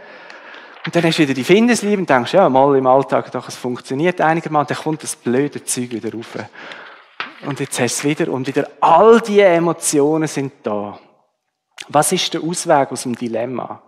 Und 0.84 0.94
dann 0.94 1.02
hast 1.02 1.18
du 1.18 1.22
wieder 1.22 1.34
die 1.34 1.44
Findesliebe 1.44 1.98
und 1.98 2.08
denkst, 2.08 2.32
ja, 2.32 2.48
mal 2.48 2.76
im 2.76 2.86
Alltag, 2.86 3.32
doch, 3.32 3.48
es 3.48 3.56
funktioniert 3.56 4.20
einigermaßen, 4.20 4.68
dann 4.68 4.84
kommt 4.84 5.02
das 5.02 5.16
blöde 5.16 5.64
Zeug 5.64 5.90
wieder 5.90 6.12
rauf. 6.12 6.36
Und 7.44 7.58
jetzt 7.60 7.80
hast 7.80 8.04
du 8.04 8.08
es 8.08 8.18
wieder 8.20 8.32
und 8.32 8.46
wieder 8.46 8.68
all 8.80 9.20
die 9.20 9.40
Emotionen 9.40 10.28
sind 10.28 10.52
da. 10.62 10.98
Was 11.88 12.12
ist 12.12 12.32
der 12.32 12.42
Ausweg 12.42 12.92
aus 12.92 13.02
dem 13.02 13.16
Dilemma? 13.16 13.82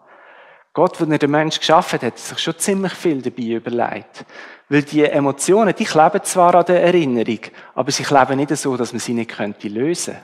Gott, 0.72 1.00
wenn 1.00 1.12
er 1.12 1.18
den 1.18 1.31
Menschen 1.31 1.61
geschaffen 1.61 1.96
hat, 1.96 2.02
hat 2.02 2.18
sich 2.18 2.38
schon 2.38 2.59
ziemlich 2.59 2.92
viel 2.92 3.22
dabei 3.22 3.42
überlegt. 3.42 4.24
Weil 4.68 4.83
die 4.83 5.04
Emotionen, 5.04 5.74
die 5.74 5.85
kleben 5.85 6.22
zwar 6.22 6.54
an 6.54 6.66
der 6.66 6.83
Erinnerung, 6.83 7.40
aber 7.74 7.90
sie 7.90 8.02
kleben 8.02 8.37
nicht 8.37 8.54
so, 8.57 8.76
dass 8.76 8.92
man 8.92 9.00
sie 9.00 9.14
nicht 9.14 9.31
könnte 9.31 9.68
lösen. 9.68 10.16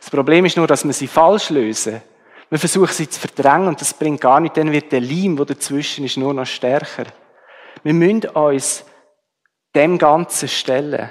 Das 0.00 0.10
Problem 0.10 0.44
ist 0.44 0.56
nur, 0.56 0.66
dass 0.66 0.84
man 0.84 0.92
sie 0.92 1.06
falsch 1.06 1.50
lösen. 1.50 2.02
Man 2.50 2.58
versucht 2.60 2.94
sie 2.94 3.08
zu 3.08 3.18
verdrängen 3.18 3.68
und 3.68 3.80
das 3.80 3.94
bringt 3.94 4.20
gar 4.20 4.38
nicht, 4.38 4.56
dann 4.56 4.70
wird 4.70 4.92
der 4.92 5.00
Leim, 5.00 5.36
der 5.36 5.46
dazwischen 5.46 6.04
ist, 6.04 6.16
nur 6.16 6.34
noch 6.34 6.46
stärker. 6.46 7.06
Wir 7.82 7.94
müssen 7.94 8.26
uns 8.26 8.84
dem 9.74 9.98
Ganzen 9.98 10.48
stellen. 10.48 11.10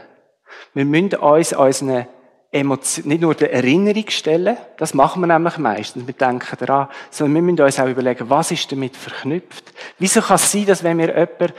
Wir 0.73 0.85
müssen 0.85 1.15
uns 1.15 1.53
unseren 1.53 2.07
Emotion, 2.53 3.07
nicht 3.07 3.21
nur 3.21 3.33
der 3.33 3.51
Erinnerung 3.51 4.07
stellen, 4.09 4.55
das 4.77 4.93
machen 4.93 5.21
wir 5.21 5.27
nämlich 5.27 5.57
meistens, 5.57 6.05
wir 6.05 6.13
denken 6.13 6.55
daran, 6.59 6.87
sondern 7.09 7.35
wir 7.35 7.41
müssen 7.41 7.61
uns 7.61 7.79
auch 7.79 7.87
überlegen, 7.87 8.29
was 8.29 8.51
ist 8.51 8.71
damit 8.71 8.95
verknüpft. 8.95 9.73
Wieso 9.97 10.21
kann 10.21 10.35
es 10.35 10.51
sein, 10.51 10.67
dass 10.67 10.83
wenn 10.83 10.97
mir 10.97 11.07
jemand 11.07 11.53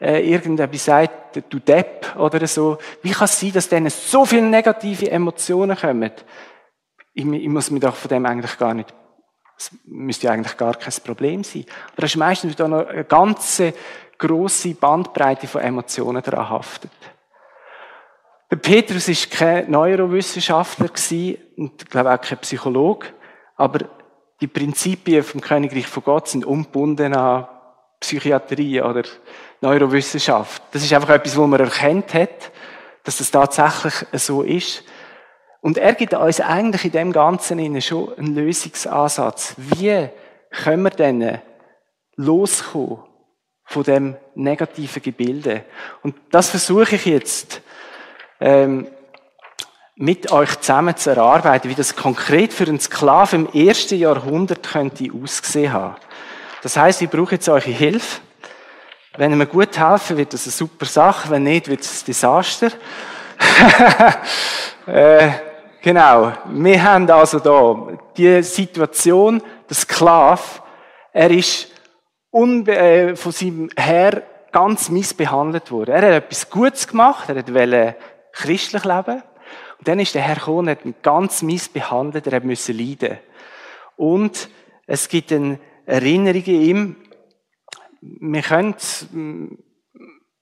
äh, 0.00 0.30
irgendetwas 0.30 0.84
sagt, 0.84 1.42
du 1.48 1.58
Depp 1.58 2.14
oder 2.16 2.46
so, 2.46 2.78
wie 3.02 3.10
kann 3.10 3.24
es 3.24 3.40
sein, 3.40 3.52
dass 3.52 3.68
denen 3.68 3.90
so 3.90 4.24
viele 4.24 4.42
negative 4.42 5.10
Emotionen 5.10 5.76
kommen? 5.76 6.12
Ich, 7.12 7.26
ich 7.26 7.48
muss 7.48 7.72
mir 7.72 7.80
doch 7.80 7.96
von 7.96 8.08
dem 8.08 8.24
eigentlich 8.24 8.56
gar 8.56 8.72
nicht, 8.72 8.94
das 9.58 9.72
müsste 9.84 10.26
ja 10.26 10.32
eigentlich 10.32 10.56
gar 10.56 10.76
kein 10.76 10.94
Problem 11.04 11.42
sein. 11.42 11.64
Aber 11.88 12.02
da 12.02 12.06
ist 12.06 12.16
meistens 12.16 12.54
da 12.54 12.68
noch 12.68 12.86
eine 12.86 13.02
ganze 13.02 13.74
grosse 14.16 14.74
Bandbreite 14.74 15.48
von 15.48 15.60
Emotionen 15.60 16.22
daran 16.22 16.50
haftet. 16.50 16.92
Der 18.50 18.56
Petrus 18.56 19.08
ist 19.08 19.30
kein 19.30 19.70
Neurowissenschaftler 19.70 20.88
und 21.56 21.82
ich 21.82 21.88
glaube 21.90 22.12
auch 22.12 22.20
kein 22.20 22.38
Psychologe, 22.38 23.08
aber 23.56 23.86
die 24.40 24.46
Prinzipien 24.46 25.24
vom 25.24 25.40
Königreich 25.40 25.86
von 25.86 26.04
Gott 26.04 26.28
sind 26.28 26.44
ungebunden 26.44 27.14
an 27.14 27.48
Psychiatrie 27.98 28.80
oder 28.80 29.02
Neurowissenschaft. 29.60 30.62
Das 30.70 30.84
ist 30.84 30.92
einfach 30.92 31.10
etwas, 31.10 31.36
wo 31.36 31.46
man 31.46 31.60
erkennt 31.60 32.14
hat, 32.14 32.52
dass 33.02 33.18
das 33.18 33.30
tatsächlich 33.30 33.94
so 34.12 34.42
ist. 34.42 34.84
Und 35.60 35.78
er 35.78 35.94
gibt 35.94 36.14
uns 36.14 36.40
eigentlich 36.40 36.84
in 36.84 36.92
dem 36.92 37.12
Ganzen 37.12 37.80
schon 37.80 38.16
einen 38.16 38.34
Lösungsansatz. 38.34 39.54
Wie 39.56 40.08
können 40.50 40.82
wir 40.82 40.90
denn 40.90 41.40
loskommen 42.16 43.02
von 43.64 43.82
dem 43.82 44.16
negativen 44.34 45.02
Gebilde. 45.02 45.64
Und 46.02 46.14
das 46.30 46.50
versuche 46.50 46.94
ich 46.94 47.06
jetzt 47.06 47.62
ähm, 48.40 48.86
mit 49.96 50.30
euch 50.30 50.60
zusammen 50.60 50.96
zu 50.96 51.10
erarbeiten, 51.10 51.70
wie 51.70 51.74
das 51.74 51.96
konkret 51.96 52.52
für 52.52 52.64
einen 52.64 52.80
Sklaven 52.80 53.46
im 53.46 53.66
ersten 53.66 53.98
Jahrhundert 53.98 54.62
könnte 54.62 55.08
aussehen 55.10 55.72
haben. 55.72 55.96
Das 56.62 56.76
heißt, 56.76 57.00
ich 57.00 57.08
brauche 57.08 57.36
jetzt 57.36 57.48
eure 57.48 57.70
Hilfe. 57.70 58.20
Wenn 59.16 59.30
ihr 59.30 59.36
mir 59.36 59.46
gut 59.46 59.78
helfen, 59.78 60.18
wird 60.18 60.34
das 60.34 60.44
eine 60.44 60.52
super 60.52 60.84
Sache. 60.84 61.30
Wenn 61.30 61.44
nicht, 61.44 61.68
wird 61.68 61.80
es 61.80 62.02
ein 62.02 62.06
Desaster. 62.06 62.70
äh, 64.86 65.30
genau. 65.80 66.32
Wir 66.46 66.82
haben 66.82 67.10
also 67.10 67.38
da 67.38 67.96
die 68.16 68.42
Situation, 68.42 69.42
der 69.68 69.76
Sklave, 69.76 70.42
er 71.12 71.30
ist 71.30 71.68
äh, 72.32 73.16
von 73.16 73.32
seinem 73.32 73.70
Herr 73.74 74.22
ganz 74.52 74.90
missbehandelt 74.90 75.70
worden. 75.70 75.94
Er 75.94 76.02
hat 76.02 76.24
etwas 76.24 76.50
Gutes 76.50 76.86
gemacht, 76.86 77.28
er 77.30 77.36
wollte 77.36 77.96
christlich 78.36 78.84
leben. 78.84 79.22
Und 79.78 79.88
dann 79.88 79.98
ist 79.98 80.14
der 80.14 80.22
Herr 80.22 80.36
gekommen 80.36 80.58
und 80.58 80.70
hat 80.70 80.84
ihn 80.84 80.94
ganz 81.02 81.42
missbehandelt, 81.42 82.26
er 82.26 82.44
musste 82.44 82.72
leiden. 82.72 83.18
Und 83.96 84.48
es 84.86 85.08
gibt 85.08 85.32
eine 85.32 85.58
Erinnerung 85.86 86.44
in 86.44 86.60
ihm, 86.60 86.96
wir 88.00 88.42
können, 88.42 89.58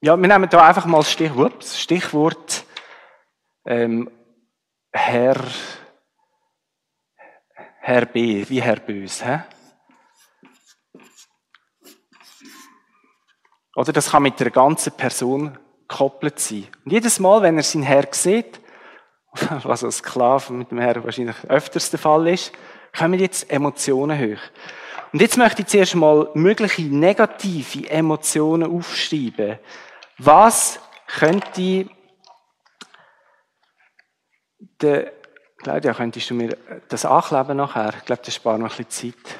ja, 0.00 0.16
wir 0.16 0.28
nehmen 0.28 0.50
da 0.50 0.66
einfach 0.66 0.86
mal 0.86 1.02
Stichwort, 1.02 1.64
Stichwort 1.64 2.64
ähm, 3.64 4.10
Herr, 4.92 5.42
Herr 7.80 8.06
B, 8.06 8.44
wie 8.48 8.60
Herr 8.60 8.76
Bös. 8.76 9.24
Hä? 9.24 9.40
Oder 13.76 13.92
das 13.92 14.10
kann 14.10 14.22
mit 14.22 14.38
der 14.38 14.50
ganzen 14.50 14.92
Person 14.92 15.58
gekoppelt 15.94 16.40
sein. 16.40 16.66
Und 16.84 16.92
jedes 16.92 17.20
Mal, 17.20 17.40
wenn 17.42 17.56
er 17.56 17.62
seinen 17.62 17.84
Herr 17.84 18.08
sieht, 18.10 18.60
was 19.62 19.84
als 19.84 19.98
Sklave 19.98 20.52
mit 20.52 20.70
dem 20.70 20.78
Herr 20.78 21.02
wahrscheinlich 21.04 21.36
öfters 21.48 21.90
der 21.90 22.00
Fall 22.00 22.26
ist, 22.28 22.52
kommen 22.96 23.18
jetzt 23.20 23.50
Emotionen 23.50 24.18
hoch. 24.18 24.40
Und 25.12 25.22
jetzt 25.22 25.38
möchte 25.38 25.62
ich 25.62 25.68
zuerst 25.68 25.94
mal 25.94 26.28
mögliche 26.34 26.82
negative 26.82 27.88
Emotionen 27.88 28.70
aufschreiben. 28.70 29.58
Was 30.18 30.80
könnte 31.06 31.88
der, 34.80 35.12
Claudia, 35.58 35.94
könntest 35.94 36.30
du 36.30 36.34
mir 36.34 36.56
das 36.88 37.04
ankleben 37.04 37.56
nachher? 37.56 37.94
Ich 37.98 38.04
glaube, 38.04 38.22
das 38.24 38.34
spart 38.34 38.58
noch 38.58 38.70
ein 38.78 38.84
bisschen 38.84 39.14
Zeit. 39.14 39.36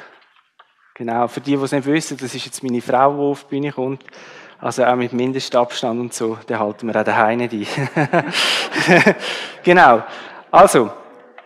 Genau, 0.95 1.27
für 1.27 1.41
die, 1.41 1.57
die 1.57 1.63
es 1.63 1.73
nicht 1.73 1.87
wissen, 1.87 2.17
das 2.19 2.35
ist 2.37 2.45
jetzt 2.45 2.63
meine 2.63 2.81
Frau, 2.81 3.13
die 3.13 3.21
auf 3.21 3.43
die 3.45 3.49
Bühne 3.51 3.73
kommt. 3.73 4.05
Also 4.65 4.83
auch 4.83 4.97
mit 4.97 5.13
Mindestabstand 5.13 6.01
und 6.01 6.15
so, 6.15 6.37
den 6.49 6.59
halten 6.59 6.87
wir 6.87 6.99
auch 6.99 7.05
daheim 7.05 7.37
nicht 7.37 7.53
ein. 7.53 8.33
genau. 9.63 10.03
Also, 10.51 10.91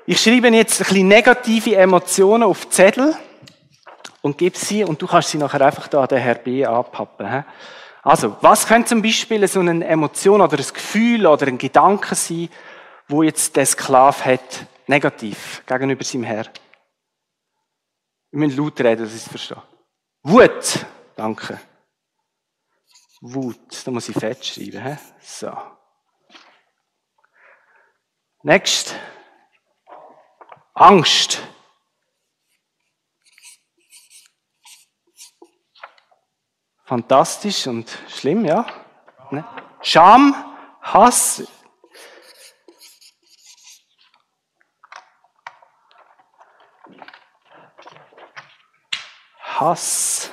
ich 0.07 0.21
schreibe 0.21 0.47
jetzt 0.51 0.81
ein 0.81 0.87
bisschen 0.87 1.09
negative 1.09 1.75
Emotionen 1.75 2.45
auf 2.45 2.71
Zettel 2.71 3.17
und 4.23 4.39
gebe 4.39 4.57
sie 4.57 4.85
und 4.85 5.03
du 5.03 5.09
kannst 5.09 5.31
sie 5.31 5.39
nachher 5.39 5.61
einfach 5.63 5.89
da 5.89 6.07
den 6.07 6.19
Herr 6.19 6.37
B 6.37 6.65
anpappen. 6.65 7.45
Also, 8.05 8.37
was 8.41 8.69
könnte 8.69 8.91
zum 8.91 9.03
Beispiel 9.03 9.49
so 9.49 9.59
eine 9.59 9.85
Emotion 9.85 10.41
oder 10.41 10.57
ein 10.57 10.73
Gefühl 10.73 11.27
oder 11.27 11.49
ein 11.49 11.59
Gedanke 11.59 12.15
sein, 12.15 12.49
wo 13.09 13.25
jetzt 13.25 13.57
der 13.57 13.67
Sklave 13.67 14.27
hat, 14.27 14.65
negativ 14.87 15.65
gegenüber 15.67 16.05
seinem 16.05 16.23
Herr? 16.23 16.45
Wir 18.31 18.39
müssen 18.47 18.59
laut 18.59 18.79
reden, 18.81 19.03
dass 19.03 19.13
ich 19.13 19.23
es 19.23 19.29
verstehe. 19.29 19.61
Wut. 20.23 20.87
Danke. 21.17 21.59
Wut. 23.21 23.87
Da 23.87 23.91
muss 23.91 24.09
ich 24.09 24.17
fett 24.17 24.45
schreiben. 24.45 24.83
He? 24.83 24.97
So. 25.21 25.57
Next. 28.43 28.95
Angst. 30.75 31.43
Fantastisch 36.85 37.67
und 37.67 37.91
schlimm, 38.09 38.47
ja. 38.47 38.65
Ne? 39.31 39.45
Scham, 39.83 40.35
Hass, 40.81 41.43
Hass. 49.59 50.31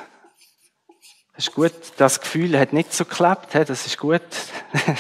Das 1.36 1.48
ist 1.48 1.54
gut. 1.54 1.74
Das 1.98 2.22
Gefühl 2.22 2.58
hat 2.58 2.74
nicht 2.74 2.94
so 2.94 3.06
geklappt. 3.06 3.54
Das 3.54 3.86
ist 3.86 3.98
gut. 3.98 4.22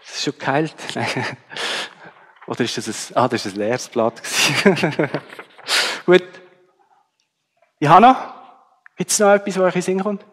Das 0.00 0.16
ist 0.16 0.24
schon 0.24 0.38
geheilt. 0.38 0.74
Oder 2.46 2.60
ist 2.64 2.78
das 2.78 2.88
ein, 2.88 3.16
ah, 3.16 3.28
das 3.28 3.44
ist 3.44 3.52
ein 3.52 3.58
leeres 3.58 3.88
Blatt. 3.90 4.22
gut. 6.06 6.24
Johanna, 7.78 8.64
gibt 8.96 9.10
es 9.10 9.18
noch 9.18 9.34
etwas, 9.34 9.58
wo 9.58 9.64
euch 9.64 9.76
in 9.76 9.82
Sinn 9.82 10.02
kommt? 10.02 10.24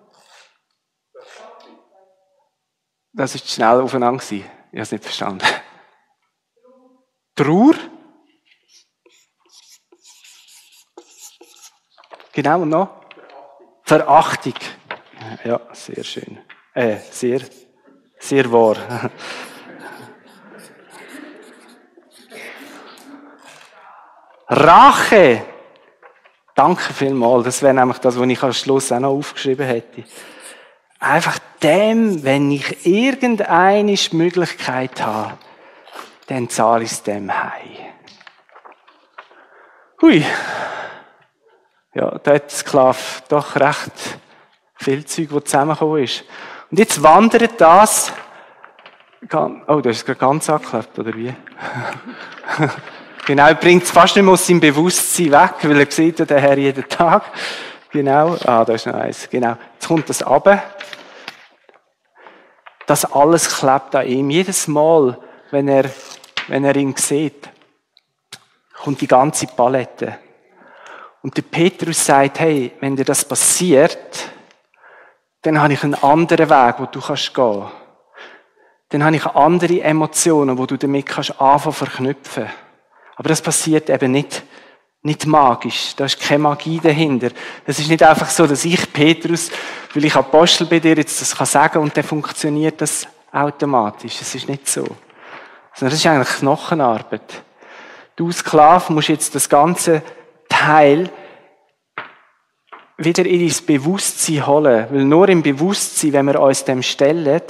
Das 3.11 3.35
ist 3.35 3.51
schnell 3.51 3.81
aufeinander 3.81 4.23
gewesen. 4.23 4.49
Ich 4.71 4.77
habe 4.77 4.81
es 4.81 4.91
nicht 4.93 5.03
verstanden. 5.03 5.45
Trauer? 7.35 7.75
Genau, 12.31 12.61
und 12.61 12.69
noch? 12.69 12.89
Verachtung. 13.83 14.55
Ja, 15.43 15.59
sehr 15.73 16.03
schön. 16.03 16.37
Äh, 16.73 16.97
sehr, 17.11 17.41
sehr 18.19 18.51
wahr. 18.51 18.77
Rache. 24.47 25.45
Danke 26.53 26.93
vielmals. 26.93 27.45
Das 27.45 27.61
wäre 27.61 27.73
nämlich 27.73 27.97
das, 27.97 28.19
was 28.19 28.27
ich 28.27 28.43
am 28.43 28.53
Schluss 28.53 28.91
auch 28.91 28.99
noch 28.99 29.09
aufgeschrieben 29.09 29.65
hätte. 29.65 30.03
Einfach 30.99 31.39
dem, 31.61 32.23
wenn 32.23 32.51
ich 32.51 32.85
irgendeine 32.85 33.95
Möglichkeit 34.11 35.01
habe, 35.01 35.37
dann 36.27 36.49
zahle 36.49 36.83
ich 36.83 36.91
es 36.91 37.03
dem 37.03 37.31
heim. 37.31 37.93
Hui 40.01 40.23
ja, 41.95 42.19
da 42.21 42.33
hat 42.33 42.43
der 42.43 42.49
Sklave 42.49 42.97
doch 43.29 43.55
recht 43.55 44.19
viel 44.75 45.05
Zeug, 45.05 45.29
das 45.31 45.43
zusammengekommen 45.45 46.03
ist. 46.03 46.23
Und 46.69 46.79
jetzt 46.79 47.01
wandert 47.01 47.59
das, 47.59 48.11
oh, 49.67 49.81
das 49.81 49.97
ist 49.97 50.05
gerade 50.05 50.19
ganz 50.19 50.49
angeklebt, 50.49 50.99
oder 50.99 51.13
wie? 51.13 51.33
genau, 53.25 53.47
er 53.47 53.55
bringt 53.55 53.83
es 53.83 53.91
fast 53.91 54.15
nicht 54.15 54.25
mehr 54.25 54.33
aus 54.33 54.45
seinem 54.45 54.59
Bewusstsein 54.59 55.31
weg, 55.31 55.53
weil 55.63 55.79
er 55.79 55.91
sieht 55.91 56.19
den 56.19 56.37
Herr 56.37 56.57
jeden 56.57 56.87
Tag. 56.87 57.23
Genau, 57.91 58.35
ah, 58.45 58.65
da 58.65 58.73
ist 58.73 58.87
noch 58.87 58.95
eins, 58.95 59.29
genau. 59.29 59.55
Jetzt 59.73 59.87
kommt 59.87 60.09
das 60.09 60.25
runter. 60.25 60.61
Das 62.85 63.05
alles 63.05 63.57
klebt 63.57 63.95
an 63.95 64.05
ihm. 64.05 64.29
Jedes 64.29 64.67
Mal, 64.67 65.17
wenn 65.51 65.67
er, 65.67 65.85
wenn 66.47 66.65
er 66.65 66.75
ihn 66.75 66.95
sieht, 66.95 67.49
kommt 68.73 69.01
die 69.01 69.07
ganze 69.07 69.47
Palette. 69.47 70.19
Und 71.21 71.35
der 71.37 71.41
Petrus 71.41 72.05
sagt, 72.05 72.39
hey, 72.39 72.73
wenn 72.81 72.95
dir 72.95 73.05
das 73.05 73.25
passiert, 73.25 74.29
dann 75.45 75.61
habe 75.61 75.73
ich 75.73 75.83
einen 75.83 75.93
anderen 75.93 76.49
Weg, 76.49 76.75
wo 76.79 76.85
du 76.85 76.99
kannst 76.99 77.33
gehen. 77.33 77.65
Dann 78.89 79.03
habe 79.03 79.15
ich 79.15 79.25
andere 79.25 79.81
Emotionen, 79.81 80.57
wo 80.57 80.65
du 80.65 80.77
damit 80.77 81.05
kannst 81.05 81.39
anfangen 81.39 81.73
verknüpfen. 81.73 82.47
Aber 83.15 83.29
das 83.29 83.41
passiert 83.41 83.89
eben 83.89 84.11
nicht, 84.11 84.43
nicht 85.03 85.27
magisch. 85.27 85.95
Da 85.95 86.05
ist 86.05 86.19
keine 86.19 86.39
Magie 86.39 86.79
dahinter. 86.79 87.29
Es 87.65 87.77
ist 87.77 87.89
nicht 87.89 88.01
einfach 88.01 88.29
so, 88.29 88.47
dass 88.47 88.65
ich 88.65 88.91
Petrus, 88.91 89.51
weil 89.93 90.05
ich 90.05 90.15
Apostel 90.15 90.65
bei 90.65 90.79
dir 90.79 90.95
jetzt 90.95 91.21
das 91.21 91.35
kann 91.35 91.45
sagen 91.45 91.79
und 91.79 91.95
dann 91.95 92.03
funktioniert 92.03 92.81
das 92.81 93.07
automatisch. 93.31 94.21
Es 94.21 94.33
ist 94.33 94.49
nicht 94.49 94.67
so. 94.67 94.83
Sondern 95.73 95.91
das 95.91 95.93
ist 95.93 96.07
eigentlich 96.07 96.39
Knochenarbeit. 96.39 97.43
Du 98.15 98.31
Sklave 98.31 98.91
musst 98.91 99.09
jetzt 99.09 99.35
das 99.35 99.47
ganze 99.47 100.01
Teil 100.49 101.09
wieder 102.97 103.25
in 103.25 103.41
ins 103.41 103.61
Bewusstsein 103.61 104.45
holen. 104.47 104.87
Weil 104.89 105.05
nur 105.05 105.29
im 105.29 105.43
Bewusstsein, 105.43 106.13
wenn 106.13 106.27
wir 106.27 106.39
uns 106.39 106.63
dem 106.63 106.81
stellen, 106.81 107.41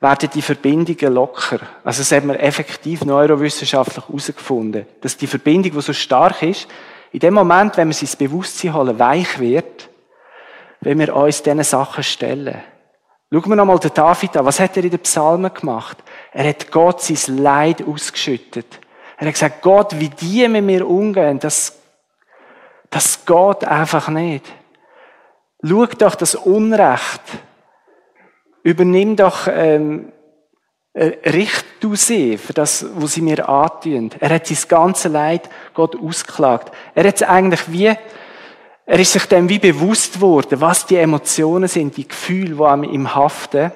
werden 0.00 0.30
die 0.34 0.42
Verbindungen 0.42 1.14
locker. 1.14 1.60
Also 1.84 2.00
das 2.00 2.12
hat 2.12 2.24
man 2.24 2.36
effektiv 2.36 3.04
neurowissenschaftlich 3.04 4.06
herausgefunden, 4.06 4.86
dass 5.00 5.16
die 5.16 5.28
Verbindung, 5.28 5.72
die 5.72 5.80
so 5.80 5.92
stark 5.92 6.42
ist, 6.42 6.66
in 7.12 7.20
dem 7.20 7.34
Moment, 7.34 7.76
wenn 7.76 7.88
wir 7.88 7.94
sie 7.94 8.06
ins 8.06 8.16
Bewusstsein 8.16 8.74
holen, 8.74 8.98
weich 8.98 9.38
wird, 9.38 9.88
wenn 10.80 10.98
wir 10.98 11.14
uns 11.14 11.42
diesen 11.42 11.62
Sachen 11.62 12.02
stellen. 12.02 12.60
Schauen 13.30 13.48
wir 13.48 13.56
nochmal 13.56 13.78
den 13.78 13.94
David 13.94 14.36
an. 14.36 14.44
Was 14.44 14.60
hat 14.60 14.76
er 14.76 14.84
in 14.84 14.90
den 14.90 15.00
Psalmen 15.00 15.54
gemacht? 15.54 15.98
Er 16.32 16.48
hat 16.48 16.70
Gott 16.70 17.00
sein 17.00 17.38
Leid 17.38 17.86
ausgeschüttet. 17.86 18.66
Er 19.16 19.26
hat 19.26 19.34
gesagt, 19.34 19.62
Gott, 19.62 19.98
wie 19.98 20.08
die 20.08 20.46
mit 20.48 20.64
mir 20.64 20.86
umgehen, 20.86 21.38
das 21.38 21.78
das 22.92 23.24
geht 23.24 23.64
einfach 23.64 24.08
nicht. 24.08 24.44
Schau 25.64 25.86
doch 25.86 26.14
das 26.14 26.34
Unrecht 26.34 27.22
übernimm 28.62 29.16
doch 29.16 29.48
ähm, 29.48 30.12
äh, 30.92 31.30
richt 31.30 31.64
du 31.80 31.94
sie 31.96 32.38
für 32.38 32.52
das, 32.52 32.86
wo 32.94 33.06
sie 33.06 33.22
mir 33.22 33.48
antun. 33.48 34.10
Er 34.20 34.30
hat 34.30 34.46
sein 34.46 34.58
ganzes 34.68 35.10
Leid 35.10 35.48
Gott 35.74 35.96
ausgeklagt. 35.96 36.72
Er 36.94 37.08
hat 37.08 37.22
eigentlich 37.22 37.72
wie, 37.72 37.92
er 38.84 38.98
ist 38.98 39.12
sich 39.12 39.26
dem 39.26 39.48
wie 39.48 39.58
bewusst 39.58 40.20
worden, 40.20 40.60
was 40.60 40.86
die 40.86 40.96
Emotionen 40.96 41.68
sind, 41.68 41.96
die 41.96 42.06
Gefühle, 42.06 42.56
die 42.56 42.62
an 42.62 42.84
ihm 42.84 43.14
haften. 43.14 43.72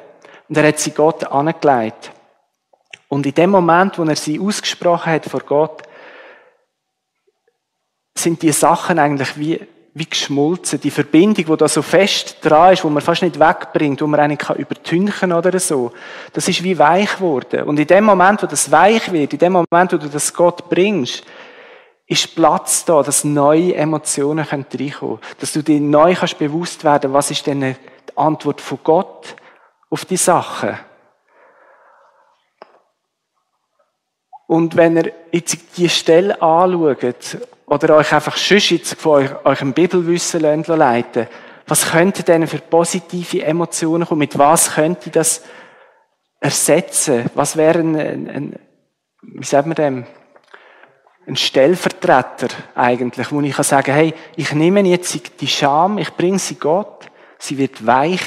Und 0.49 0.57
er 0.57 0.69
hat 0.69 0.79
sie 0.79 0.91
Gott 0.93 1.25
angelegt. 1.25 2.13
Und 3.09 3.25
in 3.27 3.35
dem 3.35 3.51
Moment, 3.51 3.99
wo 3.99 4.05
er 4.05 4.17
sie 4.17 4.39
ausgesprochen 4.39 5.13
hat 5.13 5.27
vor 5.27 5.41
Gott, 5.41 5.83
sind 8.19 8.43
die 8.43 8.53
Sachen 8.53 8.99
eigentlich 8.99 9.39
wie, 9.39 9.61
wie 9.95 10.07
geschmolzen. 10.07 10.81
Die 10.81 10.91
Verbindung, 10.91 11.45
die 11.45 11.57
da 11.57 11.69
so 11.69 11.83
fest 11.83 12.39
dran 12.43 12.73
ist, 12.73 12.85
wo 12.85 12.89
man 12.89 13.03
fast 13.03 13.23
nicht 13.23 13.39
wegbringt, 13.39 14.01
wo 14.03 14.07
man 14.07 14.21
eigentlich 14.21 14.39
kann 14.39 14.57
übertünchen 14.57 15.33
oder 15.33 15.59
so, 15.59 15.93
das 16.33 16.49
ist 16.49 16.63
wie 16.63 16.79
weich 16.79 17.17
geworden. 17.17 17.65
Und 17.65 17.79
in 17.79 17.87
dem 17.87 18.05
Moment, 18.05 18.43
wo 18.43 18.47
das 18.47 18.71
weich 18.71 19.13
wird, 19.13 19.33
in 19.33 19.39
dem 19.39 19.53
Moment, 19.53 19.93
wo 19.93 19.97
du 19.97 20.09
das 20.09 20.33
Gott 20.33 20.69
bringst, 20.69 21.25
ist 22.07 22.35
Platz 22.37 22.85
da, 22.85 23.03
dass 23.03 23.25
neue 23.25 23.75
Emotionen 23.75 24.45
reinkommen 24.45 24.91
können. 24.93 25.19
Dass 25.41 25.53
du 25.53 25.63
dir 25.63 25.81
neu 25.81 26.15
kannst 26.15 26.39
bewusst 26.39 26.85
werden, 26.85 27.13
was 27.13 27.31
ist 27.31 27.47
denn 27.47 27.61
die 27.61 28.17
Antwort 28.17 28.61
von 28.61 28.79
Gott 28.85 29.35
auf 29.91 30.05
die 30.05 30.17
Sachen. 30.17 30.79
Und 34.47 34.77
wenn 34.77 34.97
ihr 34.97 35.13
jetzt 35.33 35.77
die 35.77 35.89
Stelle 35.89 36.41
anschaut, 36.41 37.39
oder 37.67 37.97
euch 37.97 38.13
einfach 38.13 38.37
sonst 38.37 38.71
jetzt 38.71 39.01
von 39.01 39.29
eurem 39.45 39.73
Bibelwissen 39.73 40.41
leiten 40.41 41.29
was 41.67 41.91
könnte 41.91 42.23
denn 42.23 42.47
für 42.47 42.59
positive 42.59 43.43
Emotionen 43.43 44.07
kommen? 44.07 44.21
Mit 44.21 44.39
was 44.39 44.75
könnte 44.75 45.11
das 45.11 45.43
ersetzen? 46.39 47.29
Was 47.35 47.57
wäre 47.57 47.81
ein, 47.81 47.97
ein, 47.97 48.31
ein 48.31 48.59
wie 49.21 49.45
sagt 49.45 49.67
man 49.67 49.75
dem? 49.75 50.07
Ein 51.27 51.35
Stellvertreter 51.35 52.49
eigentlich, 52.77 53.33
wo 53.33 53.41
ich 53.41 53.57
kann 53.57 53.65
sagen, 53.65 53.93
hey, 53.93 54.15
ich 54.37 54.53
nehme 54.53 54.81
jetzt 54.83 55.41
die 55.41 55.49
Scham, 55.49 55.99
ich 55.99 56.15
bringe 56.15 56.39
sie 56.39 56.55
Gott, 56.55 57.07
sie 57.37 57.59
wird 57.59 57.85
weich 57.85 58.23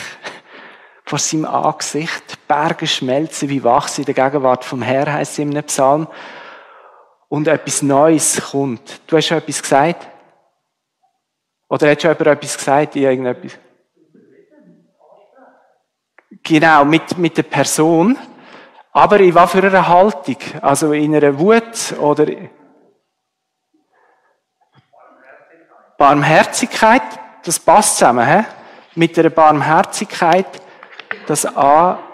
vor 1.06 1.18
seinem 1.18 1.46
Angesicht, 1.46 2.46
Berge 2.46 2.88
schmelzen 2.88 3.48
wie 3.48 3.64
Wachs 3.64 4.00
in 4.00 4.06
der 4.06 4.14
Gegenwart 4.14 4.66
vom 4.66 4.82
Herr, 4.82 5.14
heißt 5.14 5.40
es 5.40 5.40
einem 5.40 5.64
Psalm 5.64 6.08
und 7.30 7.48
etwas 7.48 7.82
Neues 7.82 8.42
kommt. 8.52 9.02
Du 9.08 9.16
hast 9.16 9.28
schon 9.28 9.38
etwas 9.38 9.62
gesagt? 9.62 10.08
Oder 11.70 11.92
hat 11.92 12.02
schon 12.02 12.12
jemand 12.12 12.28
etwas 12.28 12.58
gesagt 12.58 12.96
in 12.96 13.04
irgendetwas? 13.04 13.58
Genau, 16.44 16.84
mit, 16.84 17.18
mit 17.18 17.38
der 17.38 17.44
Person. 17.44 18.18
Aber 18.92 19.20
in 19.20 19.36
was 19.36 19.52
für 19.52 19.64
einer 19.64 19.88
Haltung? 19.88 20.38
Also 20.62 20.94
in 20.94 21.16
einer 21.16 21.38
Wut 21.38 21.94
oder 22.00 22.26
Barmherzigkeit, 25.98 27.04
das 27.44 27.60
passt 27.60 27.98
zusammen, 27.98 28.26
hä? 28.26 28.46
Mit 28.96 29.20
einer 29.20 29.30
Barmherzigkeit 29.30 30.48
das 31.28 31.46
ansprechen 31.46 32.10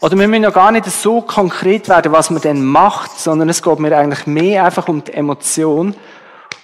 Oder 0.00 0.18
wir 0.18 0.28
müssen 0.28 0.42
ja 0.42 0.50
gar 0.50 0.72
nicht 0.72 0.86
so 0.86 1.22
konkret 1.22 1.88
werden, 1.88 2.12
was 2.12 2.30
man 2.30 2.42
denn 2.42 2.64
macht, 2.64 3.18
sondern 3.18 3.48
es 3.48 3.62
geht 3.62 3.78
mir 3.78 3.96
eigentlich 3.96 4.26
mehr 4.26 4.64
einfach 4.64 4.88
um 4.88 5.02
die 5.02 5.14
Emotion, 5.14 5.94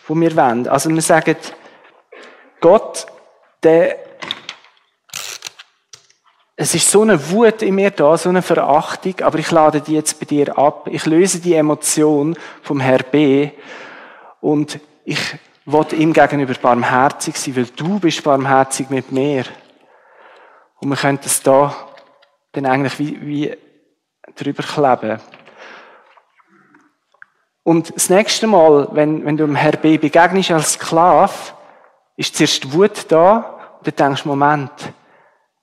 die 0.09 0.14
wir 0.14 0.37
wollen. 0.37 0.68
Also 0.68 0.90
wir 0.90 1.01
sagen, 1.01 1.37
Gott, 2.61 3.07
der, 3.62 3.97
es 6.57 6.75
ist 6.75 6.90
so 6.90 7.03
eine 7.03 7.31
Wut 7.31 7.62
in 7.62 7.75
mir 7.75 7.90
da, 7.90 8.16
so 8.16 8.29
eine 8.29 8.42
Verachtung, 8.42 9.14
aber 9.23 9.38
ich 9.38 9.51
lade 9.51 9.81
die 9.81 9.95
jetzt 9.95 10.21
bei 10.21 10.27
dir 10.27 10.59
ab. 10.59 10.88
Ich 10.90 11.07
löse 11.07 11.40
die 11.40 11.55
Emotion 11.55 12.37
vom 12.62 12.81
Herr 12.81 13.03
B. 13.03 13.51
Und 14.40 14.79
ich 15.05 15.18
will 15.64 15.87
ihm 15.92 16.12
gegenüber 16.12 16.55
barmherzig 16.61 17.37
sein, 17.37 17.57
weil 17.57 17.66
du 17.66 17.99
bist 17.99 18.23
barmherzig 18.23 18.90
mit 18.90 19.11
mir. 19.11 19.45
Und 20.81 20.90
wir 20.90 20.97
können 20.97 21.21
es 21.25 21.42
da 21.42 21.75
dann 22.53 22.67
eigentlich 22.67 22.99
wie, 22.99 23.27
wie 23.27 23.57
drüber 24.37 24.62
kleben. 24.62 25.21
Und 27.65 27.95
das 27.95 28.11
nächste 28.11 28.47
Mal, 28.47 28.88
wenn, 28.93 29.25
wenn 29.25 29.37
du 29.37 29.47
dem 29.47 29.55
Herr 29.55 29.77
B 29.77 29.97
begegnest 29.99 30.51
als 30.51 30.73
Sklave, 30.73 31.33
ist 32.17 32.37
zuerst 32.37 32.73
Wut 32.73 33.11
da 33.11 33.59
und 33.79 33.87
du 33.87 33.93
denkst, 33.93 34.25
Moment, 34.25 34.71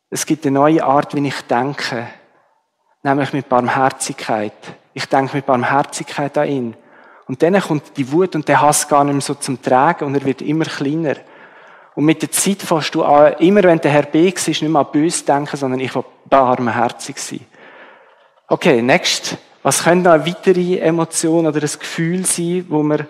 es 0.09 0.25
gibt 0.25 0.45
eine 0.45 0.55
neue 0.55 0.83
Art, 0.83 1.13
wie 1.13 1.27
ich 1.27 1.41
denke. 1.41 2.07
Nämlich 3.03 3.33
mit 3.33 3.47
Barmherzigkeit. 3.47 4.53
Ich 4.93 5.05
denke 5.05 5.37
mit 5.37 5.45
Barmherzigkeit 5.45 6.37
an 6.37 6.47
ihn. 6.47 6.75
Und 7.27 7.43
dann 7.43 7.59
kommt 7.61 7.95
die 7.95 8.11
Wut 8.11 8.35
und 8.35 8.47
der 8.47 8.61
Hass 8.61 8.87
gar 8.87 9.03
nicht 9.03 9.13
mehr 9.13 9.21
so 9.21 9.35
zum 9.35 9.61
Tragen 9.61 10.05
und 10.05 10.15
er 10.15 10.25
wird 10.25 10.41
immer 10.41 10.65
kleiner. 10.65 11.15
Und 11.99 12.05
mit 12.05 12.21
der 12.21 12.31
Zeit 12.31 12.61
fährst 12.61 12.95
du 12.95 13.03
an, 13.03 13.33
immer 13.39 13.61
wenn 13.63 13.81
der 13.81 13.91
Herr 13.91 14.03
B 14.03 14.29
ist, 14.29 14.47
nicht 14.47 14.61
mehr 14.61 14.79
an 14.79 14.87
böse 14.89 15.25
denken, 15.25 15.57
sondern 15.57 15.81
ich 15.81 15.93
will 15.93 16.05
barmherzig 16.29 17.17
sein. 17.17 17.45
Okay, 18.47 18.81
next. 18.81 19.35
Was 19.63 19.83
können 19.83 20.03
noch 20.03 20.25
weitere 20.25 20.77
Emotionen 20.77 21.47
oder 21.47 21.61
ein 21.61 21.79
Gefühl 21.79 22.25
sein, 22.25 22.65
wo 22.69 22.83
wir 22.83 23.05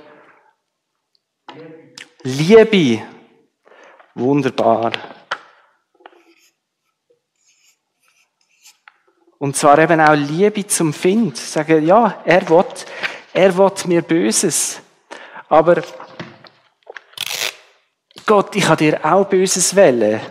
Liebe. 2.23 3.03
Wunderbar. 4.15 4.93
Und 9.37 9.55
zwar 9.55 9.77
eben 9.77 10.01
auch 10.01 10.15
Liebe 10.15 10.65
zum 10.65 10.93
Find. 10.93 11.37
Sagen, 11.37 11.85
ja, 11.85 12.23
er 12.25 12.49
will, 12.49 12.65
er 13.33 13.55
will 13.55 13.71
mir 13.85 14.01
Böses. 14.01 14.81
Aber 15.47 15.83
Gott, 18.29 18.55
ich 18.55 18.67
habe 18.67 18.77
dir 18.77 19.03
auch 19.03 19.25
Böses 19.25 19.75
Welle. 19.75 20.21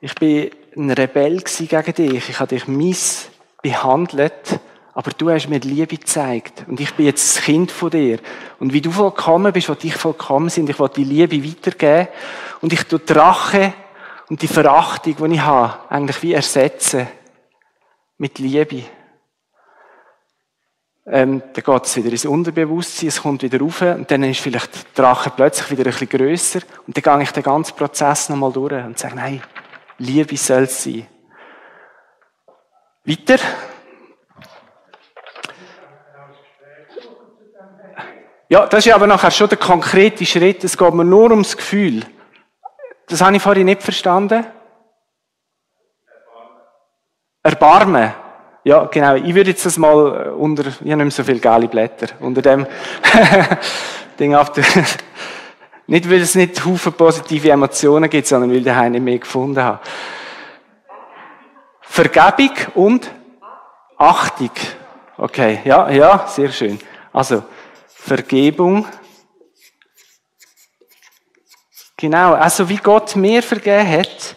Ich 0.00 0.16
bin 0.16 0.50
ein 0.76 0.90
Rebell 0.90 1.40
gegen 1.40 1.94
dich. 1.94 2.28
Ich 2.28 2.40
habe 2.40 2.48
dich 2.48 2.66
miss 2.66 3.30
behandelt. 3.62 4.58
Aber 4.92 5.12
du 5.12 5.30
hast 5.30 5.48
mir 5.48 5.60
Liebe 5.60 5.96
gezeigt. 5.96 6.64
Und 6.66 6.80
ich 6.80 6.92
bin 6.94 7.06
jetzt 7.06 7.36
das 7.36 7.44
Kind 7.44 7.70
von 7.70 7.90
dir. 7.90 8.18
Und 8.58 8.72
wie 8.72 8.80
du 8.80 8.90
vollkommen 8.90 9.52
bist, 9.52 9.68
will 9.68 9.76
ich 9.80 9.94
vollkommen 9.94 10.48
sind. 10.48 10.70
Ich 10.70 10.80
will 10.80 10.88
die 10.88 11.04
Liebe 11.04 11.44
weitergeben. 11.44 12.08
Und 12.62 12.72
ich 12.72 12.82
tue 12.82 12.98
die 12.98 13.12
Rache 13.12 13.74
und 14.28 14.42
die 14.42 14.48
Verachtung, 14.48 15.14
die 15.30 15.34
ich 15.36 15.40
habe, 15.40 15.88
eigentlich 15.88 16.20
wie 16.24 16.32
ersetzen. 16.32 17.06
Mit 18.18 18.40
Liebe. 18.40 18.82
Ähm, 21.04 21.42
dann 21.52 21.64
geht 21.64 21.84
es 21.84 21.96
wieder 21.96 22.10
ins 22.10 22.24
Unterbewusstsein, 22.24 23.08
es 23.08 23.22
kommt 23.22 23.42
wieder 23.42 23.58
rauf 23.58 23.82
und 23.82 24.08
dann 24.08 24.22
ist 24.22 24.40
vielleicht 24.40 24.96
der 24.96 25.04
Drache 25.04 25.30
plötzlich 25.34 25.70
wieder 25.72 25.90
ein 25.90 25.92
bisschen 25.92 26.08
grösser 26.08 26.60
und 26.86 26.96
dann 26.96 27.02
gehe 27.02 27.22
ich 27.24 27.32
den 27.32 27.42
ganzen 27.42 27.74
Prozess 27.74 28.28
nochmal 28.28 28.52
durch 28.52 28.72
und 28.72 28.98
sage, 28.98 29.16
nein, 29.16 29.42
Liebe 29.98 30.36
soll 30.36 30.62
es 30.62 30.84
sein. 30.84 31.08
Weiter. 33.04 33.38
Ja, 38.48 38.66
das 38.66 38.86
ist 38.86 38.92
aber 38.92 39.06
nachher 39.08 39.30
schon 39.30 39.48
der 39.48 39.58
konkrete 39.58 40.24
Schritt. 40.24 40.62
Es 40.62 40.76
geht 40.76 40.94
mir 40.94 41.04
nur 41.04 41.30
ums 41.30 41.56
Gefühl. 41.56 42.04
Das 43.08 43.20
habe 43.22 43.34
ich 43.34 43.42
vorhin 43.42 43.64
nicht 43.64 43.82
verstanden. 43.82 44.46
Erbarmen. 47.42 48.12
Ja, 48.64 48.84
genau. 48.84 49.16
Ich 49.16 49.34
würde 49.34 49.50
jetzt 49.50 49.66
das 49.66 49.76
mal 49.76 50.26
äh, 50.26 50.30
unter, 50.30 50.66
ich 50.66 50.74
habe 50.76 50.84
nicht 50.84 50.96
mehr 50.96 51.10
so 51.10 51.24
viele 51.24 51.40
geile 51.40 51.66
Blätter, 51.66 52.08
unter 52.20 52.42
dem 52.42 52.66
Ding 54.18 54.34
auf 54.34 54.52
der, 54.52 54.64
nicht 55.88 56.08
weil 56.08 56.20
es 56.20 56.36
nicht 56.36 56.64
Haufen 56.64 56.92
positive 56.92 57.50
Emotionen 57.50 58.08
gibt, 58.08 58.26
sondern 58.26 58.52
weil 58.52 58.62
der 58.62 58.88
nicht 58.88 59.02
mehr 59.02 59.18
gefunden 59.18 59.62
hat. 59.62 59.80
Vergebung 61.80 62.52
und 62.74 63.10
Achtung. 63.96 64.50
Okay, 65.18 65.60
ja, 65.64 65.90
ja, 65.90 66.26
sehr 66.28 66.50
schön. 66.50 66.78
Also, 67.12 67.42
Vergebung. 67.88 68.86
Genau, 71.96 72.34
also 72.34 72.68
wie 72.68 72.78
Gott 72.78 73.14
mir 73.16 73.42
vergeben 73.42 73.88
hat, 73.88 74.36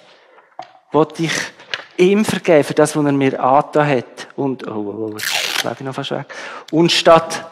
wollte 0.91 1.23
ich 1.23 1.31
ihm 1.97 2.25
vergeben 2.25 2.63
für 2.63 2.73
das, 2.73 2.95
was 2.95 3.05
er 3.05 3.11
mir 3.11 3.41
angetan 3.41 3.87
hat. 3.87 4.27
Und, 4.35 4.67
oh, 4.67 4.71
oh, 4.71 5.09
oh, 5.11 5.17
jetzt 5.17 5.63
lebe 5.63 5.75
ich 5.79 5.85
noch 5.85 5.95
fast 5.95 6.11
weg. 6.11 6.27
Und 6.71 6.91
statt, 6.91 7.45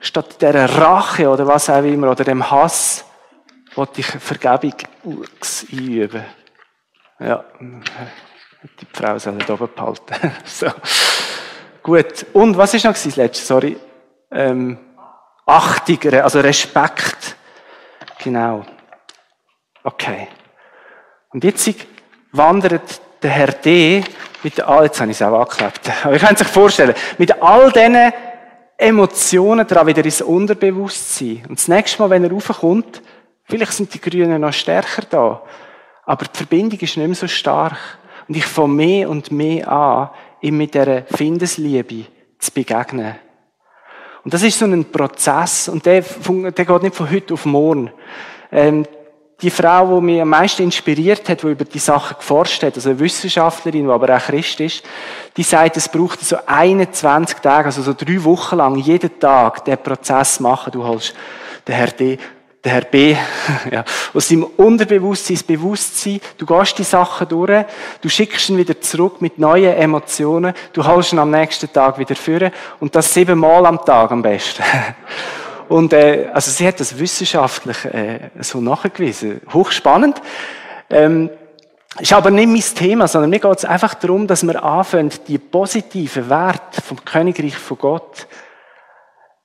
statt 0.00 0.40
dieser 0.40 0.64
Rache 0.78 1.28
oder 1.28 1.46
was 1.46 1.70
auch 1.70 1.82
immer, 1.82 2.10
oder 2.10 2.24
dem 2.24 2.50
Hass, 2.50 3.04
wollte 3.74 4.00
ich 4.00 4.06
Vergebung 4.06 4.74
einüben. 5.04 6.24
Ja, 7.18 7.44
die 7.60 8.86
Frau 8.92 9.18
soll 9.18 9.34
nicht 9.34 9.50
oben 9.50 9.68
behalten. 9.74 10.32
so. 10.44 10.68
Gut. 11.82 12.26
Und 12.32 12.56
was 12.56 12.74
ist 12.74 12.84
noch 12.84 12.92
das 12.92 13.16
letzte? 13.16 13.44
Sorry. 13.44 13.76
Ähm, 14.30 14.78
Achtung, 15.46 16.12
also 16.14 16.40
Respekt 16.40 17.36
Genau. 18.24 18.64
Okay. 19.82 20.28
Und 21.28 21.44
jetzt 21.44 21.68
wandert 22.32 23.02
der 23.24 23.32
Herr 23.32 23.52
D. 23.52 24.04
mit 24.42 24.60
all, 24.60 24.84
jetzt 24.84 25.00
habe 25.00 25.10
ich 25.10 25.16
es 25.16 25.22
auch 25.22 25.40
angeklebt, 25.40 25.80
aber 26.04 26.12
ihr 26.12 26.20
könnt 26.20 26.38
sich 26.38 26.46
vorstellen, 26.46 26.94
mit 27.16 27.42
all 27.42 27.72
diesen 27.72 28.12
Emotionen 28.76 29.66
daran 29.66 29.86
wieder 29.86 30.04
ins 30.04 30.20
Unterbewusstsein. 30.20 31.42
Und 31.48 31.58
das 31.58 31.68
nächste 31.68 32.02
Mal, 32.02 32.10
wenn 32.10 32.24
er 32.24 32.30
raufkommt, 32.30 33.00
vielleicht 33.44 33.72
sind 33.72 33.94
die 33.94 34.00
Grünen 34.00 34.42
noch 34.42 34.52
stärker 34.52 35.02
da, 35.08 35.42
aber 36.04 36.26
die 36.26 36.36
Verbindung 36.36 36.78
ist 36.78 36.96
nicht 36.96 37.06
mehr 37.06 37.14
so 37.14 37.26
stark. 37.26 37.78
Und 38.28 38.36
ich 38.36 38.44
fange 38.44 38.74
mehr 38.74 39.10
und 39.10 39.32
mehr 39.32 39.70
an, 39.70 40.10
ihm 40.40 40.56
mit 40.56 40.74
dieser 40.74 41.02
Findesliebe 41.02 42.06
zu 42.38 42.52
begegnen. 42.52 43.16
Und 44.22 44.32
das 44.32 44.42
ist 44.42 44.58
so 44.58 44.64
ein 44.64 44.90
Prozess 44.90 45.68
und 45.68 45.84
der, 45.84 46.02
der 46.02 46.64
geht 46.64 46.82
nicht 46.82 46.94
von 46.94 47.10
heute 47.10 47.34
auf 47.34 47.44
morgen. 47.44 47.90
Ähm, 48.50 48.86
die 49.42 49.50
Frau, 49.50 49.98
die 49.98 50.06
mich 50.06 50.20
am 50.20 50.28
meisten 50.28 50.62
inspiriert 50.62 51.28
hat, 51.28 51.42
die 51.42 51.48
über 51.48 51.64
die 51.64 51.78
Sachen 51.78 52.16
geforscht 52.16 52.62
hat, 52.62 52.76
also 52.76 52.90
eine 52.90 53.00
Wissenschaftlerin, 53.00 53.84
die 53.84 53.90
aber 53.90 54.16
auch 54.16 54.22
Christ 54.22 54.60
ist, 54.60 54.82
die 55.36 55.42
sagt, 55.42 55.76
es 55.76 55.88
braucht 55.88 56.20
so 56.20 56.36
21 56.46 57.38
Tage, 57.38 57.66
also 57.66 57.82
so 57.82 57.94
drei 57.94 58.22
Wochen 58.24 58.56
lang, 58.56 58.76
jeden 58.76 59.18
Tag 59.18 59.64
den 59.64 59.78
Prozess 59.78 60.40
machen. 60.40 60.72
Du 60.72 60.84
holst 60.84 61.14
den 61.66 61.74
Herr 61.74 61.88
D 61.88 62.18
der 62.64 62.72
Herr 62.72 62.80
B. 62.82 63.14
ja, 63.70 63.84
aus 64.14 64.28
seinem 64.28 64.44
Unterbewusstsein 64.44 65.34
ins 65.34 65.42
Bewusstsein. 65.42 66.20
Du 66.38 66.46
gehst 66.46 66.78
die 66.78 66.84
Sachen 66.84 67.28
durch, 67.28 67.64
du 68.00 68.08
schickst 68.08 68.48
ihn 68.48 68.56
wieder 68.56 68.80
zurück 68.80 69.20
mit 69.20 69.38
neuen 69.38 69.74
Emotionen, 69.74 70.54
du 70.72 70.84
holst 70.84 71.12
ihn 71.12 71.18
am 71.18 71.30
nächsten 71.30 71.70
Tag 71.72 71.98
wieder 71.98 72.14
führen 72.14 72.52
und 72.80 72.94
das 72.94 73.12
siebenmal 73.12 73.66
am 73.66 73.84
Tag 73.84 74.10
am 74.10 74.22
besten. 74.22 74.62
und 75.68 75.92
äh, 75.92 76.30
also 76.32 76.50
sie 76.50 76.66
hat 76.66 76.80
das 76.80 76.98
wissenschaftlich 76.98 77.84
äh, 77.86 78.30
so 78.40 78.60
nachgewiesen. 78.60 79.40
Hochspannend. 79.52 80.20
Ähm, 80.90 81.30
ist 81.98 82.12
aber 82.12 82.30
nicht 82.30 82.48
mein 82.48 82.86
Thema, 82.86 83.06
sondern 83.06 83.30
mir 83.30 83.38
geht 83.38 83.58
es 83.58 83.64
einfach 83.64 83.94
darum, 83.94 84.26
dass 84.26 84.42
wir 84.42 84.62
anfangen, 84.62 85.12
die 85.28 85.38
positiven 85.38 86.28
Werte 86.28 86.82
vom 86.82 87.04
Königreich 87.04 87.56
von 87.56 87.78
Gott 87.78 88.26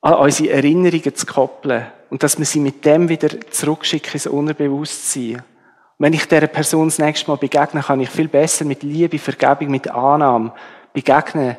an 0.02 0.16
unsere 0.16 0.54
Erinnerungen 0.54 1.16
zu 1.16 1.26
koppeln 1.26 1.86
und 2.10 2.24
dass 2.24 2.40
wir 2.40 2.46
sie 2.46 2.60
mit 2.60 2.84
dem 2.86 3.08
wieder 3.08 3.30
zurückschicken 3.52 4.14
ins 4.14 4.26
Unterbewusstsein. 4.26 5.36
Und 5.36 5.44
wenn 6.00 6.14
ich 6.14 6.28
dieser 6.28 6.48
Person 6.48 6.88
das 6.88 6.98
nächste 6.98 7.30
Mal 7.30 7.38
begegne, 7.38 7.82
kann 7.82 8.00
ich 8.00 8.10
viel 8.10 8.28
besser 8.28 8.66
mit 8.66 8.82
Liebe, 8.82 9.20
Vergebung, 9.20 9.70
mit 9.70 9.90
Annahme 9.90 10.54
begegnen. 10.94 11.58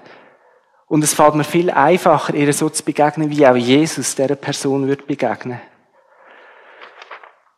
Und 0.90 1.04
es 1.04 1.14
fällt 1.14 1.36
mir 1.36 1.44
viel 1.44 1.70
einfacher, 1.70 2.34
ihr 2.34 2.52
so 2.52 2.68
zu 2.68 2.84
begegnen, 2.84 3.30
wie 3.30 3.46
auch 3.46 3.54
Jesus 3.54 4.16
dieser 4.16 4.34
Person 4.34 4.88
wird 4.88 5.06
begegnen. 5.06 5.60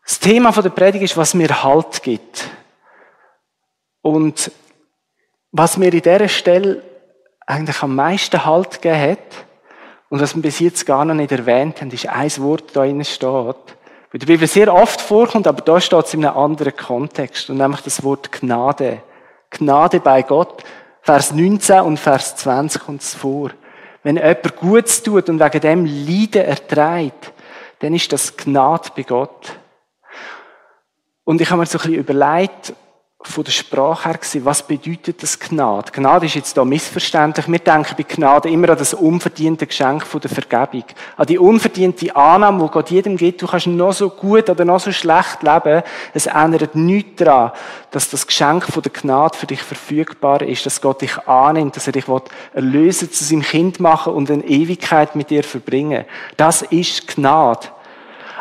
Das 0.04 0.20
Thema 0.20 0.52
der 0.52 0.68
Predigt 0.68 1.04
ist, 1.04 1.16
was 1.16 1.32
mir 1.32 1.62
Halt 1.62 2.02
gibt. 2.02 2.50
Und 4.02 4.52
was 5.50 5.78
mir 5.78 5.90
in 5.90 6.02
dieser 6.02 6.28
Stelle 6.28 6.82
eigentlich 7.46 7.82
am 7.82 7.96
meisten 7.96 8.44
Halt 8.44 8.82
gegeben 8.82 9.12
hat, 9.12 9.46
und 10.10 10.20
was 10.20 10.36
wir 10.36 10.42
bis 10.42 10.60
jetzt 10.60 10.84
gar 10.84 11.06
noch 11.06 11.14
nicht 11.14 11.32
erwähnt 11.32 11.80
haben, 11.80 11.90
ist 11.90 12.06
ein 12.06 12.36
Wort, 12.36 12.64
das 12.64 12.72
da 12.74 12.80
drinnen 12.82 13.02
steht. 13.02 13.22
Weil 13.24 14.18
die 14.20 14.26
Bibel 14.26 14.46
sehr 14.46 14.74
oft 14.74 15.00
vorkommt, 15.00 15.46
aber 15.46 15.62
da 15.62 15.80
steht 15.80 16.04
es 16.04 16.12
in 16.12 16.26
einem 16.26 16.36
anderen 16.36 16.76
Kontext. 16.76 17.48
Und 17.48 17.56
nämlich 17.56 17.80
das 17.80 18.04
Wort 18.04 18.30
Gnade. 18.30 19.02
Gnade 19.48 20.00
bei 20.00 20.20
Gott. 20.20 20.64
Vers 21.04 21.32
19 21.32 21.80
und 21.80 21.98
Vers 21.98 22.36
20 22.36 22.80
kommt 22.80 23.02
es 23.02 23.14
vor. 23.14 23.50
Wenn 24.04 24.16
jemand 24.16 24.56
Gutes 24.56 25.02
tut 25.02 25.28
und 25.28 25.40
wegen 25.40 25.60
dem 25.60 25.84
Leiden 25.84 26.44
erträgt, 26.44 27.32
dann 27.80 27.92
ist 27.92 28.12
das 28.12 28.36
Gnade 28.36 28.90
bei 28.94 29.02
Gott. 29.02 29.58
Und 31.24 31.40
ich 31.40 31.50
habe 31.50 31.60
mir 31.60 31.66
so 31.66 31.78
ein 31.78 31.82
bisschen 31.82 31.98
überlegt, 31.98 32.72
von 33.28 33.44
der 33.44 33.52
Sprache 33.52 34.08
her 34.08 34.18
gewesen, 34.18 34.44
was 34.44 34.66
bedeutet 34.66 35.22
das 35.22 35.38
Gnade? 35.38 35.92
Gnade 35.92 36.26
ist 36.26 36.34
jetzt 36.34 36.56
da 36.56 36.64
missverständlich. 36.64 37.48
Wir 37.48 37.58
denken 37.58 37.94
bei 37.96 38.02
Gnade 38.02 38.48
immer 38.48 38.70
an 38.70 38.78
das 38.78 38.94
unverdiente 38.94 39.66
Geschenk 39.66 40.06
von 40.06 40.20
der 40.20 40.30
Vergebung. 40.30 40.84
An 41.16 41.26
die 41.26 41.38
unverdiente 41.38 42.14
Annahme, 42.14 42.64
die 42.64 42.70
Gott 42.70 42.90
jedem 42.90 43.16
gibt. 43.16 43.42
Du 43.42 43.46
kannst 43.46 43.66
noch 43.66 43.92
so 43.92 44.10
gut 44.10 44.50
oder 44.50 44.64
noch 44.64 44.80
so 44.80 44.92
schlecht 44.92 45.42
leben. 45.42 45.82
Es 46.14 46.26
ändert 46.26 46.74
nichts 46.74 47.22
daran, 47.22 47.52
dass 47.90 48.10
das 48.10 48.26
Geschenk 48.26 48.64
von 48.64 48.82
der 48.82 48.92
Gnade 48.92 49.36
für 49.36 49.46
dich 49.46 49.62
verfügbar 49.62 50.42
ist, 50.42 50.66
dass 50.66 50.80
Gott 50.80 51.02
dich 51.02 51.16
annimmt, 51.26 51.76
dass 51.76 51.86
er 51.86 51.92
dich 51.92 52.06
erlösen 52.54 53.12
zu 53.12 53.24
seinem 53.24 53.42
Kind 53.42 53.80
machen 53.80 54.14
und 54.14 54.30
eine 54.30 54.44
Ewigkeit 54.44 55.16
mit 55.16 55.30
dir 55.30 55.44
verbringen. 55.44 56.04
Das 56.36 56.62
ist 56.62 57.08
Gnade. 57.08 57.68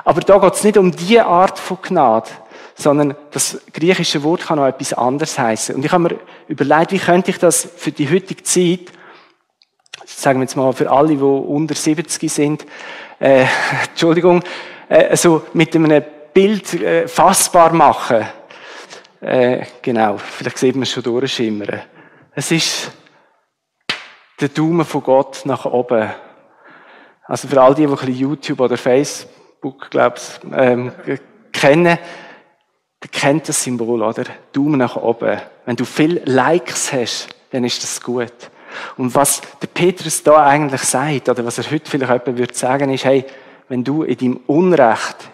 Aber 0.04 0.22
da 0.22 0.38
geht 0.40 0.54
es 0.54 0.64
nicht 0.64 0.78
um 0.78 0.92
die 0.92 1.20
Art 1.20 1.60
von 1.60 1.78
Gnade, 1.82 2.30
sondern 2.82 3.16
das 3.32 3.62
griechische 3.74 4.24
Wort 4.24 4.42
kann 4.42 4.60
auch 4.60 4.68
etwas 4.68 4.94
anderes 4.94 5.38
heißen. 5.38 5.76
Und 5.76 5.86
ich 5.86 5.92
habe 5.92 6.04
mir 6.04 6.20
überlegt, 6.48 6.92
wie 6.92 7.00
könnte 7.00 7.32
ich 7.32 7.38
das 7.38 7.68
für 7.76 7.92
die 7.92 8.10
heutige 8.10 8.44
Zeit, 8.44 8.92
sagen 10.06 10.40
wir 10.40 10.44
jetzt 10.44 10.56
mal 10.56 10.74
für 10.74 10.90
alle, 10.90 11.10
die 11.10 11.24
unter 11.24 11.76
70 11.76 12.32
sind, 12.32 12.66
äh, 13.20 13.46
Entschuldigung, 13.90 14.44
äh, 14.90 15.10
also 15.10 15.44
mit 15.54 15.76
einem 15.76 16.04
Bild 16.34 16.74
äh, 16.74 17.08
fassbar 17.08 17.74
machen. 17.74 18.26
Äh, 19.22 19.66
genau, 19.82 20.18
vielleicht 20.18 20.58
sieht 20.58 20.76
man 20.76 20.84
es 20.84 20.92
schon 20.92 21.04
durchschimmern. 21.04 21.82
Es 22.34 22.52
ist 22.52 22.92
der 24.40 24.50
Daumen 24.50 24.86
von 24.86 25.04
Gott 25.04 25.42
nach 25.46 25.66
oben. 25.66 26.10
Also 27.26 27.48
für 27.48 27.62
all 27.62 27.76
die, 27.76 27.86
die 27.86 27.88
ein 27.88 27.96
bisschen 27.96 28.16
YouTube 28.16 28.60
oder 28.60 28.78
Facebook, 28.78 29.92
glaube 29.92 30.18
ich, 30.18 30.52
ähm, 30.58 30.92
kennen, 31.52 32.00
der 33.02 33.10
kennt 33.10 33.50
das 33.50 33.64
Symbol, 33.64 34.02
oder? 34.02 34.24
Daumen 34.52 34.78
nach 34.78 34.96
oben. 34.96 35.40
Wenn 35.66 35.76
du 35.76 35.86
viel 35.86 36.22
Likes 36.26 36.94
hast, 36.94 37.30
dann 37.52 37.64
ist 37.64 37.84
das 37.84 38.02
gut. 38.02 38.34
Und 38.98 39.14
was 39.16 39.42
der 39.62 39.68
Petrus 39.68 40.24
da 40.24 40.46
eigentlich 40.46 40.82
sagt, 40.82 41.30
oder 41.30 41.46
was 41.46 41.58
er 41.58 41.70
heute 41.72 41.90
vielleicht 41.90 42.10
jemand 42.10 42.38
würde 42.38 42.54
sagen, 42.54 42.94
ist, 42.94 43.06
hey, 43.06 43.26
wenn 43.68 43.84
du 43.84 44.04
in 44.04 44.18
deinem 44.18 44.40
Unrecht, 44.48 45.30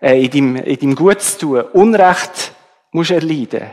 äh, 0.00 0.24
in 0.24 0.30
deinem, 0.30 0.56
in 0.56 0.78
deinem 0.78 0.94
Gutstun 0.94 1.60
Unrecht 1.72 2.52
musst 2.92 3.10
erleiden, 3.10 3.70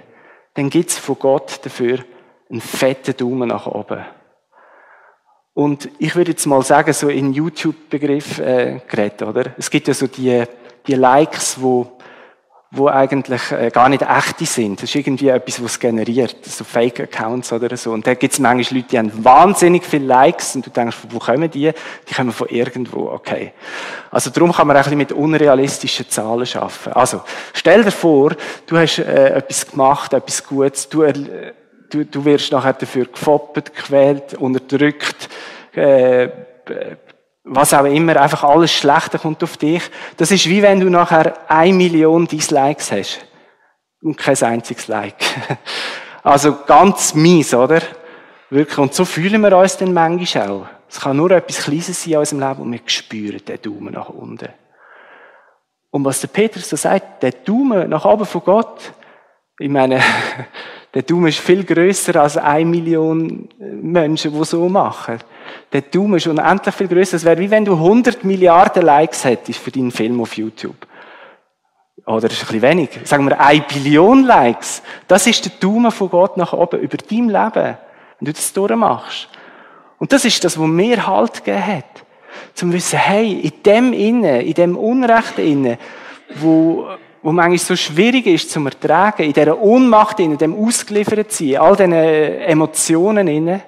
dann 0.53 0.69
gibt's 0.69 0.97
von 0.97 1.17
Gott 1.19 1.59
dafür 1.63 1.99
einen 2.49 2.61
fetten 2.61 3.15
Daumen 3.17 3.49
nach 3.49 3.67
oben. 3.67 4.05
Und 5.53 5.89
ich 5.99 6.15
würde 6.15 6.31
jetzt 6.31 6.45
mal 6.47 6.61
sagen, 6.63 6.91
so 6.93 7.09
in 7.09 7.31
YouTube-Begriff 7.31 8.39
äh, 8.39 8.81
geredet, 8.87 9.21
oder? 9.21 9.53
Es 9.57 9.69
gibt 9.69 9.87
ja 9.87 9.93
so 9.93 10.07
die, 10.07 10.43
die 10.85 10.95
Likes, 10.95 11.61
wo 11.61 11.94
wo 12.71 12.87
eigentlich 12.87 13.51
äh, 13.51 13.69
gar 13.69 13.89
nicht 13.89 14.01
echte 14.01 14.45
sind. 14.45 14.81
Das 14.81 14.89
ist 14.89 14.95
irgendwie 14.95 15.29
etwas, 15.29 15.63
was 15.63 15.79
generiert, 15.79 16.37
so 16.43 16.63
Fake-Accounts 16.63 17.53
oder 17.53 17.75
so. 17.77 17.91
Und 17.91 18.05
da 18.05 18.13
gibt 18.15 18.33
es 18.33 18.39
manchmal 18.39 18.79
Leute, 18.79 18.89
die 18.89 18.97
haben 18.97 19.23
wahnsinnig 19.23 19.85
viele 19.85 20.05
Likes 20.05 20.55
und 20.55 20.65
du 20.65 20.69
denkst, 20.69 20.97
wo 21.09 21.19
kommen 21.19 21.49
die? 21.49 21.71
Die 22.09 22.13
kommen 22.13 22.31
von 22.31 22.49
irgendwo, 22.49 23.09
okay. 23.09 23.53
Also 24.11 24.29
darum 24.29 24.51
kann 24.51 24.67
man 24.67 24.75
ein 24.75 24.83
bisschen 24.83 24.97
mit 24.97 25.11
unrealistischen 25.11 26.09
Zahlen 26.09 26.47
arbeiten. 26.53 26.93
Also, 26.93 27.21
stell 27.53 27.83
dir 27.83 27.91
vor, 27.91 28.35
du 28.67 28.77
hast 28.77 28.99
äh, 28.99 29.35
etwas 29.35 29.67
gemacht, 29.69 30.13
etwas 30.13 30.45
Gutes, 30.45 30.89
du, 30.89 31.03
äh, 31.03 31.13
du, 31.89 32.03
du 32.03 32.25
wirst 32.25 32.51
nachher 32.51 32.73
dafür 32.73 33.05
gefoppert, 33.05 33.73
gequält, 33.73 34.33
unterdrückt, 34.33 35.29
äh, 35.73 36.29
was 37.45 37.73
auch 37.73 37.85
immer, 37.85 38.19
einfach 38.19 38.43
alles 38.43 38.73
Schlechte 38.73 39.19
kommt 39.19 39.43
auf 39.43 39.57
dich. 39.57 39.83
Das 40.17 40.31
ist 40.31 40.49
wie 40.49 40.61
wenn 40.61 40.79
du 40.79 40.89
nachher 40.89 41.33
eine 41.47 41.73
Million 41.73 42.27
Dislikes 42.27 42.91
hast. 42.91 43.25
Und 44.01 44.17
kein 44.17 44.41
einziges 44.41 44.87
Like. 44.87 45.15
Also 46.23 46.57
ganz 46.65 47.13
mies, 47.13 47.53
oder? 47.53 47.83
Wirklich. 48.49 48.79
Und 48.79 48.95
so 48.95 49.05
fühlen 49.05 49.41
wir 49.41 49.55
uns 49.55 49.77
dann 49.77 49.93
manchmal 49.93 50.49
auch. 50.49 50.65
Es 50.89 50.99
kann 50.99 51.17
nur 51.17 51.29
etwas 51.29 51.63
Kleines 51.63 52.01
sein 52.01 52.13
in 52.13 52.17
unserem 52.17 52.39
Leben 52.39 52.61
und 52.63 52.71
wir 52.71 52.79
spüren 52.87 53.45
den 53.45 53.61
Daumen 53.61 53.93
nach 53.93 54.09
unten. 54.09 54.49
Und 55.91 56.03
was 56.03 56.21
der 56.21 56.29
Petrus 56.29 56.67
so 56.67 56.75
sagt, 56.77 57.21
der 57.21 57.31
Daumen 57.31 57.91
nach 57.91 58.05
oben 58.05 58.25
von 58.25 58.41
Gott, 58.43 58.91
ich 59.59 59.69
meine, 59.69 60.01
der 60.95 61.03
Daumen 61.03 61.27
ist 61.27 61.37
viel 61.37 61.63
größer 61.63 62.19
als 62.19 62.37
eine 62.37 62.65
Million 62.65 63.47
Menschen, 63.59 64.33
die 64.33 64.45
so 64.45 64.67
machen. 64.67 65.19
Der 65.75 65.81
Daumen 65.81 66.15
ist 66.15 66.25
unendlich 66.25 66.73
viel 66.73 66.87
größer. 66.87 67.17
Es 67.17 67.25
wäre 67.25 67.37
wie 67.37 67.51
wenn 67.51 67.65
du 67.65 67.73
100 67.73 68.23
Milliarden 68.23 68.81
Likes 68.81 69.25
hättest 69.25 69.59
für 69.59 69.71
deinen 69.71 69.91
Film 69.91 70.21
auf 70.21 70.37
YouTube. 70.37 70.87
Oder 72.05 72.29
das 72.29 72.37
ist 72.37 72.43
ein 72.43 72.45
bisschen 72.45 72.61
wenig. 72.61 72.89
Sagen 73.03 73.27
wir 73.27 73.37
eine 73.37 73.59
Billion 73.59 74.23
Likes. 74.23 74.81
Das 75.05 75.27
ist 75.27 75.43
der 75.43 75.51
Daumen 75.59 75.91
von 75.91 76.09
Gott 76.09 76.37
nach 76.37 76.53
oben 76.53 76.79
über 76.79 76.95
dein 76.95 77.27
Leben. 77.27 77.77
Wenn 78.19 78.25
du 78.25 78.31
das 78.31 78.53
durchmachst. 78.53 79.27
Und 79.99 80.13
das 80.13 80.23
ist 80.23 80.41
das, 80.45 80.57
was 80.57 80.65
mir 80.65 81.05
Halt 81.05 81.43
gegeben 81.43 81.67
hat. 81.67 82.05
Zum 82.53 82.71
wissen, 82.71 82.97
hey, 82.97 83.33
in 83.41 83.63
dem 83.63 83.91
Innen, 83.91 84.45
in 84.45 84.53
dem 84.53 84.77
Unrecht 84.77 85.39
Innen, 85.39 85.77
wo 86.35 86.87
wo 87.21 87.31
manchmal 87.31 87.57
so 87.57 87.75
schwierig 87.75 88.27
ist 88.27 88.51
zum 88.51 88.67
Ertragen, 88.67 89.23
in 89.23 89.33
dieser 89.33 89.59
Ohnmacht, 89.59 90.19
in 90.19 90.37
dem 90.37 90.55
ausgeliefert 90.55 91.31
sein, 91.31 91.57
all 91.57 91.75
diesen 91.75 91.91
Emotionen 91.91 93.27
inne. 93.27 93.63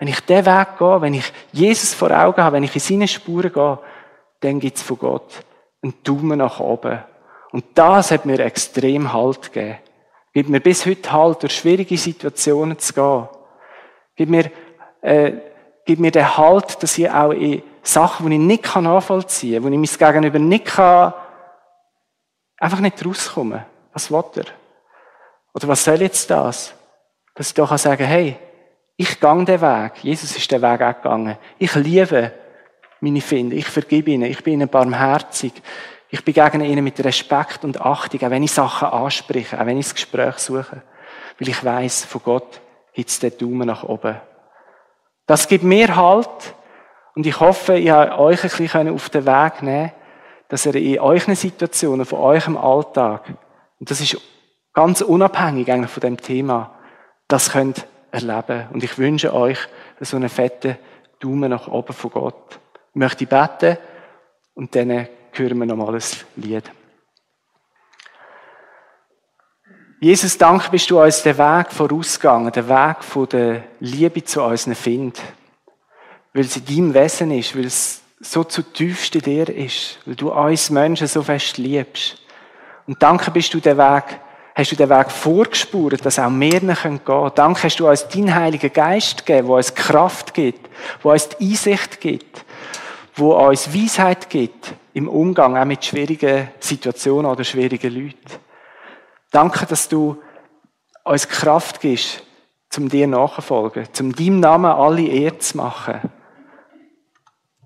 Wenn 0.00 0.08
ich 0.08 0.20
den 0.20 0.46
Weg 0.46 0.78
gehe, 0.78 1.00
wenn 1.02 1.12
ich 1.12 1.30
Jesus 1.52 1.92
vor 1.92 2.10
Augen 2.10 2.42
habe, 2.42 2.56
wenn 2.56 2.64
ich 2.64 2.74
in 2.74 2.80
seine 2.80 3.06
Spuren 3.06 3.52
gehe, 3.52 3.78
dann 4.40 4.58
gibt 4.58 4.78
es 4.78 4.82
von 4.82 4.98
Gott 4.98 5.44
einen 5.82 5.94
Daumen 6.02 6.38
nach 6.38 6.58
oben. 6.58 7.04
Und 7.52 7.64
das 7.74 8.10
hat 8.10 8.24
mir 8.24 8.40
extrem 8.40 9.12
Halt 9.12 9.52
gegeben. 9.52 9.78
Gibt 10.32 10.48
mir 10.48 10.60
bis 10.60 10.86
heute 10.86 11.12
Halt, 11.12 11.42
durch 11.42 11.54
schwierige 11.54 11.98
Situationen 11.98 12.78
zu 12.78 12.94
gehen. 12.94 13.28
Gibt 14.16 14.30
mir, 14.30 14.50
äh, 15.02 15.32
gibt 15.84 16.00
mir 16.00 16.10
den 16.10 16.34
Halt, 16.34 16.82
dass 16.82 16.96
ich 16.96 17.10
auch 17.10 17.32
in 17.32 17.62
Sachen, 17.82 18.30
die 18.30 18.36
ich 18.36 18.40
nicht 18.40 18.74
nachvollziehen 18.76 19.62
kann, 19.62 19.70
wo 19.70 19.82
ich 19.82 19.98
mein 20.00 20.12
Gegenüber 20.12 20.38
nicht 20.38 20.64
kann, 20.64 21.12
einfach 22.56 22.80
nicht 22.80 23.04
rauskomme. 23.04 23.66
Was 23.92 24.10
will 24.10 24.24
er? 24.36 24.44
Oder 25.52 25.68
was 25.68 25.84
soll 25.84 26.00
jetzt 26.00 26.30
das? 26.30 26.74
Dass 27.34 27.48
ich 27.48 27.54
doch 27.54 27.76
sagen 27.76 28.06
hey, 28.06 28.38
ich 29.00 29.18
gang 29.18 29.46
den 29.46 29.60
Weg. 29.60 30.04
Jesus 30.04 30.36
ist 30.36 30.50
den 30.50 30.60
Weg 30.60 30.82
auch 30.82 30.94
gegangen. 30.94 31.38
Ich 31.58 31.74
liebe 31.74 32.32
meine 33.00 33.20
Finder. 33.20 33.56
Ich 33.56 33.66
vergebe 33.66 34.10
ihnen. 34.10 34.30
Ich 34.30 34.42
bin 34.42 34.54
ihnen 34.54 34.68
barmherzig. 34.68 35.52
Ich 36.10 36.24
begegne 36.24 36.66
ihnen 36.66 36.84
mit 36.84 37.02
Respekt 37.02 37.64
und 37.64 37.80
Achtung, 37.80 38.22
auch 38.22 38.30
wenn 38.30 38.42
ich 38.42 38.52
Sachen 38.52 38.88
anspreche, 38.88 39.58
auch 39.58 39.64
wenn 39.64 39.78
ich 39.78 39.86
das 39.86 39.94
Gespräch 39.94 40.36
suche. 40.38 40.82
Weil 41.38 41.48
ich 41.48 41.64
weiß, 41.64 42.04
von 42.04 42.20
Gott 42.22 42.60
gibt 42.92 43.08
es 43.08 43.20
den 43.20 43.38
Daumen 43.38 43.68
nach 43.68 43.84
oben. 43.84 44.20
Das 45.26 45.48
gibt 45.48 45.64
mir 45.64 45.96
Halt. 45.96 46.54
Und 47.14 47.26
ich 47.26 47.40
hoffe, 47.40 47.78
ich 47.78 47.90
habe 47.90 48.18
euch 48.18 48.44
ein 48.44 48.50
bisschen 48.50 48.94
auf 48.94 49.08
den 49.08 49.26
Weg 49.26 49.62
nehmen 49.62 49.92
dass 50.50 50.66
ihr 50.66 50.74
in 50.74 50.98
euren 50.98 51.36
Situationen, 51.36 52.04
von 52.04 52.18
eurem 52.18 52.56
Alltag, 52.56 53.22
und 53.78 53.88
das 53.88 54.00
ist 54.00 54.20
ganz 54.74 55.00
unabhängig 55.00 55.70
eigentlich 55.70 55.92
von 55.92 56.00
dem 56.00 56.16
Thema, 56.16 56.74
das 57.28 57.52
könnt 57.52 57.86
erleben. 58.10 58.68
Und 58.72 58.82
ich 58.82 58.98
wünsche 58.98 59.34
euch 59.34 59.58
so 60.00 60.16
einen 60.16 60.28
fetten 60.28 60.76
Daumen 61.18 61.50
nach 61.50 61.68
oben 61.68 61.92
von 61.92 62.10
Gott. 62.10 62.60
Ich 62.90 62.96
möchte 62.96 63.26
beten 63.26 63.78
und 64.54 64.74
dann 64.74 65.08
hören 65.32 65.58
wir 65.58 65.66
nochmal 65.66 65.94
ein 65.94 66.02
Lied. 66.36 66.70
Jesus, 70.02 70.38
danke 70.38 70.70
bist 70.70 70.90
du 70.90 70.98
uns 70.98 71.22
den 71.22 71.36
Weg 71.36 71.72
vorausgegangen, 71.72 72.50
den 72.50 72.68
Weg 72.68 73.04
von 73.04 73.28
der 73.28 73.64
Liebe 73.80 74.24
zu 74.24 74.42
unseren 74.42 74.74
Find. 74.74 75.20
Weil 76.32 76.44
es 76.44 76.56
in 76.56 76.64
deinem 76.64 76.94
Wesen 76.94 77.30
ist, 77.32 77.54
weil 77.54 77.66
es 77.66 78.02
so 78.18 78.44
zu 78.44 78.62
tiefst 78.62 79.14
in 79.14 79.20
dir 79.20 79.48
ist, 79.50 79.98
weil 80.06 80.14
du 80.14 80.32
uns 80.32 80.70
Menschen 80.70 81.06
so 81.06 81.22
fest 81.22 81.58
liebst. 81.58 82.16
Und 82.86 83.02
danke 83.02 83.30
bist 83.30 83.52
du 83.52 83.60
den 83.60 83.76
Weg, 83.76 84.20
hast 84.60 84.72
du 84.72 84.76
den 84.76 84.90
Weg 84.90 85.10
vorgespurt, 85.10 86.04
dass 86.04 86.18
auch 86.18 86.30
wir 86.30 86.60
gehen 86.60 87.04
können. 87.04 87.30
Danke 87.34 87.62
hast 87.64 87.80
du 87.80 87.88
uns 87.88 88.06
deinen 88.08 88.34
Heiligen 88.34 88.72
Geist 88.72 89.24
gegeben, 89.24 89.48
der 89.48 89.56
uns 89.56 89.74
Kraft 89.74 90.34
gibt, 90.34 90.68
der 91.02 91.12
uns 91.12 91.28
die 91.30 91.50
Einsicht 91.50 92.00
gibt, 92.00 92.44
wo 93.14 93.32
uns 93.32 93.74
Weisheit 93.74 94.28
gibt 94.28 94.74
im 94.92 95.08
Umgang 95.08 95.56
auch 95.56 95.64
mit 95.64 95.84
schwierigen 95.84 96.48
Situationen 96.60 97.30
oder 97.30 97.42
schwierigen 97.42 97.92
Leuten. 97.94 98.40
Danke, 99.30 99.64
dass 99.66 99.88
du 99.88 100.20
uns 101.04 101.28
Kraft 101.28 101.80
gibst, 101.80 102.22
zum 102.68 102.88
dir 102.88 103.06
nachzufolgen, 103.06 103.88
zum 103.92 104.14
deinem 104.14 104.40
Namen 104.40 104.70
alle 104.70 105.02
Ehre 105.02 105.38
zu 105.38 105.56
machen. 105.56 106.00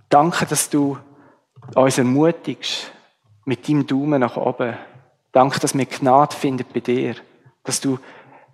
Danke, 0.09 0.47
dass 0.47 0.71
du 0.71 0.97
uns 1.75 1.99
ermutigst 1.99 2.93
mit 3.45 3.69
deinem 3.69 3.87
Daumen 3.87 4.21
nach 4.21 4.37
oben. 4.37 4.77
Danke, 5.35 5.59
dass 5.59 5.77
wir 5.77 5.85
Gnade 5.85 6.35
finden 6.35 6.65
bei 6.73 6.79
dir, 6.79 7.17
dass 7.65 7.81
du 7.81 7.99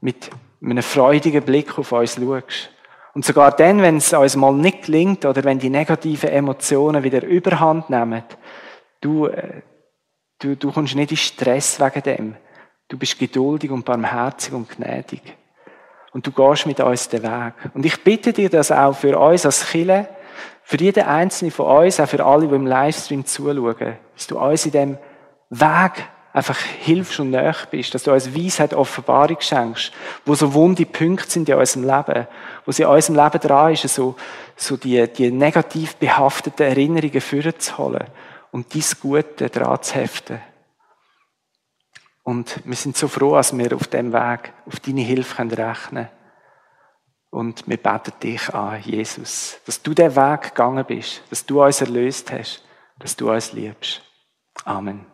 mit 0.01 0.31
einem 0.63 0.83
freudigen 0.83 1.45
Blick 1.45 1.79
auf 1.79 1.93
uns 1.93 2.15
schaust. 2.15 2.71
Und 3.13 3.23
sogar 3.27 3.55
dann, 3.55 3.83
wenn 3.83 3.99
es 3.99 4.15
uns 4.15 4.35
mal 4.35 4.55
nicht 4.55 4.87
gelingt 4.87 5.27
oder 5.27 5.45
wenn 5.45 5.59
die 5.59 5.69
negativen 5.69 6.31
Emotionen 6.31 7.03
wieder 7.03 7.23
überhand 7.23 7.91
nehmen, 7.91 8.23
du, 9.03 9.27
äh, 9.27 9.61
du, 10.39 10.57
du 10.57 10.73
kommst 10.73 10.95
nicht 10.95 11.11
in 11.11 11.19
Stress 11.19 11.79
wegen 11.79 12.03
dem. 12.03 12.37
Du 12.89 12.97
bist 12.97 13.19
geduldig 13.19 13.71
und 13.71 13.85
barmherzig 13.85 14.55
und 14.55 14.71
gnädig. 14.71 15.37
Und 16.13 16.27
du 16.27 16.33
gehst 16.33 16.65
mit 16.65 16.81
uns 16.81 17.11
den 17.11 17.23
Weg. 17.23 17.55
Und 17.75 17.85
ich 17.85 18.03
bitte 18.03 18.33
dir 18.33 18.49
das 18.49 18.73
auch 18.73 18.97
für 18.97 19.19
uns 19.19 19.45
als 19.45 19.67
Chile, 19.67 20.09
für 20.63 20.79
jeden 20.79 21.05
einzelnen 21.05 21.53
von 21.53 21.85
uns, 21.85 22.01
auch 22.01 22.09
für 22.09 22.25
alle, 22.25 22.49
die 22.49 22.55
im 22.55 22.67
Livestream 22.67 23.27
zuschauen, 23.27 23.99
dass 24.15 24.27
du 24.27 24.39
uns 24.39 24.65
in 24.65 24.73
dem 24.73 24.99
Weg 25.51 26.09
einfach 26.33 26.59
hilfst 26.59 27.19
und 27.21 27.31
näher 27.31 27.57
bist, 27.71 27.95
dass 27.95 28.05
du 28.05 28.13
uns 28.13 28.35
Weisheit, 28.35 28.75
Offenbarung 28.75 29.41
schenkst, 29.41 29.93
wo 30.25 30.35
so 30.35 30.55
wunde 30.55 30.87
Punkte 30.87 31.31
sind 31.31 31.49
in 31.49 31.57
unserem 31.57 31.85
Leben, 31.85 32.29
wo 32.65 32.73
sie 32.73 32.83
in 32.83 32.89
unserem 32.89 33.17
Leben 33.17 33.41
dran 33.41 33.73
ist, 33.73 33.89
so, 33.89 34.15
so 34.57 34.77
die, 34.77 35.07
die 35.09 35.31
negativ 35.31 35.97
behafteten 35.97 36.67
Erinnerungen 36.67 37.21
vorzuholen 37.21 38.07
und 38.53 38.73
dies 38.75 39.01
Gute 39.01 39.49
dran 39.49 39.83
zu 39.83 39.95
heften. 39.95 40.41
Und 42.23 42.61
wir 42.65 42.77
sind 42.77 42.97
so 42.97 43.09
froh, 43.09 43.35
dass 43.35 43.57
wir 43.57 43.75
auf 43.75 43.89
dem 43.89 44.13
Weg 44.13 44.53
auf 44.67 44.79
deine 44.81 45.01
Hilfe 45.01 45.43
rechnen 45.43 45.57
können. 45.57 46.09
Und 47.31 47.67
wir 47.69 47.77
beten 47.77 48.13
dich 48.23 48.53
an, 48.53 48.83
Jesus, 48.83 49.59
dass 49.65 49.83
du 49.83 49.95
den 49.95 50.15
Weg 50.15 50.43
gegangen 50.43 50.85
bist, 50.85 51.23
dass 51.31 51.47
du 51.47 51.63
uns 51.63 51.81
erlöst 51.81 52.31
hast, 52.33 52.63
dass 52.99 53.17
du 53.17 53.31
uns 53.31 53.53
liebst. 53.53 54.03
Amen. 54.65 55.10